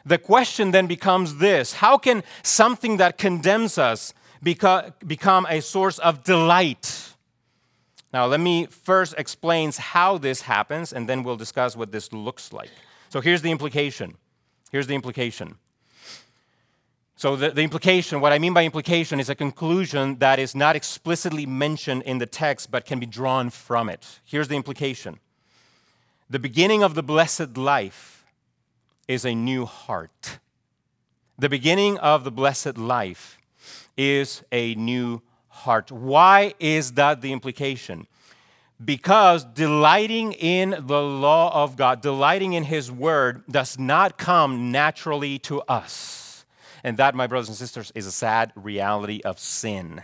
The 0.05 0.17
question 0.17 0.71
then 0.71 0.87
becomes 0.87 1.37
this 1.37 1.73
How 1.73 1.97
can 1.97 2.23
something 2.43 2.97
that 2.97 3.17
condemns 3.17 3.77
us 3.77 4.13
become 4.43 5.47
a 5.49 5.61
source 5.61 5.97
of 5.99 6.23
delight? 6.23 7.09
Now, 8.11 8.27
let 8.27 8.41
me 8.41 8.67
first 8.67 9.15
explain 9.17 9.71
how 9.71 10.19
this 10.19 10.41
happens, 10.41 10.93
and 10.93 11.09
then 11.09 11.23
we'll 11.23 11.37
discuss 11.37 11.75
what 11.75 11.91
this 11.91 12.13
looks 12.13 12.53
like. 12.53 12.69
So, 13.09 13.21
here's 13.21 13.41
the 13.41 13.49
implication. 13.49 14.17
Here's 14.73 14.87
the 14.87 14.95
implication. 14.95 15.53
So, 17.15 17.35
the, 17.35 17.51
the, 17.51 17.61
implication, 17.61 18.19
what 18.21 18.33
I 18.33 18.39
mean 18.39 18.55
by 18.55 18.65
implication, 18.65 19.19
is 19.19 19.29
a 19.29 19.35
conclusion 19.35 20.17
that 20.17 20.39
is 20.39 20.55
not 20.55 20.75
explicitly 20.75 21.45
mentioned 21.45 22.01
in 22.01 22.17
the 22.17 22.25
text 22.25 22.71
but 22.71 22.83
can 22.83 22.99
be 22.99 23.05
drawn 23.05 23.51
from 23.51 23.87
it. 23.87 24.19
Here's 24.25 24.47
the 24.47 24.55
implication 24.55 25.19
The 26.31 26.39
beginning 26.39 26.83
of 26.83 26.95
the 26.95 27.03
blessed 27.03 27.55
life 27.55 28.25
is 29.07 29.25
a 29.25 29.35
new 29.35 29.67
heart. 29.67 30.39
The 31.37 31.49
beginning 31.49 31.99
of 31.99 32.23
the 32.23 32.31
blessed 32.31 32.75
life 32.75 33.37
is 33.95 34.43
a 34.51 34.73
new 34.73 35.21
heart. 35.49 35.91
Why 35.91 36.55
is 36.59 36.93
that 36.93 37.21
the 37.21 37.31
implication? 37.31 38.07
Because 38.83 39.45
delighting 39.45 40.33
in 40.33 40.71
the 40.71 41.01
law 41.01 41.63
of 41.63 41.77
God, 41.77 42.01
delighting 42.01 42.53
in 42.53 42.63
His 42.63 42.91
word, 42.91 43.43
does 43.49 43.79
not 43.79 44.17
come 44.17 44.71
naturally 44.71 45.39
to 45.39 45.61
us. 45.61 46.45
And 46.83 46.97
that, 46.97 47.15
my 47.15 47.27
brothers 47.27 47.47
and 47.47 47.57
sisters, 47.57 47.91
is 47.95 48.05
a 48.05 48.11
sad 48.11 48.51
reality 48.55 49.21
of 49.23 49.39
sin. 49.39 50.01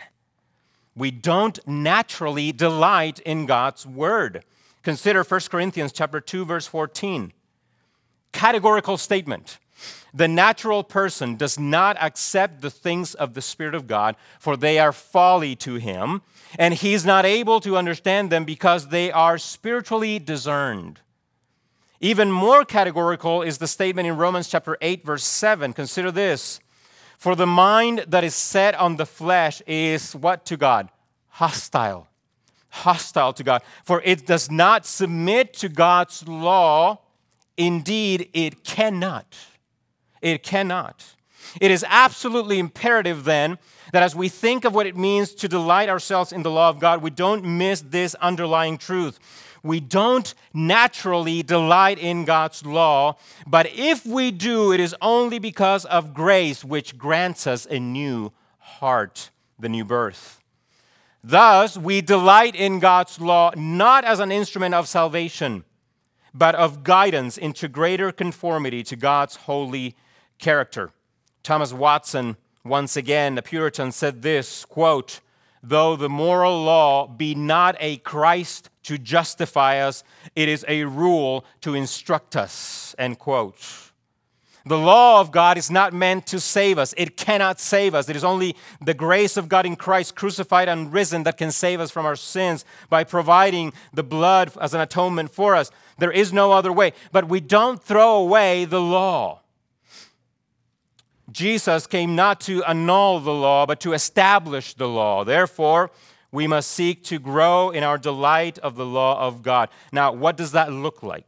We 0.95 1.12
don't 1.12 1.60
naturally 1.67 2.51
delight 2.51 3.19
in 3.19 3.45
God's 3.45 3.86
word. 3.86 4.43
Consider 4.84 5.23
1 5.23 5.39
Corinthians 5.49 5.91
chapter 5.91 6.19
2 6.19 6.45
verse 6.45 6.67
14. 6.67 7.34
Categorical 8.32 8.97
statement. 8.97 9.60
The 10.13 10.27
natural 10.27 10.83
person 10.83 11.35
does 11.35 11.59
not 11.59 11.97
accept 12.01 12.61
the 12.61 12.71
things 12.71 13.13
of 13.13 13.33
the 13.33 13.41
Spirit 13.41 13.75
of 13.75 13.87
God, 13.87 14.15
for 14.39 14.57
they 14.57 14.79
are 14.79 14.91
folly 14.91 15.55
to 15.57 15.75
him, 15.75 16.21
and 16.57 16.73
he's 16.73 17.05
not 17.05 17.25
able 17.25 17.59
to 17.61 17.77
understand 17.77 18.31
them 18.31 18.45
because 18.45 18.87
they 18.87 19.11
are 19.11 19.37
spiritually 19.37 20.19
discerned. 20.19 20.99
Even 22.01 22.31
more 22.31 22.63
categorical 22.63 23.41
is 23.41 23.57
the 23.57 23.67
statement 23.67 24.07
in 24.07 24.15
Romans 24.15 24.47
chapter 24.47 24.77
8 24.81 25.05
verse 25.05 25.23
7. 25.23 25.73
Consider 25.73 26.11
this. 26.11 26.59
For 27.17 27.35
the 27.35 27.45
mind 27.45 28.05
that 28.07 28.23
is 28.23 28.33
set 28.33 28.75
on 28.75 28.95
the 28.95 29.05
flesh 29.05 29.61
is 29.67 30.15
what 30.15 30.45
to 30.45 30.55
God? 30.55 30.89
Hostile. 31.27 32.07
Hostile 32.69 33.33
to 33.33 33.43
God. 33.43 33.61
For 33.83 34.01
it 34.05 34.25
does 34.25 34.49
not 34.49 34.85
submit 34.85 35.53
to 35.55 35.67
God's 35.67 36.25
law. 36.27 37.01
Indeed, 37.57 38.29
it 38.33 38.63
cannot. 38.63 39.35
It 40.21 40.43
cannot. 40.43 41.05
It 41.60 41.71
is 41.71 41.86
absolutely 41.88 42.60
imperative 42.60 43.23
then 43.23 43.58
that 43.93 44.03
as 44.03 44.15
we 44.15 44.29
think 44.29 44.65
of 44.65 44.75
what 44.75 44.86
it 44.86 44.95
means 44.95 45.34
to 45.36 45.47
delight 45.47 45.89
ourselves 45.89 46.32
in 46.32 46.43
the 46.43 46.51
law 46.51 46.69
of 46.69 46.79
God, 46.79 47.01
we 47.01 47.10
don't 47.10 47.43
miss 47.43 47.82
this 47.82 48.15
underlying 48.15 48.77
truth. 48.77 49.19
We 49.63 49.79
don't 49.79 50.34
naturally 50.53 51.43
delight 51.43 51.99
in 51.99 52.23
God's 52.23 52.65
law, 52.65 53.17
but 53.45 53.67
if 53.73 54.05
we 54.05 54.32
do, 54.32 54.71
it 54.71 54.79
is 54.79 54.95
only 55.01 55.39
because 55.39 55.86
of 55.86 56.13
grace, 56.13 56.63
which 56.63 56.97
grants 56.97 57.45
us 57.45 57.67
a 57.69 57.79
new 57.79 58.32
heart, 58.60 59.32
the 59.58 59.67
new 59.67 59.84
birth. 59.84 60.41
Thus, 61.21 61.77
we 61.77 61.99
delight 61.99 62.55
in 62.55 62.79
God's 62.79 63.19
law 63.19 63.51
not 63.58 64.05
as 64.05 64.19
an 64.19 64.32
instrument 64.32 64.73
of 64.73 64.88
salvation, 64.88 65.65
but 66.34 66.55
of 66.55 66.84
guidance 66.84 67.38
into 67.38 67.67
greater 67.67 68.13
conformity 68.13 68.84
to 68.84 68.95
God's 68.95 69.36
holy 69.36 69.95
character. 70.39 70.91
Thomas 71.43 71.71
Watson, 71.73 72.38
once 72.63 72.97
again, 72.97 73.38
a 73.38 73.41
Puritan, 73.41 73.91
said 73.91 74.21
this 74.21 74.65
quote, 74.65 75.21
Though 75.62 75.95
the 75.95 76.10
moral 76.10 76.63
law 76.63 77.08
be 77.08 77.36
not 77.36 77.75
a 77.80 77.97
Christ 77.97 78.69
to 78.84 78.97
justify 78.97 79.80
us, 79.80 80.04
it 80.36 80.47
is 80.47 80.63
a 80.67 80.86
rule 80.86 81.45
to 81.62 81.75
instruct 81.75 82.36
us. 82.36 82.95
End 82.97 83.19
quote. 83.19 83.89
The 84.65 84.78
law 84.78 85.19
of 85.19 85.32
God 85.32 85.58
is 85.58 85.71
not 85.71 85.93
meant 85.93 86.28
to 86.28 86.39
save 86.39 86.78
us. 86.78 86.93
It 86.97 87.17
cannot 87.17 87.60
save 87.60 87.95
us. 87.95 88.08
It 88.08 88.15
is 88.15 88.23
only 88.23 88.56
the 88.82 88.93
grace 88.93 89.36
of 89.36 89.49
God 89.49 89.65
in 89.65 89.75
Christ, 89.75 90.15
crucified 90.15 90.69
and 90.69 90.93
risen, 90.93 91.23
that 91.23 91.38
can 91.38 91.52
save 91.52 91.80
us 91.80 91.91
from 91.91 92.06
our 92.06 92.15
sins 92.15 92.65
by 92.89 93.04
providing 93.04 93.73
the 93.93 94.04
blood 94.04 94.52
as 94.62 94.73
an 94.73 94.82
atonement 94.82 95.32
for 95.32 95.56
us. 95.56 95.71
There 95.97 96.12
is 96.12 96.32
no 96.32 96.52
other 96.52 96.71
way. 96.71 96.93
But 97.12 97.30
we 97.30 97.39
don't 97.39 97.82
throw 97.82 98.17
away 98.17 98.65
the 98.65 98.82
law. 98.82 99.41
Jesus 101.31 101.87
came 101.87 102.15
not 102.15 102.39
to 102.41 102.63
annul 102.63 103.19
the 103.19 103.33
law, 103.33 103.65
but 103.65 103.79
to 103.81 103.93
establish 103.93 104.73
the 104.73 104.87
law. 104.87 105.23
Therefore, 105.23 105.91
we 106.31 106.47
must 106.47 106.71
seek 106.71 107.03
to 107.05 107.19
grow 107.19 107.71
in 107.71 107.83
our 107.83 107.97
delight 107.97 108.59
of 108.59 108.75
the 108.75 108.85
law 108.85 109.19
of 109.19 109.41
God. 109.41 109.69
Now, 109.91 110.11
what 110.11 110.37
does 110.37 110.51
that 110.51 110.71
look 110.71 111.01
like? 111.03 111.25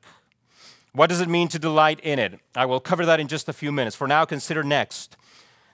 What 0.94 1.10
does 1.10 1.22
it 1.22 1.30
mean 1.30 1.48
to 1.50 1.60
delight 1.60 2.00
in 2.02 2.20
it? 2.20 2.40
I 2.56 2.66
will 2.66 2.80
cover 2.80 3.06
that 3.06 3.20
in 3.20 3.28
just 3.28 3.48
a 3.50 3.54
few 3.54 3.72
minutes. 3.72 3.96
For 3.96 4.08
now, 4.08 4.26
consider 4.26 4.64
next. 4.64 5.16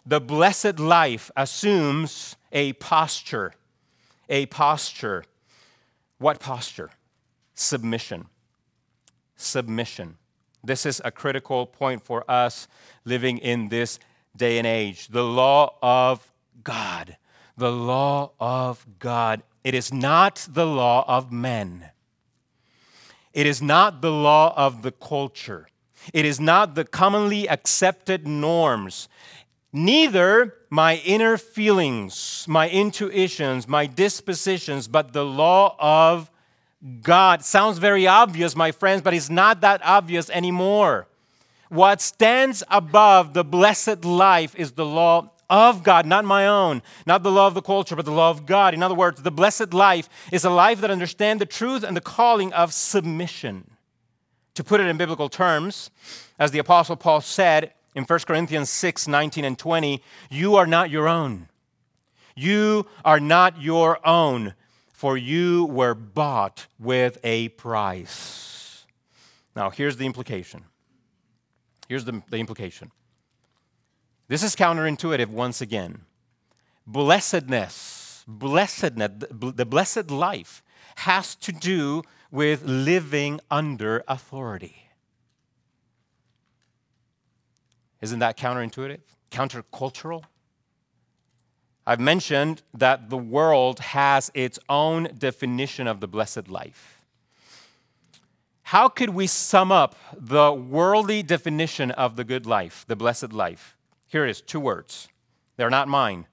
The 0.05 0.21
blessed 0.21 0.79
life 0.79 1.31
assumes 1.35 2.35
a 2.51 2.73
posture. 2.73 3.53
A 4.29 4.45
posture. 4.45 5.25
What 6.19 6.39
posture? 6.39 6.91
Submission. 7.55 8.27
Submission. 9.35 10.17
This 10.63 10.85
is 10.85 11.01
a 11.03 11.11
critical 11.11 11.65
point 11.65 12.03
for 12.03 12.29
us 12.29 12.67
living 13.05 13.37
in 13.37 13.69
this 13.69 13.99
day 14.37 14.57
and 14.57 14.67
age. 14.67 15.07
The 15.07 15.23
law 15.23 15.75
of 15.81 16.31
God. 16.63 17.17
The 17.57 17.71
law 17.71 18.31
of 18.39 18.85
God. 18.99 19.43
It 19.63 19.73
is 19.73 19.91
not 19.91 20.47
the 20.49 20.65
law 20.65 21.03
of 21.07 21.31
men. 21.31 21.89
It 23.33 23.45
is 23.45 23.61
not 23.61 24.01
the 24.01 24.11
law 24.11 24.53
of 24.55 24.81
the 24.81 24.91
culture. 24.91 25.67
It 26.13 26.25
is 26.25 26.39
not 26.39 26.75
the 26.75 26.85
commonly 26.85 27.49
accepted 27.49 28.27
norms. 28.27 29.09
Neither 29.73 30.55
my 30.69 30.97
inner 30.97 31.37
feelings, 31.37 32.45
my 32.47 32.69
intuitions, 32.69 33.67
my 33.67 33.85
dispositions, 33.85 34.87
but 34.87 35.13
the 35.13 35.25
law 35.25 35.75
of 35.79 36.31
God. 37.01 37.43
Sounds 37.43 37.77
very 37.77 38.07
obvious, 38.07 38.55
my 38.55 38.71
friends, 38.71 39.01
but 39.01 39.13
it's 39.13 39.29
not 39.29 39.61
that 39.61 39.81
obvious 39.83 40.29
anymore. 40.29 41.06
What 41.69 42.01
stands 42.01 42.63
above 42.69 43.33
the 43.33 43.43
blessed 43.43 44.05
life 44.05 44.55
is 44.55 44.71
the 44.73 44.85
law 44.85 45.31
of 45.49 45.83
God, 45.83 46.05
not 46.05 46.25
my 46.25 46.47
own, 46.47 46.81
not 47.05 47.23
the 47.23 47.31
law 47.31 47.47
of 47.47 47.53
the 47.53 47.61
culture, 47.61 47.95
but 47.95 48.05
the 48.05 48.11
law 48.11 48.29
of 48.29 48.45
God. 48.45 48.73
In 48.73 48.83
other 48.83 48.95
words, 48.95 49.21
the 49.21 49.31
blessed 49.31 49.73
life 49.73 50.09
is 50.31 50.43
a 50.43 50.49
life 50.49 50.81
that 50.81 50.91
understands 50.91 51.39
the 51.39 51.45
truth 51.45 51.83
and 51.83 51.95
the 51.95 52.01
calling 52.01 52.53
of 52.53 52.73
submission. 52.73 53.71
To 54.55 54.63
put 54.63 54.81
it 54.81 54.87
in 54.87 54.97
biblical 54.97 55.29
terms, 55.29 55.91
as 56.39 56.51
the 56.51 56.59
Apostle 56.59 56.95
Paul 56.95 57.21
said 57.21 57.73
in 57.95 58.03
1 58.03 58.19
Corinthians 58.21 58.69
6 58.69 59.07
19 59.07 59.45
and 59.45 59.57
20, 59.57 60.01
you 60.29 60.55
are 60.55 60.67
not 60.67 60.89
your 60.89 61.07
own. 61.07 61.47
You 62.35 62.87
are 63.05 63.19
not 63.19 63.61
your 63.61 63.99
own, 64.07 64.53
for 64.93 65.17
you 65.17 65.65
were 65.65 65.95
bought 65.95 66.67
with 66.79 67.17
a 67.23 67.49
price. 67.49 68.85
Now, 69.55 69.69
here's 69.69 69.97
the 69.97 70.05
implication 70.05 70.63
Here's 71.87 72.05
the, 72.05 72.21
the 72.29 72.37
implication 72.37 72.91
this 74.27 74.43
is 74.43 74.55
counterintuitive 74.55 75.27
once 75.27 75.61
again. 75.61 76.01
Blessedness, 76.85 78.23
blessedness, 78.27 79.11
the 79.31 79.65
blessed 79.65 80.11
life 80.11 80.63
has 80.97 81.35
to 81.35 81.51
do 81.51 82.03
with 82.31 82.63
living 82.63 83.39
under 83.49 84.03
authority. 84.07 84.89
Isn't 88.01 88.19
that 88.19 88.37
counterintuitive? 88.37 88.99
Countercultural? 89.31 90.23
I've 91.85 91.99
mentioned 92.01 92.63
that 92.73 93.09
the 93.09 93.17
world 93.17 93.79
has 93.79 94.29
its 94.33 94.59
own 94.67 95.09
definition 95.17 95.87
of 95.87 96.01
the 96.01 96.07
blessed 96.07 96.49
life. 96.49 96.96
How 98.67 98.89
could 98.89 99.11
we 99.11 99.27
sum 99.27 99.71
up 99.71 99.95
the 100.13 100.51
worldly 100.51 101.23
definition 101.23 101.89
of 101.91 102.17
the 102.17 102.25
good 102.25 102.45
life, 102.45 102.83
the 102.85 102.97
blessed 102.97 103.31
life? 103.31 103.77
Here 104.07 104.25
it 104.25 104.29
is 104.29 104.41
two 104.41 104.59
words. 104.59 105.07
They're 105.55 105.69
not 105.69 105.87
mine. 105.87 106.27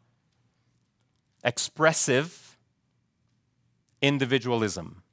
Expressive 1.44 2.58
individualism. 4.02 5.04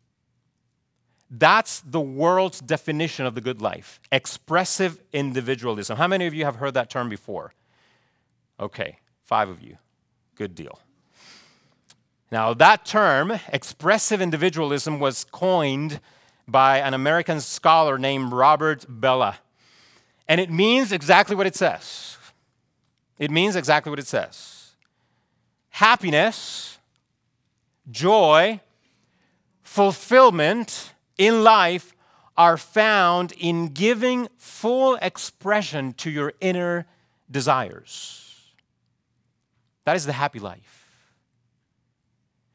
That's 1.30 1.82
the 1.82 2.02
world's 2.02 2.60
definition 2.60 3.28
of 3.28 3.36
the 3.36 3.42
good 3.42 3.62
life 3.62 4.00
expressive 4.12 5.00
individualism. 5.14 5.98
How 5.98 6.08
many 6.08 6.26
of 6.26 6.34
you 6.34 6.46
have 6.46 6.56
heard 6.56 6.74
that 6.74 6.90
term 6.90 7.08
before? 7.08 7.54
Okay, 8.60 8.98
five 9.26 9.48
of 9.48 9.62
you. 9.62 9.78
Good 10.34 10.56
deal. 10.56 10.80
Now, 12.32 12.56
that 12.56 12.84
term, 12.84 13.40
expressive 13.50 14.24
individualism, 14.24 15.00
was 15.00 15.24
coined 15.24 16.00
by 16.52 16.80
an 16.80 16.94
American 16.94 17.40
scholar 17.40 17.98
named 17.98 18.34
Robert 18.34 18.86
Bellah. 18.90 19.36
And 20.28 20.40
it 20.42 20.50
means 20.50 20.92
exactly 20.92 21.36
what 21.36 21.48
it 21.48 21.56
says. 21.56 22.18
It 23.18 23.32
means 23.32 23.56
exactly 23.56 23.90
what 23.90 24.00
it 24.00 24.08
says. 24.08 24.72
Happiness, 25.70 26.78
joy, 27.90 28.60
fulfillment 29.64 30.94
in 31.18 31.44
life 31.44 31.94
are 32.38 32.58
found 32.58 33.32
in 33.34 33.68
giving 33.68 34.28
full 34.38 34.96
expression 34.96 35.94
to 35.94 36.10
your 36.10 36.34
inner 36.42 36.86
desires. 37.30 38.52
That 39.86 39.96
is 39.96 40.06
the 40.06 40.14
happy 40.14 40.40
life. 40.40 40.88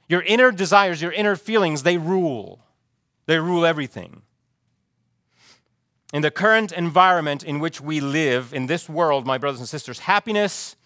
Your 0.09 0.22
inner 0.22 0.52
desires, 0.52 1.02
your 1.02 1.12
inner 1.12 1.37
feelings, 1.37 1.82
they 1.82 1.98
rule. 1.98 2.61
They 3.26 3.38
rule 3.38 3.66
everything. 3.66 4.22
In 6.12 6.22
the 6.22 6.30
current 6.30 6.72
environment 6.72 7.42
in 7.42 7.58
which 7.58 7.80
we 7.80 8.00
live, 8.00 8.54
in 8.54 8.66
this 8.66 8.88
world, 8.88 9.26
my 9.26 9.38
brothers 9.38 9.60
and 9.60 9.68
sisters, 9.68 9.98
happiness 9.98 10.76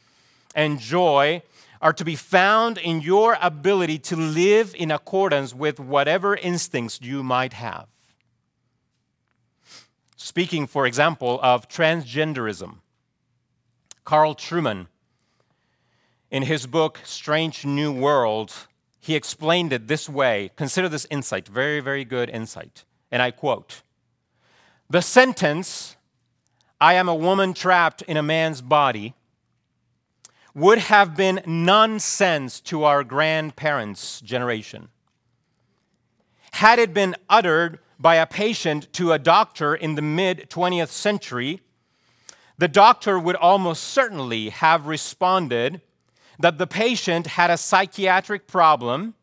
and 0.55 0.81
joy 0.81 1.43
are 1.83 1.93
to 1.93 2.05
be 2.05 2.17
found 2.17 2.79
in 2.79 3.01
your 3.01 3.39
ability 3.41 3.99
to 3.99 4.17
live 4.17 4.75
in 4.75 4.91
accordance 4.91 5.55
with 5.55 5.79
whatever 5.79 6.35
instincts 6.37 7.01
you 7.03 7.23
might 7.23 7.53
have. 7.53 7.87
Speaking, 10.17 10.67
for 10.67 10.87
example, 10.87 11.39
of 11.43 11.69
transgenderism, 11.69 12.77
Carl 14.05 14.35
Trueman, 14.35 14.87
in 16.31 16.43
his 16.43 16.67
book 16.67 17.01
Strange 17.05 17.65
New 17.65 17.93
World, 17.93 18.69
he 19.01 19.15
explained 19.15 19.73
it 19.73 19.89
this 19.89 20.09
way. 20.09 20.51
Consider 20.57 20.89
this 20.89 21.07
insight, 21.11 21.49
very, 21.49 21.81
very 21.81 22.05
good 22.05 22.29
insight. 22.29 22.85
And 23.11 23.23
I 23.23 23.31
quote 23.31 23.83
The 24.89 25.01
sentence, 25.01 25.97
I 26.81 26.95
am 26.95 27.09
a 27.09 27.15
woman 27.15 27.55
trapped 27.55 28.03
in 28.03 28.17
a 28.17 28.23
man's 28.23 28.61
body, 28.61 29.15
would 30.55 30.79
have 30.79 31.17
been 31.17 31.41
nonsense 31.47 32.61
to 32.61 32.85
our 32.85 33.03
grandparents' 33.05 34.21
generation. 34.21 34.89
Had 36.53 36.79
it 36.79 36.93
been 36.93 37.15
uttered 37.29 37.79
by 37.99 38.17
a 38.17 38.27
patient 38.27 38.93
to 38.95 39.13
a 39.13 39.19
doctor 39.19 39.75
in 39.75 39.95
the 39.95 40.03
mid 40.03 40.51
20th 40.51 40.89
century, 40.89 41.61
the 42.59 42.69
doctor 42.69 43.19
would 43.19 43.37
almost 43.37 43.85
certainly 43.85 44.51
have 44.51 44.87
responded 44.87 45.81
that 46.41 46.59
the 46.59 46.67
patient 46.67 47.27
had 47.27 47.51
a 47.51 47.57
psychiatric 47.57 48.47
problem 48.47 49.15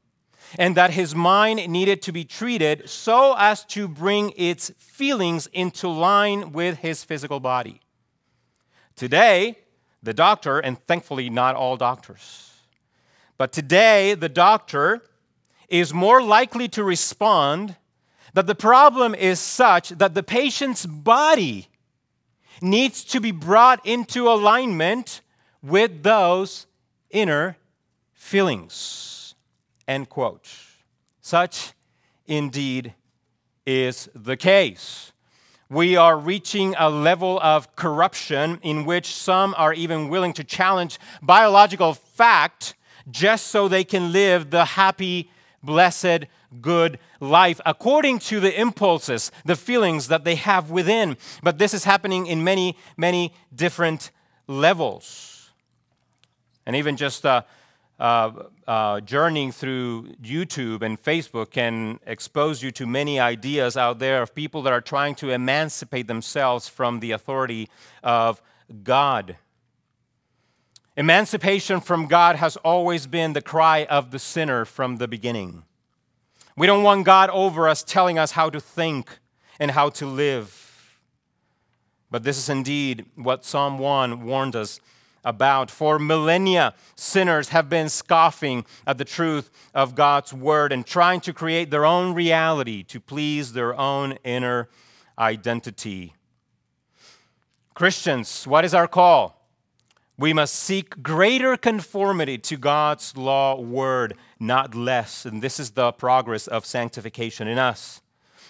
and 0.58 0.77
that 0.77 0.91
his 0.91 1.13
mind 1.13 1.67
needed 1.67 2.01
to 2.03 2.12
be 2.12 2.23
treated 2.23 2.88
so 2.89 3.36
as 3.38 3.65
to 3.65 3.88
bring 3.88 4.32
its 4.38 4.71
feelings 4.77 5.47
into 5.47 5.88
line 5.88 6.51
with 6.51 6.77
his 6.77 7.03
physical 7.03 7.39
body. 7.39 7.82
Today, 8.95 9.58
the 10.01 10.13
doctor, 10.13 10.60
and 10.60 10.80
thankfully 10.86 11.30
not 11.30 11.56
all 11.56 11.75
doctors, 11.75 12.51
but 13.38 13.51
today 13.51 14.13
the 14.13 14.30
doctor 14.30 15.03
is 15.69 15.93
more 15.93 16.21
likely 16.21 16.67
to 16.69 16.84
respond 16.84 17.75
that 18.34 18.47
the 18.47 18.56
problem 18.56 19.13
is 19.15 19.39
such 19.39 19.89
that 19.89 20.13
the 20.13 20.23
patient's 20.23 20.86
body 20.86 21.67
needs 22.62 23.03
to 23.03 23.19
be 23.19 23.32
brought 23.32 23.86
into 23.86 24.30
alignment 24.30 25.21
with 25.62 26.03
those 26.03 26.67
inner 27.10 27.58
feelings. 28.13 29.36
End 29.88 30.10
quote. 30.10 30.50
Such 31.22 31.74
indeed 32.26 32.93
is 33.65 34.10
the 34.15 34.38
case. 34.38 35.12
We 35.70 35.98
are 35.98 36.17
reaching 36.17 36.76
a 36.78 36.89
level 36.89 37.39
of 37.41 37.76
corruption 37.76 38.60
in 38.63 38.86
which 38.86 39.08
some 39.08 39.54
are 39.58 39.74
even 39.74 40.08
willing 40.08 40.32
to 40.34 40.43
challenge 40.43 40.98
biological 41.22 41.93
fact 41.93 42.76
just 43.12 43.48
so 43.48 43.67
they 43.67 43.84
can 43.84 44.13
live 44.13 44.50
the 44.50 44.63
happy, 44.63 45.30
blessed, 45.62 46.26
good 46.62 47.00
life 47.20 47.60
according 47.65 48.20
to 48.20 48.39
the 48.39 48.58
impulses, 48.58 49.32
the 49.43 49.56
feelings 49.56 50.08
that 50.08 50.24
they 50.24 50.36
have 50.36 50.72
within. 50.72 51.17
But 51.43 51.58
this 51.58 51.74
is 51.74 51.84
happening 51.84 52.28
in 52.28 52.43
many, 52.43 52.78
many 52.96 53.34
different 53.54 54.12
levels. 54.48 55.37
And 56.67 56.75
even 56.75 56.97
just 56.97 57.25
uh, 57.25 57.43
uh, 57.97 58.32
uh, 58.67 58.99
journeying 58.99 59.53
through 59.53 60.10
YouTube 60.21 60.82
and 60.82 61.01
Facebook 61.01 61.49
can 61.49 61.97
expose 62.06 62.62
you 62.62 62.71
to 62.71 62.86
many 62.86 63.21
ideas 63.21 63.77
out 63.77 63.99
there 63.99 64.21
of 64.21 64.36
people 64.36 64.62
that 64.63 64.73
are 64.73 64.82
trying 64.82 65.15
to 65.15 65.30
emancipate 65.30 66.08
themselves 66.08 66.67
from 66.67 66.99
the 66.99 67.12
authority 67.12 67.69
of 68.03 68.41
God. 68.84 69.38
Emancipation 70.97 71.80
from 71.80 72.08
God 72.08 72.36
has 72.36 72.58
always 72.58 73.08
been 73.08 73.32
the 73.32 73.41
cry 73.41 73.86
of 73.86 74.12
the 74.12 74.19
sinner 74.19 74.65
from 74.65 74.97
the 74.97 75.08
beginning. 75.08 75.63
We 76.58 76.67
don't 76.67 76.84
want 76.84 77.06
God 77.06 77.30
over 77.30 77.69
us 77.69 77.82
telling 77.82 78.19
us 78.19 78.32
how 78.32 78.49
to 78.49 78.60
think 78.60 79.19
and 79.58 79.71
how 79.71 79.89
to 79.91 80.06
live. 80.06 80.99
But 82.12 82.23
this 82.23 82.38
is 82.38 82.49
indeed 82.49 83.06
what 83.15 83.45
Psalm 83.45 83.80
1 83.80 84.25
warned 84.25 84.58
us 84.58 84.82
about. 85.28 85.70
For 85.70 86.00
millennia, 86.00 86.74
sinners 86.96 87.50
have 87.50 87.70
been 87.70 87.90
scoffing 87.90 88.66
at 88.88 88.98
the 88.98 89.06
truth 89.06 89.52
of 89.74 89.94
God's 89.94 90.34
word 90.34 90.72
and 90.72 90.86
trying 90.86 91.20
to 91.22 91.34
create 91.34 91.70
their 91.70 91.86
own 91.86 92.13
reality 92.13 92.84
to 92.84 93.00
please 93.00 93.54
their 93.54 93.78
own 93.78 94.13
inner 94.24 94.70
identity. 95.20 96.13
Christians, 97.74 98.48
what 98.48 98.66
is 98.66 98.74
our 98.74 98.88
call? 98.88 99.38
We 100.18 100.34
must 100.34 100.56
seek 100.56 101.04
greater 101.04 101.58
conformity 101.58 102.40
to 102.40 102.58
God's 102.58 103.16
law 103.16 103.60
word, 103.60 104.16
not 104.40 104.74
less. 104.74 105.26
And 105.26 105.44
this 105.44 105.60
is 105.60 105.72
the 105.72 105.92
progress 105.92 106.48
of 106.48 106.66
sanctification 106.66 107.48
in 107.48 107.60
us. 107.60 108.02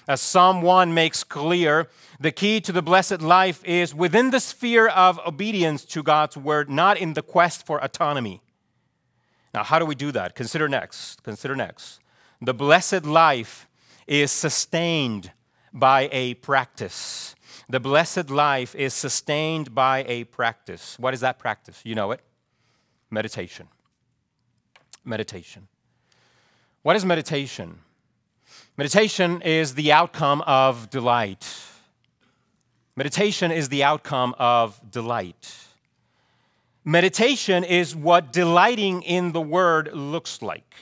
As 0.07 0.21
Psalm 0.21 0.61
1 0.61 0.93
makes 0.93 1.23
clear, 1.25 1.89
the 2.17 2.31
key 2.31 2.61
to 2.61 2.71
the 2.71 2.81
blessed 2.81 3.21
life 3.21 3.63
is 3.65 3.93
within 3.93 4.31
the 4.31 4.39
sphere 4.39 4.87
of 4.87 5.19
obedience 5.27 5.83
to 5.85 6.01
God's 6.01 6.37
word, 6.37 6.69
not 6.69 6.97
in 6.97 7.13
the 7.13 7.21
quest 7.21 7.65
for 7.65 7.83
autonomy. 7.83 8.41
Now, 9.53 9.63
how 9.63 9.79
do 9.79 9.85
we 9.85 9.95
do 9.95 10.11
that? 10.13 10.33
Consider 10.33 10.69
next. 10.69 11.23
Consider 11.23 11.55
next. 11.55 11.99
The 12.41 12.53
blessed 12.53 13.05
life 13.05 13.67
is 14.05 14.31
sustained 14.31 15.31
by 15.73 16.07
a 16.13 16.35
practice. 16.35 17.35
The 17.67 17.81
blessed 17.81 18.29
life 18.29 18.75
is 18.75 18.93
sustained 18.93 19.75
by 19.75 20.05
a 20.07 20.23
practice. 20.23 20.97
What 20.97 21.13
is 21.13 21.19
that 21.19 21.37
practice? 21.37 21.81
You 21.83 21.95
know 21.95 22.11
it 22.11 22.21
meditation. 23.09 23.67
Meditation. 25.03 25.67
What 26.83 26.95
is 26.95 27.05
meditation? 27.05 27.79
Meditation 28.77 29.41
is 29.41 29.73
the 29.73 29.91
outcome 29.91 30.43
of 30.45 30.91
delight. 30.91 31.47
Meditation 32.95 33.51
is 33.51 33.69
the 33.69 33.83
outcome 33.83 34.35
of 34.37 34.79
delight. 34.91 35.57
Meditation 36.85 37.63
is 37.63 37.95
what 37.95 38.31
delighting 38.31 39.01
in 39.01 39.31
the 39.31 39.41
word 39.41 39.89
looks 39.93 40.43
like. 40.43 40.75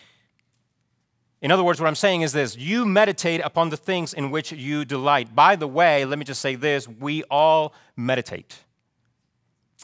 In 1.41 1.51
other 1.51 1.63
words, 1.63 1.79
what 1.79 1.87
I'm 1.87 1.95
saying 1.95 2.23
is 2.23 2.33
this 2.33 2.57
you 2.57 2.85
meditate 2.85 3.39
upon 3.39 3.69
the 3.69 3.77
things 3.77 4.13
in 4.13 4.29
which 4.29 4.51
you 4.51 4.83
delight. 4.83 5.33
By 5.33 5.55
the 5.55 5.67
way, 5.67 6.03
let 6.03 6.19
me 6.19 6.25
just 6.25 6.41
say 6.41 6.55
this 6.55 6.89
we 6.89 7.23
all 7.31 7.73
meditate. 7.95 8.57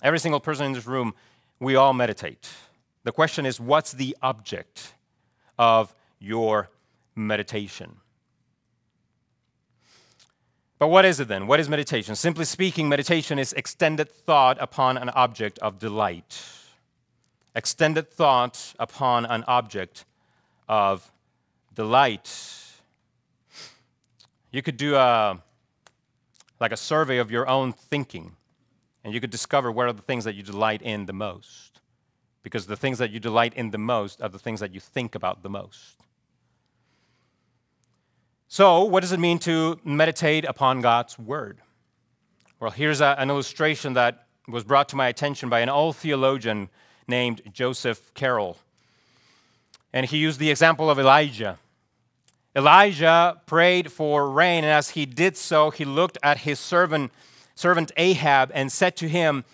Every 0.03 0.19
single 0.19 0.41
person 0.41 0.65
in 0.65 0.73
this 0.73 0.85
room, 0.85 1.13
we 1.61 1.77
all 1.77 1.93
meditate. 1.93 2.49
The 3.05 3.13
question 3.13 3.45
is, 3.45 3.57
what's 3.57 3.93
the 3.93 4.17
object 4.21 4.95
of 5.57 5.95
your 6.19 6.69
meditation? 7.15 7.97
But 10.79 10.87
what 10.87 11.05
is 11.05 11.19
it 11.19 11.27
then? 11.27 11.45
What 11.45 11.59
is 11.59 11.69
meditation? 11.69 12.15
Simply 12.15 12.43
speaking, 12.43 12.89
meditation 12.89 13.37
is 13.37 13.53
extended 13.53 14.09
thought 14.09 14.57
upon 14.59 14.97
an 14.97 15.09
object 15.09 15.59
of 15.59 15.77
delight. 15.77 16.43
Extended 17.53 18.09
thought 18.09 18.73
upon 18.79 19.25
an 19.25 19.43
object 19.47 20.05
of 20.67 21.11
delight. 21.75 22.29
You 24.51 24.61
could 24.61 24.77
do 24.77 24.95
a 24.95 25.41
like 26.59 26.71
a 26.71 26.77
survey 26.77 27.17
of 27.17 27.31
your 27.31 27.47
own 27.47 27.73
thinking, 27.73 28.35
and 29.03 29.13
you 29.13 29.19
could 29.19 29.31
discover 29.31 29.71
what 29.71 29.87
are 29.87 29.93
the 29.93 30.01
things 30.01 30.23
that 30.23 30.35
you 30.35 30.43
delight 30.43 30.81
in 30.81 31.05
the 31.05 31.13
most. 31.13 31.79
Because 32.43 32.67
the 32.67 32.77
things 32.77 32.97
that 32.99 33.11
you 33.11 33.19
delight 33.19 33.53
in 33.55 33.71
the 33.71 33.77
most 33.77 34.21
are 34.21 34.29
the 34.29 34.39
things 34.39 34.59
that 34.61 34.73
you 34.73 34.79
think 34.79 35.15
about 35.15 35.43
the 35.43 35.49
most. 35.49 35.97
So, 38.53 38.83
what 38.83 38.99
does 38.99 39.13
it 39.13 39.19
mean 39.21 39.39
to 39.39 39.79
meditate 39.85 40.43
upon 40.43 40.81
God's 40.81 41.17
Word? 41.17 41.59
Well, 42.59 42.69
here's 42.69 42.99
a, 42.99 43.15
an 43.17 43.29
illustration 43.29 43.93
that 43.93 44.25
was 44.45 44.65
brought 44.65 44.89
to 44.89 44.97
my 44.97 45.07
attention 45.07 45.47
by 45.47 45.61
an 45.61 45.69
old 45.69 45.95
theologian 45.95 46.67
named 47.07 47.41
Joseph 47.53 48.13
Caryl. 48.13 48.57
And 49.93 50.05
he 50.05 50.17
used 50.17 50.37
the 50.37 50.51
example 50.51 50.89
of 50.89 50.99
Elijah. 50.99 51.59
Elijah 52.53 53.39
prayed 53.45 53.89
for 53.89 54.29
rain, 54.29 54.65
and 54.65 54.73
as 54.73 54.89
he 54.89 55.05
did 55.05 55.37
so, 55.37 55.69
he 55.69 55.85
looked 55.85 56.17
at 56.21 56.39
his 56.39 56.59
servant 56.59 57.13
servant 57.55 57.93
Ahab 57.95 58.51
and 58.53 58.69
said 58.69 58.97
to 58.97 59.07
him, 59.07 59.45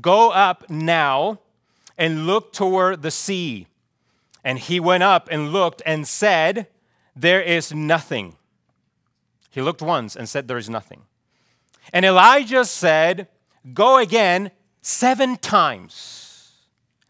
Go 0.00 0.30
up 0.30 0.68
now 0.68 1.38
and 1.96 2.26
look 2.26 2.52
toward 2.52 3.02
the 3.02 3.12
sea. 3.12 3.68
And 4.42 4.58
he 4.58 4.80
went 4.80 5.04
up 5.04 5.28
and 5.30 5.52
looked 5.52 5.82
and 5.86 6.08
said, 6.08 6.66
There 7.14 7.40
is 7.40 7.72
nothing. 7.72 8.34
He 9.50 9.60
looked 9.60 9.82
once 9.82 10.16
and 10.16 10.28
said, 10.28 10.48
There 10.48 10.56
is 10.56 10.70
nothing. 10.70 11.02
And 11.92 12.04
Elijah 12.04 12.64
said, 12.64 13.28
Go 13.74 13.98
again 13.98 14.50
seven 14.80 15.36
times. 15.36 16.52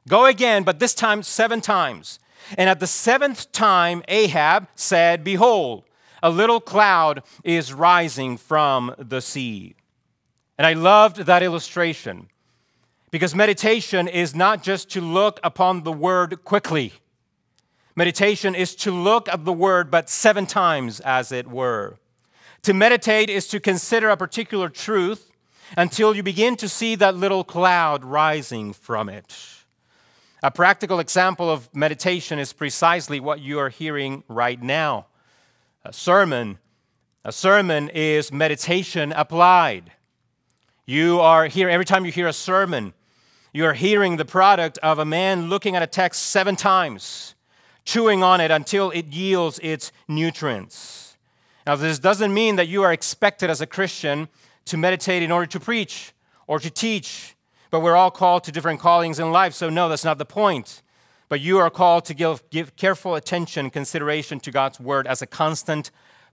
Go 0.08 0.26
again, 0.26 0.62
but 0.64 0.78
this 0.78 0.94
time 0.94 1.22
seven 1.22 1.60
times. 1.60 2.18
And 2.56 2.68
at 2.68 2.80
the 2.80 2.86
seventh 2.86 3.52
time, 3.52 4.02
Ahab 4.08 4.68
said, 4.74 5.22
Behold, 5.22 5.84
a 6.22 6.30
little 6.30 6.60
cloud 6.60 7.22
is 7.44 7.72
rising 7.72 8.36
from 8.36 8.94
the 8.98 9.20
sea. 9.20 9.76
And 10.58 10.66
I 10.66 10.72
loved 10.72 11.18
that 11.18 11.42
illustration 11.42 12.28
because 13.10 13.34
meditation 13.34 14.08
is 14.08 14.34
not 14.34 14.62
just 14.62 14.90
to 14.90 15.00
look 15.00 15.40
upon 15.42 15.82
the 15.82 15.92
word 15.92 16.44
quickly. 16.44 16.92
Meditation 17.96 18.54
is 18.54 18.74
to 18.76 18.90
look 18.90 19.28
at 19.28 19.44
the 19.44 19.52
word, 19.52 19.90
but 19.90 20.08
seven 20.08 20.46
times, 20.46 21.00
as 21.00 21.32
it 21.32 21.46
were. 21.46 21.99
To 22.62 22.74
meditate 22.74 23.30
is 23.30 23.48
to 23.48 23.60
consider 23.60 24.10
a 24.10 24.16
particular 24.16 24.68
truth 24.68 25.32
until 25.76 26.14
you 26.14 26.22
begin 26.22 26.56
to 26.56 26.68
see 26.68 26.94
that 26.96 27.16
little 27.16 27.42
cloud 27.42 28.04
rising 28.04 28.72
from 28.72 29.08
it. 29.08 29.34
A 30.42 30.50
practical 30.50 31.00
example 31.00 31.50
of 31.50 31.74
meditation 31.74 32.38
is 32.38 32.52
precisely 32.52 33.20
what 33.20 33.40
you 33.40 33.58
are 33.58 33.68
hearing 33.68 34.24
right 34.28 34.60
now. 34.60 35.06
A 35.84 35.92
sermon. 35.92 36.58
A 37.24 37.32
sermon 37.32 37.88
is 37.90 38.32
meditation 38.32 39.12
applied. 39.12 39.92
You 40.86 41.20
are 41.20 41.46
here, 41.46 41.68
every 41.68 41.84
time 41.84 42.04
you 42.04 42.12
hear 42.12 42.26
a 42.26 42.32
sermon, 42.32 42.94
you 43.52 43.64
are 43.64 43.74
hearing 43.74 44.16
the 44.16 44.24
product 44.24 44.78
of 44.78 44.98
a 44.98 45.04
man 45.04 45.48
looking 45.48 45.76
at 45.76 45.82
a 45.82 45.86
text 45.86 46.24
seven 46.24 46.56
times, 46.56 47.34
chewing 47.84 48.22
on 48.22 48.40
it 48.40 48.50
until 48.50 48.90
it 48.90 49.06
yields 49.06 49.60
its 49.62 49.92
nutrients. 50.08 51.09
Now, 51.66 51.76
this 51.76 51.98
doesn't 51.98 52.32
mean 52.32 52.56
that 52.56 52.68
you 52.68 52.82
are 52.82 52.92
expected 52.92 53.50
as 53.50 53.60
a 53.60 53.66
Christian 53.66 54.28
to 54.66 54.76
meditate 54.76 55.22
in 55.22 55.30
order 55.30 55.46
to 55.46 55.60
preach 55.60 56.12
or 56.46 56.58
to 56.58 56.70
teach, 56.70 57.36
but 57.70 57.80
we're 57.80 57.96
all 57.96 58.10
called 58.10 58.44
to 58.44 58.52
different 58.52 58.80
callings 58.80 59.18
in 59.18 59.30
life, 59.30 59.54
so 59.54 59.68
no, 59.68 59.88
that's 59.88 60.04
not 60.04 60.18
the 60.18 60.24
point. 60.24 60.82
But 61.28 61.40
you 61.40 61.58
are 61.58 61.70
called 61.70 62.06
to 62.06 62.14
give, 62.14 62.42
give 62.50 62.74
careful 62.76 63.14
attention, 63.14 63.70
consideration 63.70 64.40
to 64.40 64.50
God's 64.50 64.80
word 64.80 65.06
as 65.06 65.22
a 65.22 65.26
constant 65.26 65.90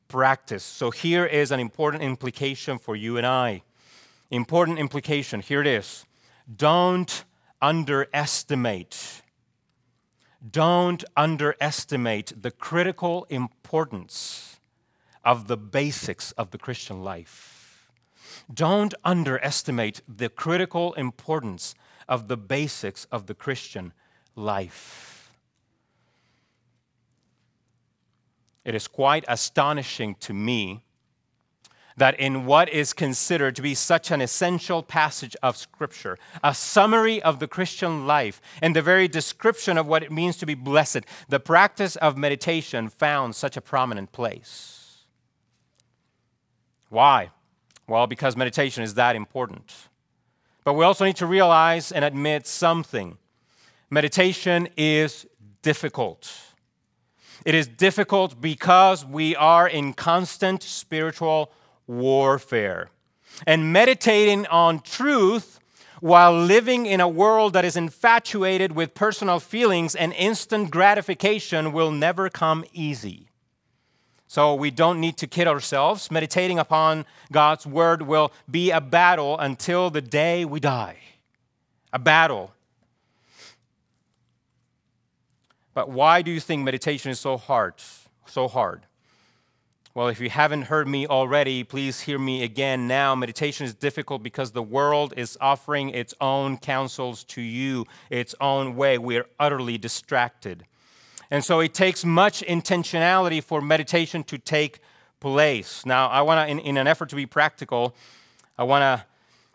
practice. 0.08 0.64
So 0.64 0.90
here 0.90 1.26
is 1.26 1.52
an 1.52 1.60
important 1.60 2.04
implication 2.04 2.80
for 2.80 2.96
you 2.96 3.18
and 3.18 3.28
I. 3.28 3.62
Important 4.32 4.80
implication. 4.80 5.42
Here 5.42 5.62
it 5.62 5.68
is. 5.68 6.06
Don't 6.54 7.26
underestimate. 7.62 9.22
Don't 10.50 11.04
underestimate 11.16 12.42
the 12.42 12.52
critical 12.52 13.28
importance 13.30 14.57
of 15.28 15.48
the 15.50 15.58
basics 15.58 16.32
of 16.32 16.52
the 16.52 16.58
Christian 16.58 17.04
life. 17.04 17.92
Don't 18.52 18.94
underestimate 19.04 20.02
the 20.08 20.30
critical 20.30 20.94
importance 20.94 21.76
of 22.08 22.30
the 22.30 22.38
basics 22.38 23.06
of 23.12 23.28
the 23.28 23.34
Christian 23.34 23.92
life. 24.38 25.34
It 28.64 28.74
is 28.74 28.88
quite 28.88 29.26
astonishing 29.28 30.16
to 30.22 30.34
me 30.34 30.86
that 31.98 32.18
in 32.18 32.46
what 32.46 32.70
is 32.70 32.94
considered 32.94 33.58
to 33.58 33.62
be 33.62 33.76
such 33.76 34.12
an 34.12 34.22
essential 34.22 34.82
passage 34.82 35.36
of 35.44 35.58
Scripture, 35.58 36.18
a 36.42 36.54
summary 36.54 37.22
of 37.22 37.40
the 37.40 37.48
Christian 37.50 38.08
life, 38.08 38.40
and 38.62 38.74
the 38.74 38.82
very 38.82 39.10
description 39.10 39.78
of 39.78 39.88
what 39.88 40.04
it 40.04 40.12
means 40.12 40.38
to 40.38 40.46
be 40.46 40.54
blessed, 40.54 41.02
the 41.28 41.40
practice 41.40 41.98
of 41.98 42.16
meditation 42.16 42.88
found 42.88 43.36
such 43.36 43.58
a 43.58 43.62
prominent 43.62 44.14
place. 44.14 44.87
Why? 46.90 47.32
Well, 47.88 48.08
because 48.08 48.36
meditation 48.36 48.84
is 48.84 48.96
that 48.96 49.16
important. 49.16 49.74
But 50.64 50.74
we 50.74 50.84
also 50.84 51.06
need 51.06 51.16
to 51.18 51.26
realize 51.26 51.92
and 51.92 52.04
admit 52.04 52.46
something 52.46 53.18
meditation 53.90 54.68
is 54.76 55.26
difficult. 55.62 56.30
It 57.46 57.56
is 57.56 57.68
difficult 57.68 58.42
because 58.42 59.06
we 59.06 59.36
are 59.36 59.68
in 59.68 59.94
constant 59.94 60.62
spiritual 60.64 61.52
warfare. 61.88 62.90
And 63.46 63.72
meditating 63.72 64.46
on 64.48 64.82
truth 64.82 65.60
while 66.02 66.34
living 66.34 66.86
in 66.86 67.00
a 67.00 67.08
world 67.08 67.54
that 67.54 67.66
is 67.66 67.76
infatuated 67.76 68.74
with 68.74 68.94
personal 68.94 69.40
feelings 69.40 69.96
and 69.96 70.14
instant 70.14 70.70
gratification 70.70 71.72
will 71.72 71.92
never 71.92 72.30
come 72.30 72.66
easy. 72.74 73.27
So 74.28 74.54
we 74.56 74.72
don't 74.72 75.00
need 75.00 75.18
to 75.18 75.28
kid 75.28 75.48
ourselves. 75.48 76.12
Meditating 76.12 76.60
upon 76.60 77.06
God's 77.32 77.66
word 77.66 78.02
will 78.02 78.32
be 78.50 78.72
a 78.72 78.82
battle 78.82 79.38
until 79.40 79.90
the 79.90 80.02
day 80.02 80.44
we 80.44 80.60
die. 80.60 80.98
A 81.94 82.00
battle. 82.00 82.54
But 85.74 85.90
why 85.90 86.22
do 86.22 86.32
you 86.32 86.40
think 86.40 86.64
meditation 86.64 87.12
is 87.12 87.20
so 87.20 87.38
hard? 87.38 87.76
So 88.26 88.48
hard? 88.48 88.82
Well, 89.94 90.10
if 90.10 90.20
you 90.20 90.30
haven't 90.30 90.64
heard 90.64 90.88
me 90.88 91.08
already, 91.08 91.64
please 91.64 92.02
hear 92.02 92.20
me 92.20 92.44
again 92.44 92.88
now. 92.88 93.16
Meditation 93.16 93.66
is 93.66 93.74
difficult 93.74 94.22
because 94.22 94.52
the 94.52 94.62
world 94.62 95.14
is 95.18 95.38
offering 95.42 95.90
its 95.90 96.14
own 96.22 96.58
counsels 96.58 97.24
to 97.24 97.42
you, 97.42 97.86
its 98.12 98.36
own 98.40 98.76
way. 98.76 99.00
We 99.00 99.18
are 99.18 99.26
utterly 99.40 99.80
distracted. 99.80 100.66
And 101.30 101.44
so 101.44 101.60
it 101.60 101.74
takes 101.74 102.06
much 102.06 102.42
intentionality 102.42 103.44
for 103.44 103.62
meditation 103.62 104.24
to 104.26 104.38
take 104.38 104.80
place. 105.20 105.86
Now, 105.86 106.08
I 106.08 106.22
want 106.22 106.48
to, 106.48 106.52
in, 106.52 106.60
in, 106.60 106.78
an 106.78 106.88
effort 106.88 107.10
to 107.10 107.16
be 107.16 107.26
practical, 107.26 107.96
I 108.58 108.64
want 108.64 108.82
to 108.84 109.06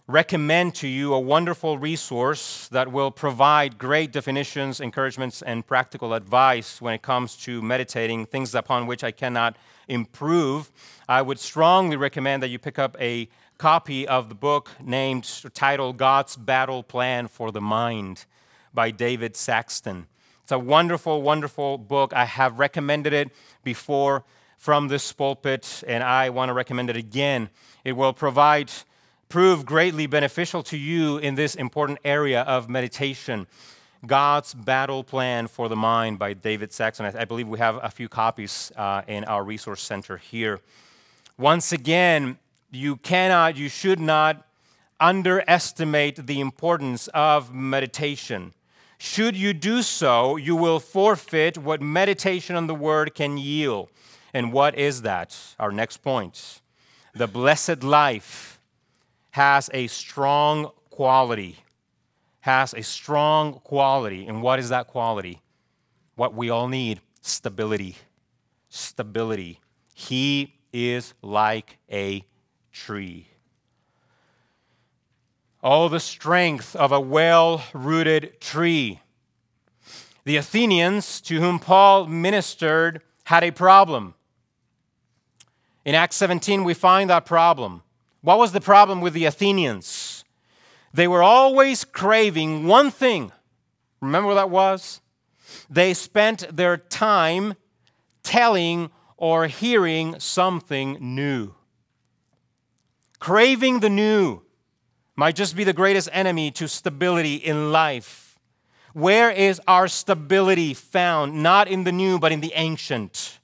recommend 0.06 0.74
to 0.74 0.88
you 0.88 1.14
a 1.14 1.20
wonderful 1.20 1.78
resource 1.78 2.68
that 2.68 2.90
will 2.90 3.10
provide 3.10 3.78
great 3.78 4.12
definitions, 4.12 4.80
encouragements, 4.80 5.42
and 5.42 5.66
practical 5.66 6.12
advice 6.12 6.82
when 6.82 6.92
it 6.92 7.02
comes 7.02 7.36
to 7.36 7.62
meditating, 7.62 8.26
things 8.26 8.54
upon 8.54 8.86
which 8.86 9.04
I 9.04 9.12
cannot 9.12 9.56
improve, 9.88 10.70
I 11.08 11.22
would 11.22 11.38
strongly 11.38 11.96
recommend 11.96 12.42
that 12.42 12.48
you 12.48 12.58
pick 12.58 12.78
up 12.78 12.96
a 13.00 13.28
copy 13.58 14.06
of 14.08 14.28
the 14.28 14.34
book 14.34 14.70
named 14.82 15.24
titled 15.54 15.96
God's 15.96 16.36
Battle 16.36 16.82
Plan 16.82 17.28
for 17.28 17.52
the 17.52 17.60
Mind 17.60 18.24
by 18.74 18.90
David 18.90 19.36
Saxton. 19.36 20.06
It's 20.42 20.52
a 20.52 20.58
wonderful, 20.58 21.22
wonderful 21.22 21.78
book. 21.78 22.12
I 22.12 22.24
have 22.24 22.58
recommended 22.58 23.12
it 23.12 23.30
before 23.62 24.24
from 24.58 24.88
this 24.88 25.12
pulpit, 25.12 25.84
and 25.86 26.02
I 26.02 26.30
want 26.30 26.48
to 26.48 26.52
recommend 26.52 26.90
it 26.90 26.96
again. 26.96 27.48
It 27.84 27.92
will 27.92 28.12
provide, 28.12 28.70
prove 29.28 29.64
greatly 29.64 30.06
beneficial 30.06 30.62
to 30.64 30.76
you 30.76 31.18
in 31.18 31.36
this 31.36 31.54
important 31.54 32.00
area 32.04 32.42
of 32.42 32.68
meditation. 32.68 33.46
God's 34.04 34.52
Battle 34.52 35.04
Plan 35.04 35.46
for 35.46 35.68
the 35.68 35.76
Mind 35.76 36.18
by 36.18 36.32
David 36.32 36.72
Saxton. 36.72 37.06
I, 37.06 37.20
I 37.20 37.24
believe 37.24 37.46
we 37.46 37.60
have 37.60 37.78
a 37.80 37.90
few 37.90 38.08
copies 38.08 38.72
uh, 38.76 39.02
in 39.06 39.22
our 39.24 39.44
resource 39.44 39.80
center 39.80 40.16
here. 40.16 40.60
Once 41.38 41.70
again, 41.70 42.36
you 42.72 42.96
cannot, 42.96 43.56
you 43.56 43.68
should 43.68 44.00
not 44.00 44.44
underestimate 44.98 46.26
the 46.26 46.40
importance 46.40 47.06
of 47.08 47.54
meditation. 47.54 48.52
Should 49.02 49.36
you 49.36 49.52
do 49.52 49.82
so, 49.82 50.36
you 50.36 50.54
will 50.54 50.80
forfeit 50.80 51.58
what 51.58 51.82
meditation 51.82 52.56
on 52.56 52.66
the 52.66 52.74
Word 52.74 53.14
can 53.14 53.36
yield. 53.36 53.88
And 54.32 54.52
what 54.52 54.78
is 54.78 55.02
that? 55.02 55.36
Our 55.58 55.72
next 55.72 55.98
point. 55.98 56.60
The 57.14 57.26
blessed 57.26 57.82
life 57.82 58.60
has 59.30 59.68
a 59.74 59.86
strong 59.88 60.70
quality 60.90 61.58
has 62.42 62.74
a 62.74 62.82
strong 62.82 63.54
quality. 63.60 64.26
And 64.26 64.42
what 64.42 64.58
is 64.58 64.68
that 64.68 64.88
quality? 64.88 65.40
What 66.16 66.34
we 66.34 66.50
all 66.50 66.68
need 66.68 67.00
stability. 67.20 67.96
Stability. 68.68 69.60
He 69.94 70.54
is 70.72 71.14
like 71.22 71.78
a 71.90 72.24
tree. 72.72 73.28
Oh, 75.62 75.88
the 75.88 76.00
strength 76.00 76.74
of 76.74 76.90
a 76.90 77.00
well 77.00 77.62
rooted 77.72 78.40
tree. 78.40 79.00
The 80.24 80.36
Athenians, 80.36 81.20
to 81.22 81.40
whom 81.40 81.58
Paul 81.58 82.06
ministered, 82.06 83.00
had 83.24 83.44
a 83.44 83.50
problem. 83.52 84.14
In 85.84 85.94
Acts 85.94 86.16
17, 86.16 86.64
we 86.64 86.74
find 86.74 87.10
that 87.10 87.26
problem. 87.26 87.82
What 88.22 88.38
was 88.38 88.52
the 88.52 88.60
problem 88.60 89.00
with 89.00 89.14
the 89.14 89.24
Athenians? 89.24 90.24
They 90.94 91.08
were 91.08 91.22
always 91.22 91.84
craving 91.84 92.66
one 92.66 92.90
thing. 92.90 93.32
Remember 94.00 94.28
what 94.28 94.34
that 94.34 94.50
was? 94.50 95.00
They 95.70 95.94
spent 95.94 96.56
their 96.56 96.76
time 96.76 97.54
telling 98.22 98.90
or 99.16 99.46
hearing 99.46 100.18
something 100.18 100.98
new. 101.00 101.54
Craving 103.18 103.80
the 103.80 103.90
new. 103.90 104.41
Might 105.22 105.36
just 105.36 105.54
be 105.54 105.62
the 105.62 105.72
greatest 105.72 106.08
enemy 106.10 106.50
to 106.50 106.66
stability 106.66 107.36
in 107.36 107.70
life. 107.70 108.36
Where 108.92 109.30
is 109.30 109.60
our 109.68 109.86
stability 109.86 110.74
found? 110.74 111.40
Not 111.44 111.68
in 111.68 111.84
the 111.84 111.92
new, 111.92 112.18
but 112.18 112.32
in 112.32 112.40
the 112.40 112.52
ancient. 112.56 113.38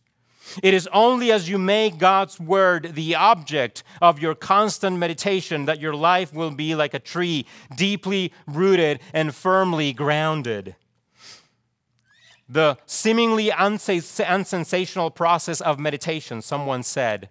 It 0.60 0.74
is 0.74 0.88
only 0.92 1.30
as 1.30 1.48
you 1.48 1.56
make 1.56 1.96
God's 1.96 2.40
word 2.40 2.96
the 2.96 3.14
object 3.14 3.84
of 4.02 4.18
your 4.18 4.34
constant 4.34 4.96
meditation 4.96 5.66
that 5.66 5.78
your 5.78 5.94
life 5.94 6.34
will 6.34 6.50
be 6.50 6.74
like 6.74 6.94
a 6.94 6.98
tree, 6.98 7.46
deeply 7.76 8.32
rooted 8.48 8.98
and 9.14 9.32
firmly 9.32 9.92
grounded. 9.92 10.74
The 12.48 12.76
seemingly 12.86 13.50
unsensational 13.50 15.12
process 15.12 15.60
of 15.60 15.78
meditation, 15.78 16.42
someone 16.42 16.82
said, 16.82 17.28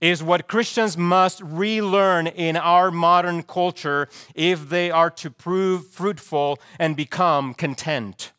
is 0.00 0.22
what 0.22 0.46
Christians 0.46 0.96
must 0.96 1.40
relearn 1.42 2.26
in 2.26 2.56
our 2.56 2.90
modern 2.90 3.42
culture 3.42 4.08
if 4.34 4.68
they 4.68 4.90
are 4.90 5.10
to 5.10 5.30
prove 5.30 5.86
fruitful 5.86 6.58
and 6.78 6.96
become 6.96 7.54
content. 7.54 8.32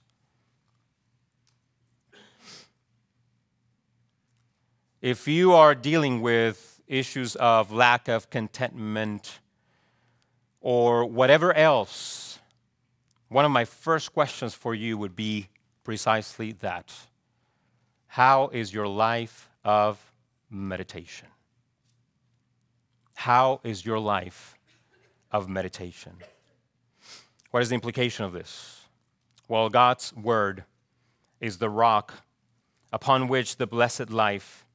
If 5.02 5.28
you 5.28 5.54
are 5.54 5.74
dealing 5.74 6.22
with 6.22 6.82
issues 6.88 7.36
of 7.36 7.72
lack 7.72 8.08
of 8.08 8.30
contentment 8.30 9.40
or 10.62 11.06
whatever 11.06 11.54
else, 11.54 12.40
one 13.30 13.46
of 13.46 13.52
my 13.52 13.66
first 13.66 14.14
questions 14.14 14.54
for 14.54 14.74
you 14.74 14.98
would 14.98 15.16
be 15.16 15.50
precisely 15.84 16.52
that. 16.54 16.94
How 18.08 18.48
is 18.50 18.74
your 18.74 18.88
life 18.88 19.50
of 19.64 20.00
meditation? 20.50 21.28
How 23.18 23.62
is 23.64 23.84
your 23.84 23.98
life 23.98 24.56
of 25.32 25.50
meditation? 25.50 26.14
What 27.50 27.64
is 27.64 27.70
the 27.70 27.76
implication 27.76 28.26
of 28.26 28.32
this? 28.32 28.82
Well, 29.48 29.70
God's 29.70 30.16
word 30.16 30.66
is 31.42 31.58
the 31.58 31.70
rock 31.70 32.14
upon 32.94 33.28
which 33.28 33.58
the 33.58 33.66
blessed 33.66 34.12
life 34.12 34.68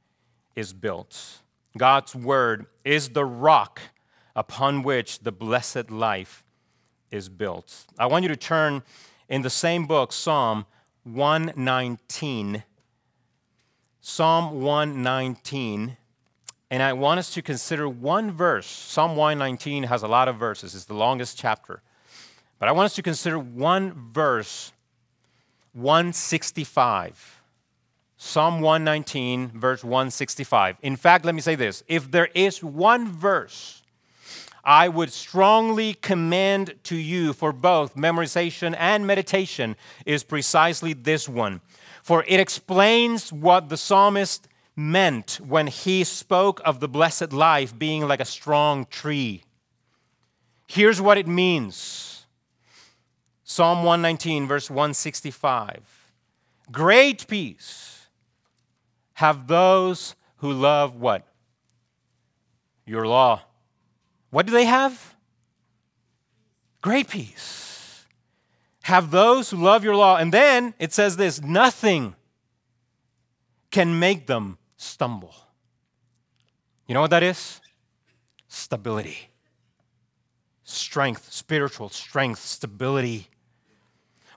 is 0.56 0.72
built. 0.72 1.38
God's 1.78 2.16
word 2.16 2.66
is 2.84 3.10
the 3.10 3.24
rock 3.24 3.80
upon 4.34 4.82
which 4.82 5.20
the 5.20 5.32
blessed 5.32 5.92
life 5.92 6.42
is 7.12 7.28
built. 7.28 7.86
I 7.96 8.06
want 8.06 8.24
you 8.24 8.28
to 8.28 8.36
turn 8.36 8.82
in 9.28 9.42
the 9.42 9.50
same 9.50 9.86
book, 9.86 10.12
Psalm 10.12 10.66
119. 11.04 12.64
Psalm 14.00 14.62
119. 14.62 15.96
And 16.72 16.82
I 16.82 16.94
want 16.94 17.18
us 17.18 17.34
to 17.34 17.42
consider 17.42 17.86
one 17.86 18.30
verse. 18.30 18.66
Psalm 18.66 19.14
119 19.14 19.82
has 19.82 20.02
a 20.02 20.08
lot 20.08 20.26
of 20.26 20.36
verses, 20.36 20.74
it's 20.74 20.86
the 20.86 20.94
longest 20.94 21.36
chapter. 21.36 21.82
But 22.58 22.70
I 22.70 22.72
want 22.72 22.86
us 22.86 22.94
to 22.94 23.02
consider 23.02 23.38
one 23.38 23.92
verse, 24.14 24.72
165. 25.74 27.42
Psalm 28.16 28.62
119, 28.62 29.48
verse 29.48 29.84
165. 29.84 30.76
In 30.80 30.96
fact, 30.96 31.26
let 31.26 31.34
me 31.34 31.42
say 31.42 31.56
this 31.56 31.84
if 31.88 32.10
there 32.10 32.30
is 32.34 32.64
one 32.64 33.06
verse 33.06 33.82
I 34.64 34.88
would 34.88 35.12
strongly 35.12 35.92
commend 35.92 36.76
to 36.84 36.96
you 36.96 37.34
for 37.34 37.52
both 37.52 37.96
memorization 37.96 38.74
and 38.78 39.06
meditation, 39.06 39.76
is 40.06 40.22
precisely 40.22 40.94
this 40.94 41.28
one. 41.28 41.60
For 42.02 42.24
it 42.26 42.40
explains 42.40 43.30
what 43.30 43.68
the 43.68 43.76
psalmist 43.76 44.48
meant 44.74 45.38
when 45.46 45.66
he 45.66 46.04
spoke 46.04 46.60
of 46.64 46.80
the 46.80 46.88
blessed 46.88 47.32
life 47.32 47.78
being 47.78 48.06
like 48.06 48.20
a 48.20 48.24
strong 48.24 48.86
tree. 48.86 49.42
Here's 50.66 51.00
what 51.00 51.18
it 51.18 51.26
means 51.26 52.26
Psalm 53.44 53.78
119, 53.78 54.46
verse 54.46 54.70
165. 54.70 55.82
Great 56.70 57.26
peace 57.26 57.92
have 59.14 59.46
those 59.46 60.14
who 60.38 60.52
love 60.52 60.96
what? 60.96 61.26
Your 62.86 63.06
law. 63.06 63.42
What 64.30 64.46
do 64.46 64.52
they 64.52 64.64
have? 64.64 65.14
Great 66.80 67.08
peace. 67.08 68.04
Have 68.82 69.10
those 69.10 69.50
who 69.50 69.58
love 69.58 69.84
your 69.84 69.94
law. 69.94 70.16
And 70.16 70.32
then 70.32 70.74
it 70.78 70.92
says 70.92 71.16
this 71.16 71.40
nothing 71.42 72.16
can 73.70 73.98
make 73.98 74.26
them 74.26 74.58
stumble. 74.82 75.34
You 76.86 76.94
know 76.94 77.00
what 77.00 77.10
that 77.10 77.22
is? 77.22 77.60
Stability, 78.48 79.30
strength, 80.64 81.32
spiritual 81.32 81.88
strength, 81.88 82.40
stability. 82.40 83.28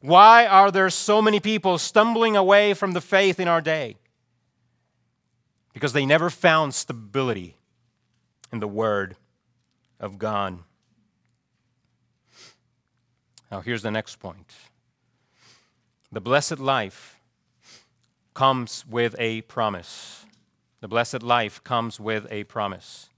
Why 0.01 0.45
are 0.45 0.71
there 0.71 0.89
so 0.89 1.21
many 1.21 1.39
people 1.39 1.77
stumbling 1.77 2.37
away 2.37 2.73
from 2.73 2.93
the 2.93 3.01
faith 3.01 3.39
in 3.39 3.47
our 3.47 3.61
day? 3.61 3.97
because 5.75 5.91
they 5.91 6.05
never 6.05 6.29
found 6.29 6.73
stability 6.73 7.57
in 8.51 8.59
the 8.59 8.67
Word 8.67 9.17
of 9.99 10.17
God. 10.17 10.59
Now, 13.51 13.59
here's 13.59 13.81
the 13.81 13.91
next 13.91 14.15
point 14.15 14.53
the 16.13 16.21
blessed 16.21 16.59
life 16.59 17.19
comes 18.33 18.85
with 18.87 19.17
a 19.19 19.41
promise. 19.41 20.24
The 20.85 20.89
blessed 20.89 21.23
life 21.23 21.63
comes 21.63 21.99
with 21.99 22.27
a 22.29 22.43
promise 22.43 23.09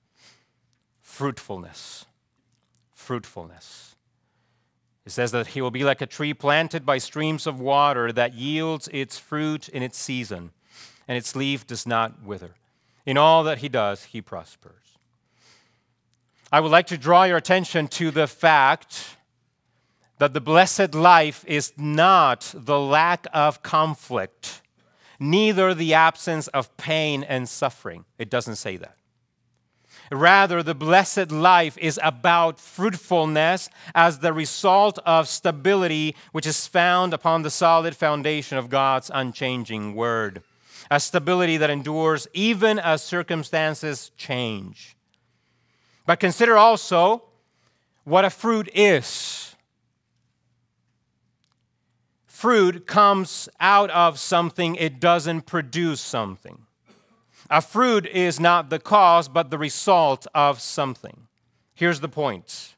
fruitfulness. 1.02 2.06
Fruitfulness. 2.94 3.98
It 5.06 5.12
says 5.12 5.34
that 5.34 5.48
he 5.48 5.60
will 5.60 5.70
be 5.70 5.84
like 5.84 6.02
a 6.02 6.06
tree 6.06 6.34
planted 6.34 6.86
by 6.86 6.98
streams 6.98 7.46
of 7.46 7.60
water 7.60 8.14
that 8.14 8.34
yields 8.34 8.88
its 8.94 9.18
fruit 9.18 9.68
in 9.68 9.84
its 9.84 9.98
season 9.98 10.52
and 11.10 11.18
its 11.18 11.36
leaf 11.36 11.68
does 11.68 11.86
not 11.86 12.24
wither. 12.24 12.52
In 13.06 13.18
all 13.18 13.44
that 13.44 13.58
he 13.58 13.68
does, 13.68 14.06
he 14.06 14.22
prospers. 14.22 14.98
I 16.50 16.62
would 16.62 16.72
like 16.72 16.88
to 16.88 16.98
draw 16.98 17.26
your 17.26 17.36
attention 17.36 17.90
to 17.90 18.12
the 18.12 18.28
fact 18.28 19.18
that 20.20 20.34
the 20.34 20.40
blessed 20.40 20.96
life 20.96 21.44
is 21.46 21.74
not 21.76 22.50
the 22.56 22.80
lack 22.80 23.28
of 23.34 23.62
conflict, 23.62 24.62
neither 25.20 25.74
the 25.74 25.94
absence 25.94 26.48
of 26.50 26.76
pain 26.78 27.24
and 27.24 27.48
suffering. 27.48 28.06
It 28.18 28.30
doesn't 28.30 28.56
say 28.56 28.78
that. 28.78 28.96
Rather, 30.12 30.64
the 30.64 30.76
blessed 30.76 31.32
life 31.32 31.78
is 31.78 32.00
about 32.02 32.60
fruitfulness 32.60 33.70
as 33.94 34.20
the 34.20 34.32
result 34.32 35.00
of 35.06 35.28
stability, 35.28 36.16
which 36.32 36.46
is 36.46 36.66
found 36.66 37.14
upon 37.14 37.42
the 37.42 37.50
solid 37.50 37.96
foundation 37.96 38.58
of 38.58 38.70
God's 38.70 39.12
unchanging 39.14 39.96
word 39.96 40.44
a 40.90 41.00
stability 41.00 41.58
that 41.58 41.70
endures 41.70 42.28
even 42.34 42.80
as 42.80 43.04
circumstances 43.04 44.12
change. 44.18 44.96
But 46.06 46.20
consider 46.20 46.58
also 46.58 47.24
what 48.04 48.26
a 48.26 48.30
fruit 48.30 48.70
is. 48.74 49.56
Fruit 52.38 52.86
comes 52.86 53.50
out 53.60 53.90
of 53.90 54.20
something, 54.20 54.76
it 54.76 55.00
doesn't 55.00 55.48
produce 55.48 56.00
something. 56.00 56.60
A 57.50 57.64
fruit 57.64 58.06
is 58.06 58.40
not 58.40 58.70
the 58.70 58.78
cause, 58.78 59.28
but 59.28 59.50
the 59.50 59.58
result 59.58 60.28
of 60.36 60.62
something. 60.62 61.18
Here's 61.74 62.00
the 62.00 62.08
point 62.08 62.76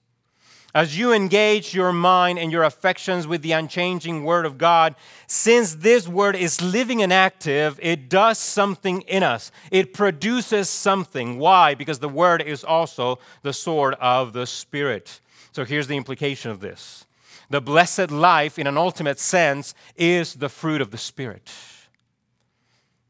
as 0.74 0.98
you 0.98 1.12
engage 1.12 1.74
your 1.74 1.92
mind 1.92 2.40
and 2.40 2.54
your 2.54 2.64
affections 2.64 3.28
with 3.28 3.42
the 3.42 3.52
unchanging 3.52 4.24
Word 4.24 4.46
of 4.46 4.58
God, 4.58 4.96
since 5.28 5.76
this 5.76 6.08
Word 6.08 6.38
is 6.38 6.62
living 6.62 7.02
and 7.02 7.12
active, 7.12 7.78
it 7.84 8.08
does 8.08 8.38
something 8.38 9.02
in 9.02 9.24
us. 9.24 9.52
It 9.72 9.94
produces 9.94 10.70
something. 10.70 11.38
Why? 11.38 11.76
Because 11.76 12.00
the 12.00 12.08
Word 12.08 12.42
is 12.42 12.64
also 12.64 13.20
the 13.42 13.52
sword 13.52 13.96
of 13.96 14.32
the 14.32 14.46
Spirit. 14.46 15.20
So 15.52 15.66
here's 15.66 15.88
the 15.88 15.98
implication 15.98 16.50
of 16.50 16.62
this 16.62 17.06
the 17.50 17.62
blessed 17.62 18.12
life, 18.12 18.60
in 18.60 18.68
an 18.68 18.78
ultimate 18.78 19.20
sense, 19.20 19.74
is 19.96 20.36
the 20.36 20.50
fruit 20.50 20.82
of 20.82 20.92
the 20.92 20.98
Spirit. 20.98 21.52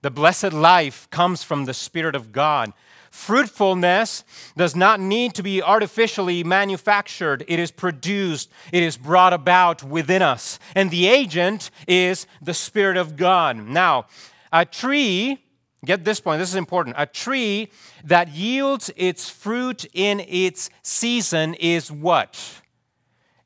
The 0.02 0.12
blessed 0.12 0.54
life 0.54 1.10
comes 1.10 1.44
from 1.44 1.66
the 1.66 1.74
Spirit 1.74 2.16
of 2.16 2.32
God. 2.32 2.72
Fruitfulness 3.12 4.24
does 4.56 4.76
not 4.76 5.00
need 5.00 5.34
to 5.34 5.44
be 5.44 5.62
artificially 5.62 6.44
manufactured. 6.44 7.44
It 7.48 7.60
is 7.60 7.72
produced, 7.72 8.50
it 8.72 8.84
is 8.84 8.98
brought 8.98 9.34
about 9.34 9.84
within 9.84 10.22
us. 10.22 10.60
And 10.76 10.90
the 10.92 11.08
agent 11.08 11.72
is 11.88 12.28
the 12.42 12.54
Spirit 12.54 12.98
of 12.98 13.18
God. 13.18 13.58
Now, 13.58 14.06
a 14.54 14.64
tree, 14.64 15.44
get 15.84 16.06
this 16.06 16.20
point, 16.20 16.40
this 16.40 16.50
is 16.50 16.56
important. 16.56 16.96
A 16.98 17.06
tree 17.06 17.72
that 18.06 18.30
yields 18.30 18.92
its 18.96 19.30
fruit 19.30 19.86
in 19.94 20.22
its 20.22 20.70
season 20.82 21.56
is 21.56 21.92
what? 21.92 22.62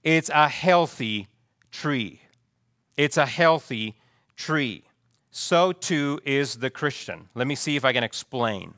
It's 0.03 0.29
a 0.29 0.49
healthy 0.49 1.27
tree. 1.71 2.21
It's 2.97 3.17
a 3.17 3.25
healthy 3.25 3.95
tree. 4.35 4.83
So 5.31 5.71
too 5.71 6.19
is 6.25 6.55
the 6.55 6.69
Christian. 6.69 7.29
Let 7.33 7.47
me 7.47 7.55
see 7.55 7.75
if 7.75 7.85
I 7.85 7.93
can 7.93 8.03
explain. 8.03 8.75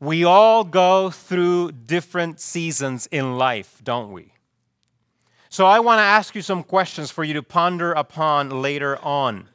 We 0.00 0.22
all 0.22 0.62
go 0.62 1.10
through 1.10 1.72
different 1.72 2.38
seasons 2.38 3.08
in 3.10 3.36
life, 3.36 3.80
don't 3.82 4.12
we? 4.12 4.32
So 5.48 5.66
I 5.66 5.80
want 5.80 5.98
to 5.98 6.04
ask 6.04 6.34
you 6.34 6.42
some 6.42 6.62
questions 6.62 7.10
for 7.10 7.24
you 7.24 7.34
to 7.34 7.42
ponder 7.42 7.92
upon 7.92 8.62
later 8.62 8.98
on. 9.02 9.48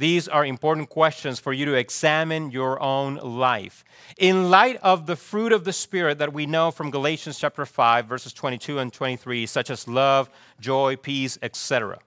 These 0.00 0.28
are 0.28 0.46
important 0.46 0.88
questions 0.88 1.38
for 1.38 1.52
you 1.52 1.66
to 1.66 1.74
examine 1.74 2.50
your 2.50 2.80
own 2.82 3.16
life. 3.16 3.84
In 4.16 4.48
light 4.48 4.78
of 4.82 5.04
the 5.04 5.14
fruit 5.14 5.52
of 5.52 5.64
the 5.64 5.74
Spirit 5.74 6.16
that 6.20 6.32
we 6.32 6.46
know 6.46 6.70
from 6.70 6.90
Galatians 6.90 7.38
chapter 7.38 7.66
5, 7.66 8.06
verses 8.06 8.32
22 8.32 8.78
and 8.78 8.90
23, 8.90 9.44
such 9.44 9.68
as 9.68 9.86
love, 9.86 10.30
joy, 10.58 10.96
peace, 10.96 11.38
etc. 11.42 11.98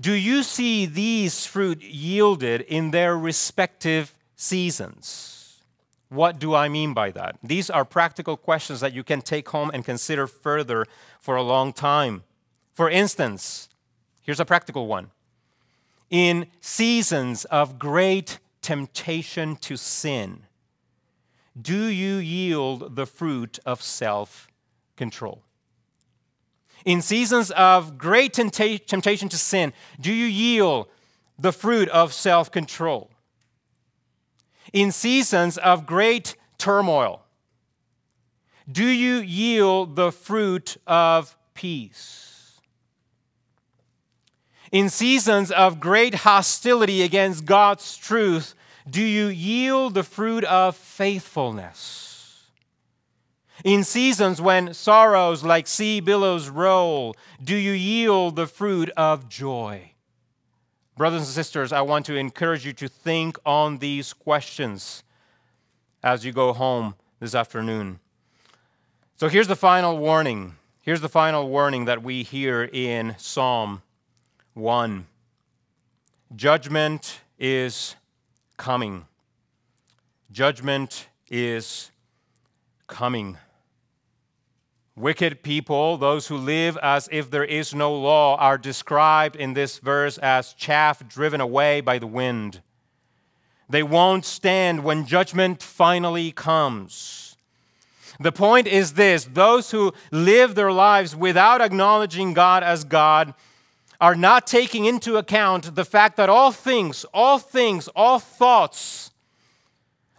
Do 0.00 0.14
you 0.14 0.42
see 0.42 0.86
these 0.86 1.44
fruit 1.44 1.82
yielded 1.82 2.62
in 2.62 2.92
their 2.92 3.14
respective 3.14 4.14
seasons? 4.34 5.60
What 6.08 6.38
do 6.38 6.54
I 6.54 6.70
mean 6.70 6.94
by 6.94 7.10
that? 7.10 7.36
These 7.42 7.68
are 7.68 7.84
practical 7.84 8.38
questions 8.38 8.80
that 8.80 8.94
you 8.94 9.04
can 9.04 9.20
take 9.20 9.50
home 9.50 9.70
and 9.74 9.84
consider 9.84 10.26
further 10.26 10.86
for 11.20 11.36
a 11.36 11.42
long 11.42 11.74
time. 11.74 12.24
For 12.72 12.88
instance, 12.88 13.68
here's 14.22 14.40
a 14.40 14.46
practical 14.46 14.86
one 14.86 15.10
in 16.14 16.46
seasons 16.60 17.44
of 17.46 17.76
great 17.76 18.38
temptation 18.62 19.56
to 19.56 19.76
sin, 19.76 20.44
do 21.60 21.86
you 21.86 22.18
yield 22.18 22.94
the 22.94 23.04
fruit 23.04 23.58
of 23.66 23.82
self 23.82 24.46
control? 24.94 25.42
In 26.84 27.02
seasons 27.02 27.50
of 27.50 27.98
great 27.98 28.32
temptation 28.32 29.28
to 29.28 29.36
sin, 29.36 29.72
do 30.00 30.12
you 30.12 30.26
yield 30.26 30.86
the 31.36 31.52
fruit 31.52 31.88
of 31.88 32.12
self 32.12 32.48
control? 32.48 33.10
In 34.72 34.92
seasons 34.92 35.58
of 35.58 35.84
great 35.84 36.36
turmoil, 36.58 37.24
do 38.70 38.86
you 38.86 39.16
yield 39.16 39.96
the 39.96 40.12
fruit 40.12 40.76
of 40.86 41.36
peace? 41.54 42.23
In 44.74 44.88
seasons 44.88 45.52
of 45.52 45.78
great 45.78 46.16
hostility 46.16 47.02
against 47.02 47.44
God's 47.44 47.96
truth, 47.96 48.56
do 48.90 49.00
you 49.00 49.26
yield 49.28 49.94
the 49.94 50.02
fruit 50.02 50.42
of 50.42 50.74
faithfulness? 50.74 52.42
In 53.64 53.84
seasons 53.84 54.40
when 54.40 54.74
sorrows 54.74 55.44
like 55.44 55.68
sea 55.68 56.00
billows 56.00 56.48
roll, 56.48 57.14
do 57.40 57.54
you 57.54 57.70
yield 57.70 58.34
the 58.34 58.48
fruit 58.48 58.90
of 58.96 59.28
joy? 59.28 59.92
Brothers 60.96 61.20
and 61.20 61.28
sisters, 61.28 61.72
I 61.72 61.82
want 61.82 62.04
to 62.06 62.16
encourage 62.16 62.66
you 62.66 62.72
to 62.72 62.88
think 62.88 63.38
on 63.46 63.78
these 63.78 64.12
questions 64.12 65.04
as 66.02 66.24
you 66.24 66.32
go 66.32 66.52
home 66.52 66.96
this 67.20 67.36
afternoon. 67.36 68.00
So 69.18 69.28
here's 69.28 69.46
the 69.46 69.54
final 69.54 69.98
warning. 69.98 70.56
Here's 70.80 71.00
the 71.00 71.08
final 71.08 71.48
warning 71.48 71.84
that 71.84 72.02
we 72.02 72.24
hear 72.24 72.64
in 72.64 73.14
Psalm 73.18 73.80
1. 74.54 75.06
Judgment 76.36 77.20
is 77.40 77.96
coming. 78.56 79.04
Judgment 80.30 81.08
is 81.28 81.90
coming. 82.86 83.36
Wicked 84.96 85.42
people, 85.42 85.96
those 85.96 86.28
who 86.28 86.36
live 86.36 86.78
as 86.80 87.08
if 87.10 87.28
there 87.32 87.44
is 87.44 87.74
no 87.74 87.92
law, 87.92 88.36
are 88.36 88.56
described 88.56 89.34
in 89.34 89.54
this 89.54 89.78
verse 89.78 90.18
as 90.18 90.54
chaff 90.54 91.06
driven 91.08 91.40
away 91.40 91.80
by 91.80 91.98
the 91.98 92.06
wind. 92.06 92.62
They 93.68 93.82
won't 93.82 94.24
stand 94.24 94.84
when 94.84 95.04
judgment 95.04 95.64
finally 95.64 96.30
comes. 96.30 97.36
The 98.20 98.30
point 98.30 98.68
is 98.68 98.92
this 98.92 99.24
those 99.24 99.72
who 99.72 99.92
live 100.12 100.54
their 100.54 100.70
lives 100.70 101.16
without 101.16 101.60
acknowledging 101.60 102.32
God 102.32 102.62
as 102.62 102.84
God 102.84 103.34
are 104.04 104.14
not 104.14 104.46
taking 104.46 104.84
into 104.84 105.16
account 105.16 105.74
the 105.74 105.84
fact 105.84 106.18
that 106.18 106.28
all 106.28 106.52
things, 106.52 107.06
all 107.14 107.38
things, 107.38 107.88
all 107.96 108.18
thoughts, 108.18 109.10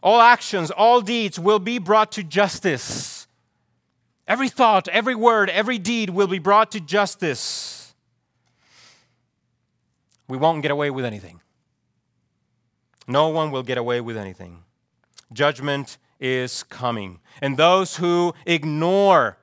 all 0.02 0.20
actions, 0.20 0.72
all 0.72 1.02
deeds 1.02 1.38
will 1.38 1.60
be 1.60 1.78
brought 1.78 2.12
to 2.12 2.24
justice. 2.24 3.28
Every 4.28 4.50
thought, 4.50 4.88
every 4.88 5.14
word, 5.14 5.52
every 5.52 5.78
deed 5.78 6.10
will 6.10 6.26
be 6.26 6.40
brought 6.40 6.72
to 6.72 6.80
justice. 6.80 7.94
We 10.28 10.40
won't 10.40 10.64
get 10.64 10.72
away 10.72 10.90
with 10.90 11.06
anything. 11.06 11.42
No 13.08 13.28
one 13.28 13.52
will 13.52 13.62
get 13.62 13.78
away 13.78 14.02
with 14.02 14.18
anything. 14.18 14.64
Judgment 15.32 16.00
is 16.20 16.64
coming. 16.64 17.20
And 17.40 17.56
those 17.56 17.98
who 17.98 18.34
ignore 18.48 19.38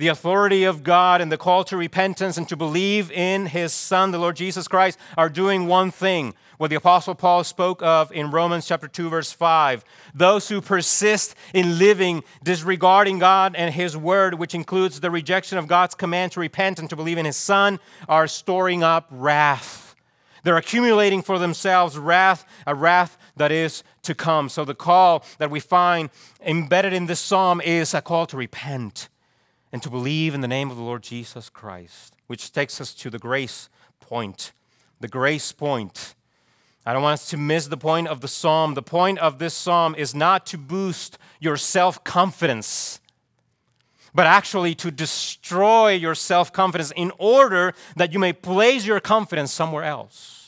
the 0.00 0.08
authority 0.08 0.64
of 0.64 0.82
God 0.82 1.20
and 1.20 1.30
the 1.30 1.36
call 1.36 1.62
to 1.64 1.76
repentance 1.76 2.38
and 2.38 2.48
to 2.48 2.56
believe 2.56 3.12
in 3.12 3.44
his 3.44 3.70
Son, 3.74 4.12
the 4.12 4.18
Lord 4.18 4.34
Jesus 4.34 4.66
Christ, 4.66 4.98
are 5.18 5.28
doing 5.28 5.66
one 5.66 5.90
thing, 5.90 6.32
what 6.56 6.70
the 6.70 6.76
Apostle 6.76 7.14
Paul 7.14 7.44
spoke 7.44 7.82
of 7.82 8.10
in 8.10 8.30
Romans 8.30 8.66
chapter 8.66 8.88
2, 8.88 9.10
verse 9.10 9.30
5. 9.30 9.84
Those 10.14 10.48
who 10.48 10.62
persist 10.62 11.34
in 11.52 11.78
living 11.78 12.24
disregarding 12.42 13.18
God 13.18 13.54
and 13.54 13.74
his 13.74 13.94
word, 13.94 14.32
which 14.32 14.54
includes 14.54 15.00
the 15.00 15.10
rejection 15.10 15.58
of 15.58 15.68
God's 15.68 15.94
command 15.94 16.32
to 16.32 16.40
repent 16.40 16.78
and 16.78 16.88
to 16.88 16.96
believe 16.96 17.18
in 17.18 17.26
his 17.26 17.36
Son, 17.36 17.78
are 18.08 18.26
storing 18.26 18.82
up 18.82 19.06
wrath. 19.10 19.94
They're 20.44 20.56
accumulating 20.56 21.20
for 21.20 21.38
themselves 21.38 21.98
wrath, 21.98 22.46
a 22.66 22.74
wrath 22.74 23.18
that 23.36 23.52
is 23.52 23.82
to 24.04 24.14
come. 24.14 24.48
So 24.48 24.64
the 24.64 24.74
call 24.74 25.26
that 25.36 25.50
we 25.50 25.60
find 25.60 26.08
embedded 26.40 26.94
in 26.94 27.04
this 27.04 27.20
psalm 27.20 27.60
is 27.60 27.92
a 27.92 28.00
call 28.00 28.24
to 28.28 28.38
repent 28.38 29.10
and 29.72 29.82
to 29.82 29.90
believe 29.90 30.34
in 30.34 30.40
the 30.40 30.48
name 30.48 30.70
of 30.70 30.76
the 30.76 30.82
Lord 30.82 31.02
Jesus 31.02 31.48
Christ, 31.48 32.14
which 32.26 32.52
takes 32.52 32.80
us 32.80 32.94
to 32.94 33.10
the 33.10 33.18
grace 33.18 33.68
point. 34.00 34.52
The 35.00 35.08
grace 35.08 35.52
point. 35.52 36.14
I 36.84 36.92
don't 36.92 37.02
want 37.02 37.14
us 37.14 37.30
to 37.30 37.36
miss 37.36 37.66
the 37.66 37.76
point 37.76 38.08
of 38.08 38.20
the 38.20 38.28
psalm. 38.28 38.74
The 38.74 38.82
point 38.82 39.18
of 39.18 39.38
this 39.38 39.54
psalm 39.54 39.94
is 39.94 40.14
not 40.14 40.46
to 40.46 40.58
boost 40.58 41.18
your 41.38 41.56
self 41.56 42.02
confidence, 42.04 43.00
but 44.14 44.26
actually 44.26 44.74
to 44.76 44.90
destroy 44.90 45.92
your 45.92 46.14
self 46.14 46.52
confidence 46.52 46.92
in 46.96 47.12
order 47.18 47.74
that 47.96 48.12
you 48.12 48.18
may 48.18 48.32
place 48.32 48.86
your 48.86 49.00
confidence 49.00 49.52
somewhere 49.52 49.84
else. 49.84 50.39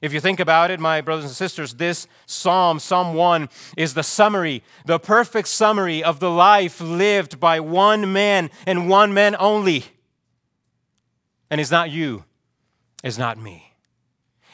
If 0.00 0.14
you 0.14 0.20
think 0.20 0.40
about 0.40 0.70
it, 0.70 0.80
my 0.80 1.02
brothers 1.02 1.26
and 1.26 1.34
sisters, 1.34 1.74
this 1.74 2.06
psalm, 2.24 2.78
Psalm 2.78 3.14
1, 3.14 3.50
is 3.76 3.92
the 3.92 4.02
summary, 4.02 4.62
the 4.86 4.98
perfect 4.98 5.48
summary 5.48 6.02
of 6.02 6.20
the 6.20 6.30
life 6.30 6.80
lived 6.80 7.38
by 7.38 7.60
one 7.60 8.10
man 8.12 8.50
and 8.66 8.88
one 8.88 9.12
man 9.12 9.36
only. 9.38 9.84
And 11.50 11.60
it's 11.60 11.70
not 11.70 11.90
you, 11.90 12.24
it's 13.04 13.18
not 13.18 13.36
me. 13.36 13.74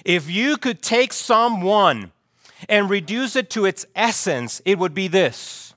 If 0.05 0.29
you 0.29 0.57
could 0.57 0.83
take 0.83 1.13
Psalm 1.13 1.63
1 1.63 2.11
and 2.69 2.91
reduce 2.91 3.37
it 3.37 3.51
to 3.51 3.67
its 3.67 3.87
essence, 3.95 4.61
it 4.65 4.79
would 4.79 4.95
be 4.95 5.07
this 5.07 5.75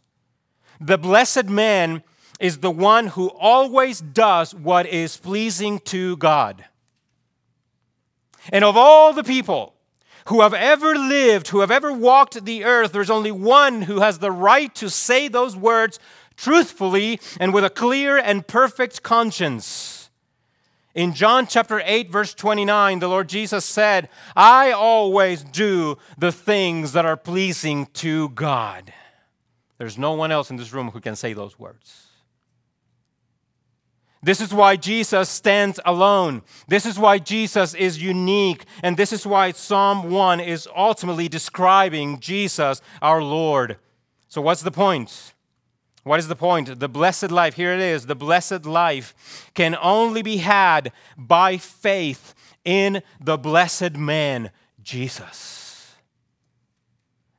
The 0.80 0.98
blessed 0.98 1.46
man 1.46 2.04
is 2.40 2.60
the 2.60 2.72
one 2.72 3.08
who 3.08 3.28
always 3.30 4.00
does 4.00 4.56
what 4.56 4.88
is 4.88 5.18
pleasing 5.18 5.80
to 5.80 6.18
God. 6.18 6.66
And 8.52 8.64
of 8.64 8.76
all 8.78 9.14
the 9.14 9.24
people 9.24 9.76
who 10.26 10.42
have 10.42 10.54
ever 10.54 10.96
lived, 10.96 11.48
who 11.50 11.62
have 11.62 11.72
ever 11.72 11.92
walked 11.92 12.44
the 12.46 12.64
earth, 12.64 12.92
there's 12.92 13.10
only 13.10 13.32
one 13.32 13.84
who 13.84 14.00
has 14.00 14.20
the 14.20 14.32
right 14.32 14.74
to 14.76 14.90
say 14.90 15.28
those 15.28 15.56
words 15.56 16.00
truthfully 16.36 17.20
and 17.40 17.54
with 17.54 17.66
a 17.66 17.70
clear 17.70 18.18
and 18.18 18.48
perfect 18.48 19.04
conscience. 19.04 20.10
In 20.96 21.14
John 21.14 21.48
chapter 21.48 21.82
8, 21.86 22.10
verse 22.10 22.34
29, 22.34 23.00
the 23.00 23.08
Lord 23.08 23.30
Jesus 23.30 23.64
said, 23.64 24.10
I 24.36 24.72
always 24.72 25.44
do 25.44 25.98
the 26.18 26.32
things 26.32 26.94
that 26.94 27.06
are 27.06 27.18
pleasing 27.18 27.86
to 27.94 28.30
God. 28.30 28.92
There's 29.78 29.98
no 29.98 30.14
one 30.14 30.32
else 30.32 30.50
in 30.50 30.58
this 30.58 30.74
room 30.74 30.92
who 30.92 31.00
can 31.00 31.16
say 31.16 31.34
those 31.34 31.58
words. 31.58 32.09
This 34.22 34.42
is 34.42 34.54
why 34.54 34.76
Jesus 34.76 35.30
stands 35.30 35.80
alone. 35.86 36.42
This 36.68 36.86
is 36.86 37.00
why 37.00 37.20
Jesus 37.20 37.74
is 37.74 38.02
unique. 38.02 38.66
And 38.84 38.98
this 38.98 39.14
is 39.14 39.26
why 39.26 39.52
Psalm 39.52 40.10
1 40.12 40.40
is 40.42 40.68
ultimately 40.76 41.30
describing 41.30 42.20
Jesus, 42.20 42.82
our 43.02 43.24
Lord. 43.24 43.78
So, 44.28 44.42
what's 44.42 44.62
the 44.62 44.72
point? 44.72 45.34
What 46.04 46.20
is 46.20 46.28
the 46.28 46.36
point? 46.36 46.80
The 46.80 46.90
blessed 46.90 47.32
life, 47.32 47.56
here 47.56 47.74
it 47.74 47.80
is, 47.80 48.06
the 48.06 48.16
blessed 48.16 48.66
life 48.66 49.50
can 49.54 49.76
only 49.82 50.22
be 50.22 50.38
had 50.38 50.92
by 51.18 51.58
faith 51.58 52.34
in 52.66 53.02
the 53.22 53.38
blessed 53.38 53.96
man, 53.96 54.52
Jesus. 54.82 55.96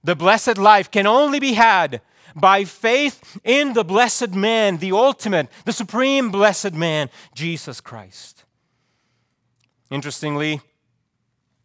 The 0.03 0.17
blessed 0.17 0.57
life 0.57 0.91
can 0.91 1.07
only 1.07 1.41
be 1.41 1.55
had 1.55 2.01
by 2.35 2.65
faith 2.65 3.41
in 3.45 3.73
the 3.73 3.85
blessed 3.85 4.35
man, 4.35 4.79
the 4.79 4.93
ultimate, 4.93 5.49
the 5.65 5.73
supreme 5.73 6.31
blessed 6.31 6.75
man, 6.75 7.11
Jesus 7.35 7.81
Christ. 7.81 8.45
Interestingly, 9.91 10.61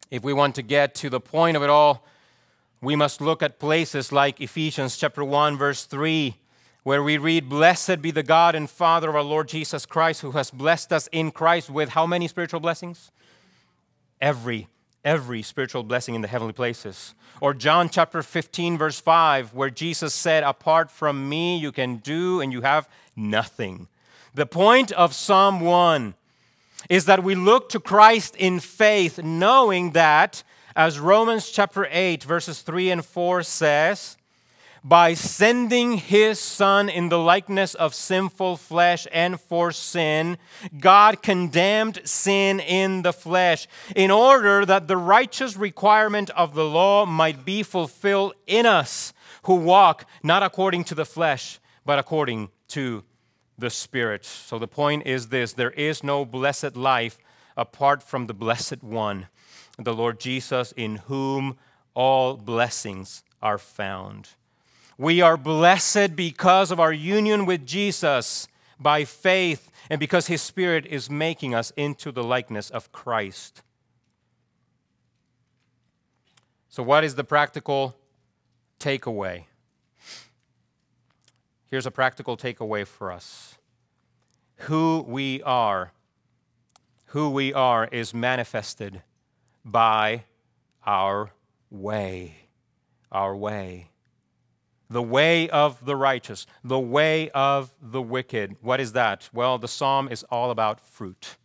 if 0.09 0.23
we 0.23 0.33
want 0.33 0.55
to 0.55 0.61
get 0.61 0.95
to 0.95 1.09
the 1.09 1.19
point 1.19 1.57
of 1.57 1.63
it 1.63 1.69
all, 1.69 2.05
We 2.85 2.95
must 2.95 3.19
look 3.19 3.41
at 3.41 3.57
places 3.57 4.11
like 4.11 4.39
Ephesians 4.39 4.95
chapter 4.95 5.23
1 5.23 5.57
verse 5.57 5.85
3 5.85 6.35
where 6.83 7.01
we 7.01 7.17
read 7.17 7.49
blessed 7.49 7.99
be 7.99 8.11
the 8.11 8.21
God 8.21 8.53
and 8.53 8.69
Father 8.69 9.09
of 9.09 9.15
our 9.15 9.23
Lord 9.23 9.47
Jesus 9.47 9.87
Christ 9.87 10.21
who 10.21 10.31
has 10.31 10.51
blessed 10.51 10.93
us 10.93 11.09
in 11.11 11.31
Christ 11.31 11.71
with 11.71 11.89
how 11.89 12.05
many 12.05 12.27
spiritual 12.27 12.59
blessings? 12.59 13.11
Every 14.21 14.67
every 15.05 15.41
spiritual 15.41 15.83
blessing 15.83 16.15
in 16.15 16.21
the 16.21 16.27
heavenly 16.27 16.53
places. 16.53 17.13
Or 17.39 17.53
John 17.53 17.89
chapter 17.89 18.21
15, 18.23 18.77
verse 18.77 18.99
5, 18.99 19.53
where 19.53 19.69
Jesus 19.69 20.13
said, 20.13 20.43
Apart 20.43 20.89
from 20.89 21.29
me, 21.29 21.57
you 21.57 21.71
can 21.71 21.97
do 21.97 22.41
and 22.41 22.51
you 22.51 22.61
have 22.61 22.89
nothing. 23.15 23.87
The 24.33 24.45
point 24.45 24.91
of 24.91 25.13
Psalm 25.13 25.61
1 25.61 26.15
is 26.89 27.05
that 27.05 27.23
we 27.23 27.35
look 27.35 27.69
to 27.69 27.79
Christ 27.79 28.35
in 28.35 28.59
faith, 28.59 29.23
knowing 29.23 29.91
that, 29.91 30.43
as 30.75 30.99
Romans 30.99 31.49
chapter 31.49 31.87
8, 31.89 32.23
verses 32.23 32.61
3 32.61 32.91
and 32.91 33.05
4 33.05 33.43
says, 33.43 34.17
by 34.85 35.15
sending 35.15 35.93
his 35.93 36.39
son 36.39 36.89
in 36.89 37.09
the 37.09 37.17
likeness 37.17 37.73
of 37.73 37.95
sinful 37.95 38.55
flesh 38.55 39.07
and 39.11 39.41
for 39.41 39.71
sin, 39.71 40.37
God 40.79 41.23
condemned 41.23 42.01
sin 42.07 42.59
in 42.59 43.01
the 43.01 43.11
flesh 43.11 43.67
in 43.95 44.11
order 44.11 44.63
that 44.63 44.87
the 44.87 44.95
righteous 44.95 45.57
requirement 45.57 46.29
of 46.29 46.53
the 46.53 46.65
law 46.65 47.03
might 47.03 47.43
be 47.43 47.63
fulfilled 47.63 48.35
in 48.45 48.67
us 48.67 49.11
who 49.45 49.55
walk 49.55 50.07
not 50.21 50.43
according 50.43 50.83
to 50.83 50.93
the 50.93 51.03
flesh, 51.05 51.59
but 51.83 51.97
according 51.97 52.49
to 52.67 53.03
the 53.57 53.71
Spirit. 53.71 54.23
So 54.23 54.59
the 54.59 54.67
point 54.67 55.07
is 55.07 55.29
this 55.29 55.53
there 55.53 55.71
is 55.71 56.03
no 56.03 56.25
blessed 56.25 56.75
life 56.75 57.17
apart 57.57 58.03
from 58.03 58.27
the 58.27 58.35
blessed 58.35 58.83
one, 58.83 59.29
the 59.79 59.95
Lord 59.95 60.19
Jesus, 60.19 60.73
in 60.77 60.97
whom 60.97 61.57
all 61.95 62.37
blessings 62.37 63.23
are 63.41 63.57
found. 63.57 64.29
We 64.97 65.21
are 65.21 65.35
blessed 65.35 66.15
because 66.15 66.71
of 66.71 66.79
our 66.79 66.93
union 66.93 67.45
with 67.45 67.65
Jesus 67.65 68.47
by 68.79 69.03
faith 69.03 69.69
and 69.89 69.99
because 69.99 70.27
His 70.27 70.41
Spirit 70.41 70.85
is 70.85 71.09
making 71.09 71.53
us 71.53 71.71
into 71.75 72.11
the 72.11 72.23
likeness 72.23 72.69
of 72.69 72.91
Christ. 72.93 73.61
So, 76.69 76.81
what 76.81 77.03
is 77.03 77.15
the 77.15 77.23
practical 77.23 77.95
takeaway? 78.79 79.45
Here's 81.69 81.85
a 81.85 81.91
practical 81.91 82.37
takeaway 82.37 82.87
for 82.87 83.11
us 83.11 83.57
who 84.59 85.03
we 85.07 85.43
are. 85.43 85.91
Who 87.07 87.29
we 87.29 87.53
are 87.53 87.87
is 87.91 88.13
manifested 88.13 89.01
by 89.63 90.23
our 90.85 91.31
way. 91.69 92.35
Our 93.11 93.35
way 93.35 93.89
the 94.89 95.01
way 95.01 95.49
of 95.49 95.83
the 95.85 95.95
righteous, 95.95 96.45
the 96.63 96.79
way 96.79 97.29
of 97.31 97.73
the 97.81 98.01
wicked. 98.01 98.55
What 98.61 98.79
is 98.79 98.93
that? 98.93 99.29
Well, 99.33 99.57
the 99.57 99.67
psalm 99.67 100.07
is 100.09 100.23
all 100.23 100.51
about 100.51 100.79
fruit, 100.79 101.37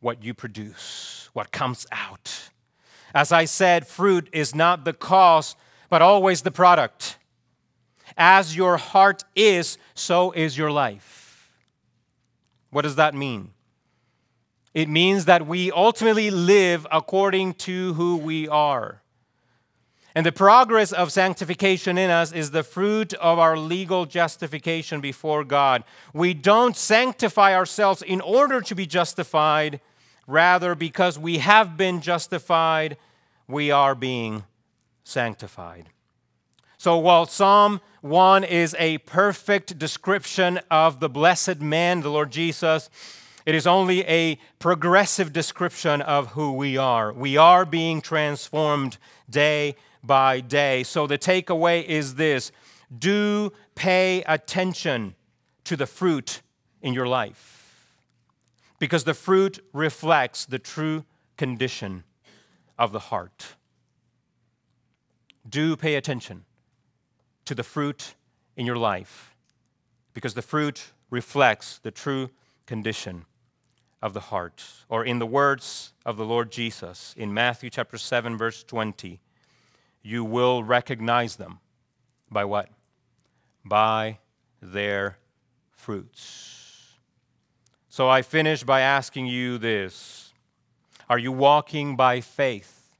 what 0.00 0.24
you 0.24 0.34
produce, 0.34 1.28
what 1.32 1.52
comes 1.52 1.86
out. 1.92 2.50
As 3.14 3.32
I 3.32 3.44
said, 3.44 3.86
fruit 3.86 4.28
is 4.32 4.54
not 4.54 4.84
the 4.84 4.92
cause, 4.92 5.56
but 5.88 6.02
always 6.02 6.42
the 6.42 6.50
product. 6.50 7.18
As 8.16 8.56
your 8.56 8.76
heart 8.76 9.24
is, 9.34 9.78
so 9.94 10.32
is 10.32 10.56
your 10.56 10.70
life. 10.70 11.50
What 12.70 12.82
does 12.82 12.96
that 12.96 13.14
mean? 13.14 13.50
It 14.74 14.88
means 14.88 15.24
that 15.24 15.46
we 15.46 15.72
ultimately 15.72 16.30
live 16.30 16.86
according 16.92 17.54
to 17.54 17.94
who 17.94 18.18
we 18.18 18.48
are. 18.48 19.02
And 20.16 20.24
the 20.24 20.32
progress 20.32 20.92
of 20.92 21.12
sanctification 21.12 21.98
in 21.98 22.08
us 22.08 22.32
is 22.32 22.50
the 22.50 22.62
fruit 22.62 23.12
of 23.12 23.38
our 23.38 23.54
legal 23.54 24.06
justification 24.06 25.02
before 25.02 25.44
God. 25.44 25.84
We 26.14 26.32
don't 26.32 26.74
sanctify 26.74 27.54
ourselves 27.54 28.00
in 28.00 28.22
order 28.22 28.62
to 28.62 28.74
be 28.74 28.86
justified, 28.86 29.78
rather, 30.26 30.74
because 30.74 31.18
we 31.18 31.36
have 31.36 31.76
been 31.76 32.00
justified, 32.00 32.96
we 33.46 33.70
are 33.70 33.94
being 33.94 34.44
sanctified. 35.04 35.90
So 36.78 36.96
while 36.96 37.26
Psalm 37.26 37.82
1 38.00 38.42
is 38.42 38.74
a 38.78 38.96
perfect 38.96 39.78
description 39.78 40.60
of 40.70 40.98
the 40.98 41.10
blessed 41.10 41.60
man, 41.60 42.00
the 42.00 42.08
Lord 42.08 42.30
Jesus, 42.30 42.88
it 43.44 43.54
is 43.54 43.66
only 43.66 44.02
a 44.06 44.38
progressive 44.60 45.34
description 45.34 46.00
of 46.00 46.28
who 46.28 46.54
we 46.54 46.78
are. 46.78 47.12
We 47.12 47.36
are 47.36 47.66
being 47.66 48.00
transformed 48.00 48.96
day 49.28 49.76
by 50.06 50.40
day. 50.40 50.82
So 50.82 51.06
the 51.06 51.18
takeaway 51.18 51.84
is 51.84 52.14
this 52.14 52.52
do 52.96 53.52
pay 53.74 54.22
attention 54.22 55.14
to 55.64 55.76
the 55.76 55.86
fruit 55.86 56.42
in 56.80 56.94
your 56.94 57.08
life 57.08 57.96
because 58.78 59.04
the 59.04 59.14
fruit 59.14 59.58
reflects 59.72 60.46
the 60.46 60.58
true 60.58 61.04
condition 61.36 62.04
of 62.78 62.92
the 62.92 62.98
heart. 62.98 63.56
Do 65.48 65.76
pay 65.76 65.94
attention 65.94 66.44
to 67.44 67.54
the 67.54 67.62
fruit 67.62 68.14
in 68.56 68.66
your 68.66 68.76
life 68.76 69.34
because 70.14 70.34
the 70.34 70.42
fruit 70.42 70.92
reflects 71.10 71.78
the 71.78 71.90
true 71.90 72.30
condition 72.66 73.24
of 74.02 74.12
the 74.12 74.20
heart. 74.20 74.64
Or 74.88 75.04
in 75.04 75.18
the 75.18 75.26
words 75.26 75.92
of 76.04 76.16
the 76.16 76.24
Lord 76.24 76.50
Jesus 76.50 77.14
in 77.16 77.32
Matthew 77.32 77.70
chapter 77.70 77.98
7 77.98 78.36
verse 78.36 78.62
20, 78.64 79.20
you 80.06 80.24
will 80.24 80.62
recognize 80.62 81.34
them. 81.34 81.58
By 82.30 82.44
what? 82.44 82.68
By 83.64 84.18
their 84.62 85.18
fruits. 85.72 86.92
So 87.88 88.08
I 88.08 88.22
finish 88.22 88.62
by 88.62 88.82
asking 88.82 89.26
you 89.26 89.58
this 89.58 90.32
Are 91.08 91.18
you 91.18 91.32
walking 91.32 91.96
by 91.96 92.20
faith 92.20 92.96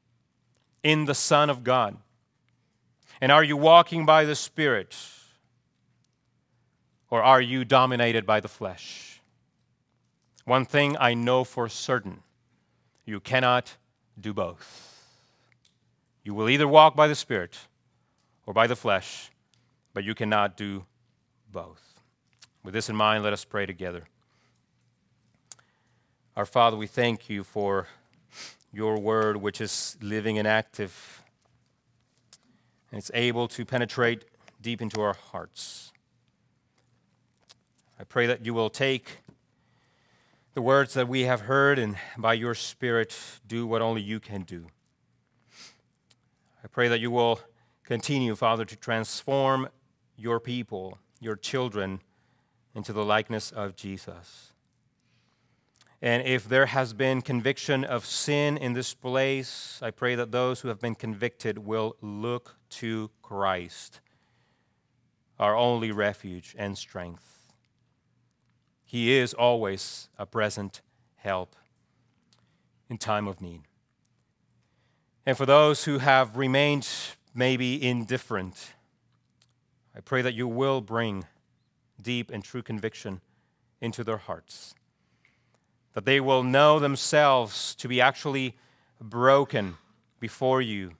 in 0.82 1.04
the 1.04 1.14
Son 1.14 1.48
of 1.48 1.62
God? 1.62 1.96
And 3.20 3.30
are 3.30 3.44
you 3.44 3.56
walking 3.56 4.04
by 4.04 4.24
the 4.24 4.34
Spirit? 4.34 4.96
Or 7.08 7.22
are 7.22 7.40
you 7.40 7.64
dominated 7.64 8.26
by 8.26 8.40
the 8.40 8.48
flesh? 8.48 9.20
One 10.44 10.64
thing 10.64 10.96
I 10.98 11.14
know 11.14 11.44
for 11.44 11.68
certain 11.68 12.24
you 13.04 13.20
cannot 13.20 13.76
do 14.20 14.34
both. 14.34 14.95
You 16.26 16.34
will 16.34 16.48
either 16.48 16.66
walk 16.66 16.96
by 16.96 17.06
the 17.06 17.14
Spirit 17.14 17.56
or 18.46 18.52
by 18.52 18.66
the 18.66 18.74
flesh, 18.74 19.30
but 19.94 20.02
you 20.02 20.12
cannot 20.12 20.56
do 20.56 20.84
both. 21.52 22.00
With 22.64 22.74
this 22.74 22.88
in 22.88 22.96
mind, 22.96 23.22
let 23.22 23.32
us 23.32 23.44
pray 23.44 23.64
together. 23.64 24.08
Our 26.36 26.44
Father, 26.44 26.76
we 26.76 26.88
thank 26.88 27.30
you 27.30 27.44
for 27.44 27.86
your 28.72 28.98
word, 28.98 29.36
which 29.36 29.60
is 29.60 29.96
living 30.02 30.36
and 30.36 30.48
active, 30.48 31.22
and 32.90 32.98
it's 32.98 33.12
able 33.14 33.46
to 33.46 33.64
penetrate 33.64 34.24
deep 34.60 34.82
into 34.82 35.00
our 35.00 35.14
hearts. 35.14 35.92
I 38.00 38.02
pray 38.02 38.26
that 38.26 38.44
you 38.44 38.52
will 38.52 38.68
take 38.68 39.18
the 40.54 40.60
words 40.60 40.94
that 40.94 41.06
we 41.06 41.20
have 41.20 41.42
heard 41.42 41.78
and 41.78 41.96
by 42.18 42.34
your 42.34 42.56
Spirit 42.56 43.16
do 43.46 43.64
what 43.64 43.80
only 43.80 44.02
you 44.02 44.18
can 44.18 44.42
do. 44.42 44.66
I 46.66 46.68
pray 46.68 46.88
that 46.88 46.98
you 46.98 47.12
will 47.12 47.38
continue, 47.84 48.34
Father, 48.34 48.64
to 48.64 48.74
transform 48.74 49.68
your 50.16 50.40
people, 50.40 50.98
your 51.20 51.36
children, 51.36 52.00
into 52.74 52.92
the 52.92 53.04
likeness 53.04 53.52
of 53.52 53.76
Jesus. 53.76 54.52
And 56.02 56.26
if 56.26 56.48
there 56.48 56.66
has 56.66 56.92
been 56.92 57.22
conviction 57.22 57.84
of 57.84 58.04
sin 58.04 58.56
in 58.56 58.72
this 58.72 58.94
place, 58.94 59.78
I 59.80 59.92
pray 59.92 60.16
that 60.16 60.32
those 60.32 60.60
who 60.60 60.66
have 60.66 60.80
been 60.80 60.96
convicted 60.96 61.58
will 61.58 61.94
look 62.00 62.56
to 62.70 63.12
Christ, 63.22 64.00
our 65.38 65.54
only 65.54 65.92
refuge 65.92 66.56
and 66.58 66.76
strength. 66.76 67.52
He 68.84 69.12
is 69.12 69.34
always 69.34 70.08
a 70.18 70.26
present 70.26 70.82
help 71.14 71.54
in 72.90 72.98
time 72.98 73.28
of 73.28 73.40
need. 73.40 73.62
And 75.26 75.36
for 75.36 75.44
those 75.44 75.84
who 75.84 75.98
have 75.98 76.36
remained 76.36 76.88
maybe 77.34 77.84
indifferent, 77.84 78.74
I 79.94 80.00
pray 80.00 80.22
that 80.22 80.34
you 80.34 80.46
will 80.46 80.80
bring 80.80 81.24
deep 82.00 82.30
and 82.30 82.44
true 82.44 82.62
conviction 82.62 83.20
into 83.80 84.04
their 84.04 84.18
hearts. 84.18 84.74
That 85.94 86.04
they 86.04 86.20
will 86.20 86.44
know 86.44 86.78
themselves 86.78 87.74
to 87.76 87.88
be 87.88 88.00
actually 88.00 88.56
broken 89.00 89.78
before 90.20 90.62
you, 90.62 90.92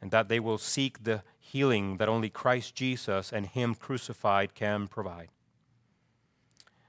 and 0.00 0.10
that 0.12 0.28
they 0.28 0.40
will 0.40 0.58
seek 0.58 1.04
the 1.04 1.22
healing 1.38 1.98
that 1.98 2.08
only 2.08 2.30
Christ 2.30 2.74
Jesus 2.74 3.32
and 3.32 3.46
Him 3.46 3.74
crucified 3.74 4.54
can 4.54 4.88
provide. 4.88 5.28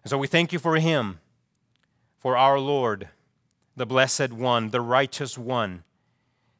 And 0.03 0.09
so 0.09 0.17
we 0.17 0.27
thank 0.27 0.53
you 0.53 0.59
for 0.59 0.77
Him, 0.77 1.19
for 2.17 2.37
our 2.37 2.57
Lord, 2.57 3.09
the 3.75 3.85
Blessed 3.85 4.31
One, 4.31 4.69
the 4.69 4.81
Righteous 4.81 5.37
One 5.37 5.83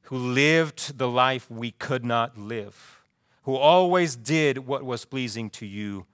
who 0.08 0.18
lived 0.18 0.98
the 0.98 1.08
life 1.08 1.52
we 1.52 1.72
could 1.72 2.06
not 2.06 2.38
live, 2.38 3.04
who 3.44 3.56
always 3.56 4.16
did 4.16 4.58
what 4.60 4.82
was 4.82 5.04
pleasing 5.04 5.50
to 5.50 5.66
you, 5.66 6.06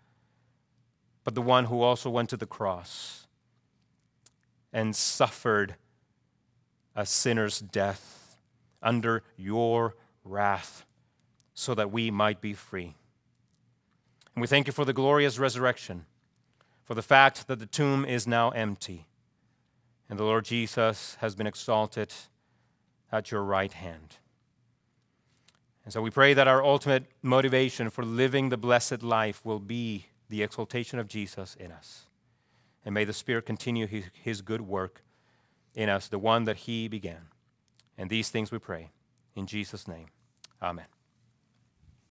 but 1.23 1.35
the 1.35 1.41
one 1.43 1.65
who 1.65 1.79
also 1.79 2.09
went 2.09 2.27
to 2.27 2.37
the 2.37 2.47
cross 2.47 3.27
and 4.71 4.95
suffered 4.95 5.75
a 6.95 7.05
sinner's 7.05 7.59
death 7.59 8.35
under 8.81 9.21
your 9.37 9.95
wrath 10.23 10.87
so 11.53 11.75
that 11.75 11.91
we 11.91 12.09
might 12.09 12.41
be 12.41 12.53
free. 12.53 12.95
And 14.33 14.41
we 14.41 14.47
thank 14.47 14.65
you 14.65 14.73
for 14.73 14.85
the 14.85 14.93
glorious 14.93 15.37
resurrection, 15.37 16.07
for 16.83 16.95
the 16.95 17.03
fact 17.03 17.47
that 17.47 17.59
the 17.59 17.67
tomb 17.67 18.05
is 18.05 18.25
now 18.25 18.49
empty, 18.49 19.05
and 20.09 20.17
the 20.17 20.23
Lord 20.23 20.45
Jesus 20.45 21.15
has 21.19 21.35
been 21.35 21.45
exalted 21.45 22.11
at 23.13 23.31
your 23.31 23.43
right 23.43 23.71
hand. 23.71 24.17
And 25.85 25.93
so 25.93 26.01
we 26.01 26.09
pray 26.09 26.33
that 26.33 26.47
our 26.47 26.63
ultimate 26.63 27.05
motivation 27.21 27.89
for 27.89 28.03
living 28.03 28.49
the 28.49 28.57
blessed 28.57 29.03
life 29.03 29.45
will 29.45 29.59
be 29.59 30.07
the 30.29 30.41
exaltation 30.41 30.97
of 30.97 31.07
Jesus 31.07 31.55
in 31.59 31.71
us. 31.71 32.07
And 32.83 32.93
may 32.93 33.05
the 33.05 33.13
Spirit 33.13 33.45
continue 33.45 33.85
his, 33.85 34.05
his 34.13 34.41
good 34.41 34.61
work 34.61 35.03
in 35.75 35.89
us, 35.89 36.07
the 36.07 36.19
one 36.19 36.45
that 36.45 36.57
he 36.57 36.87
began. 36.87 37.27
And 37.97 38.09
these 38.09 38.29
things 38.29 38.51
we 38.51 38.57
pray 38.57 38.89
in 39.35 39.45
Jesus' 39.45 39.87
name. 39.87 40.07
Amen. 40.61 40.85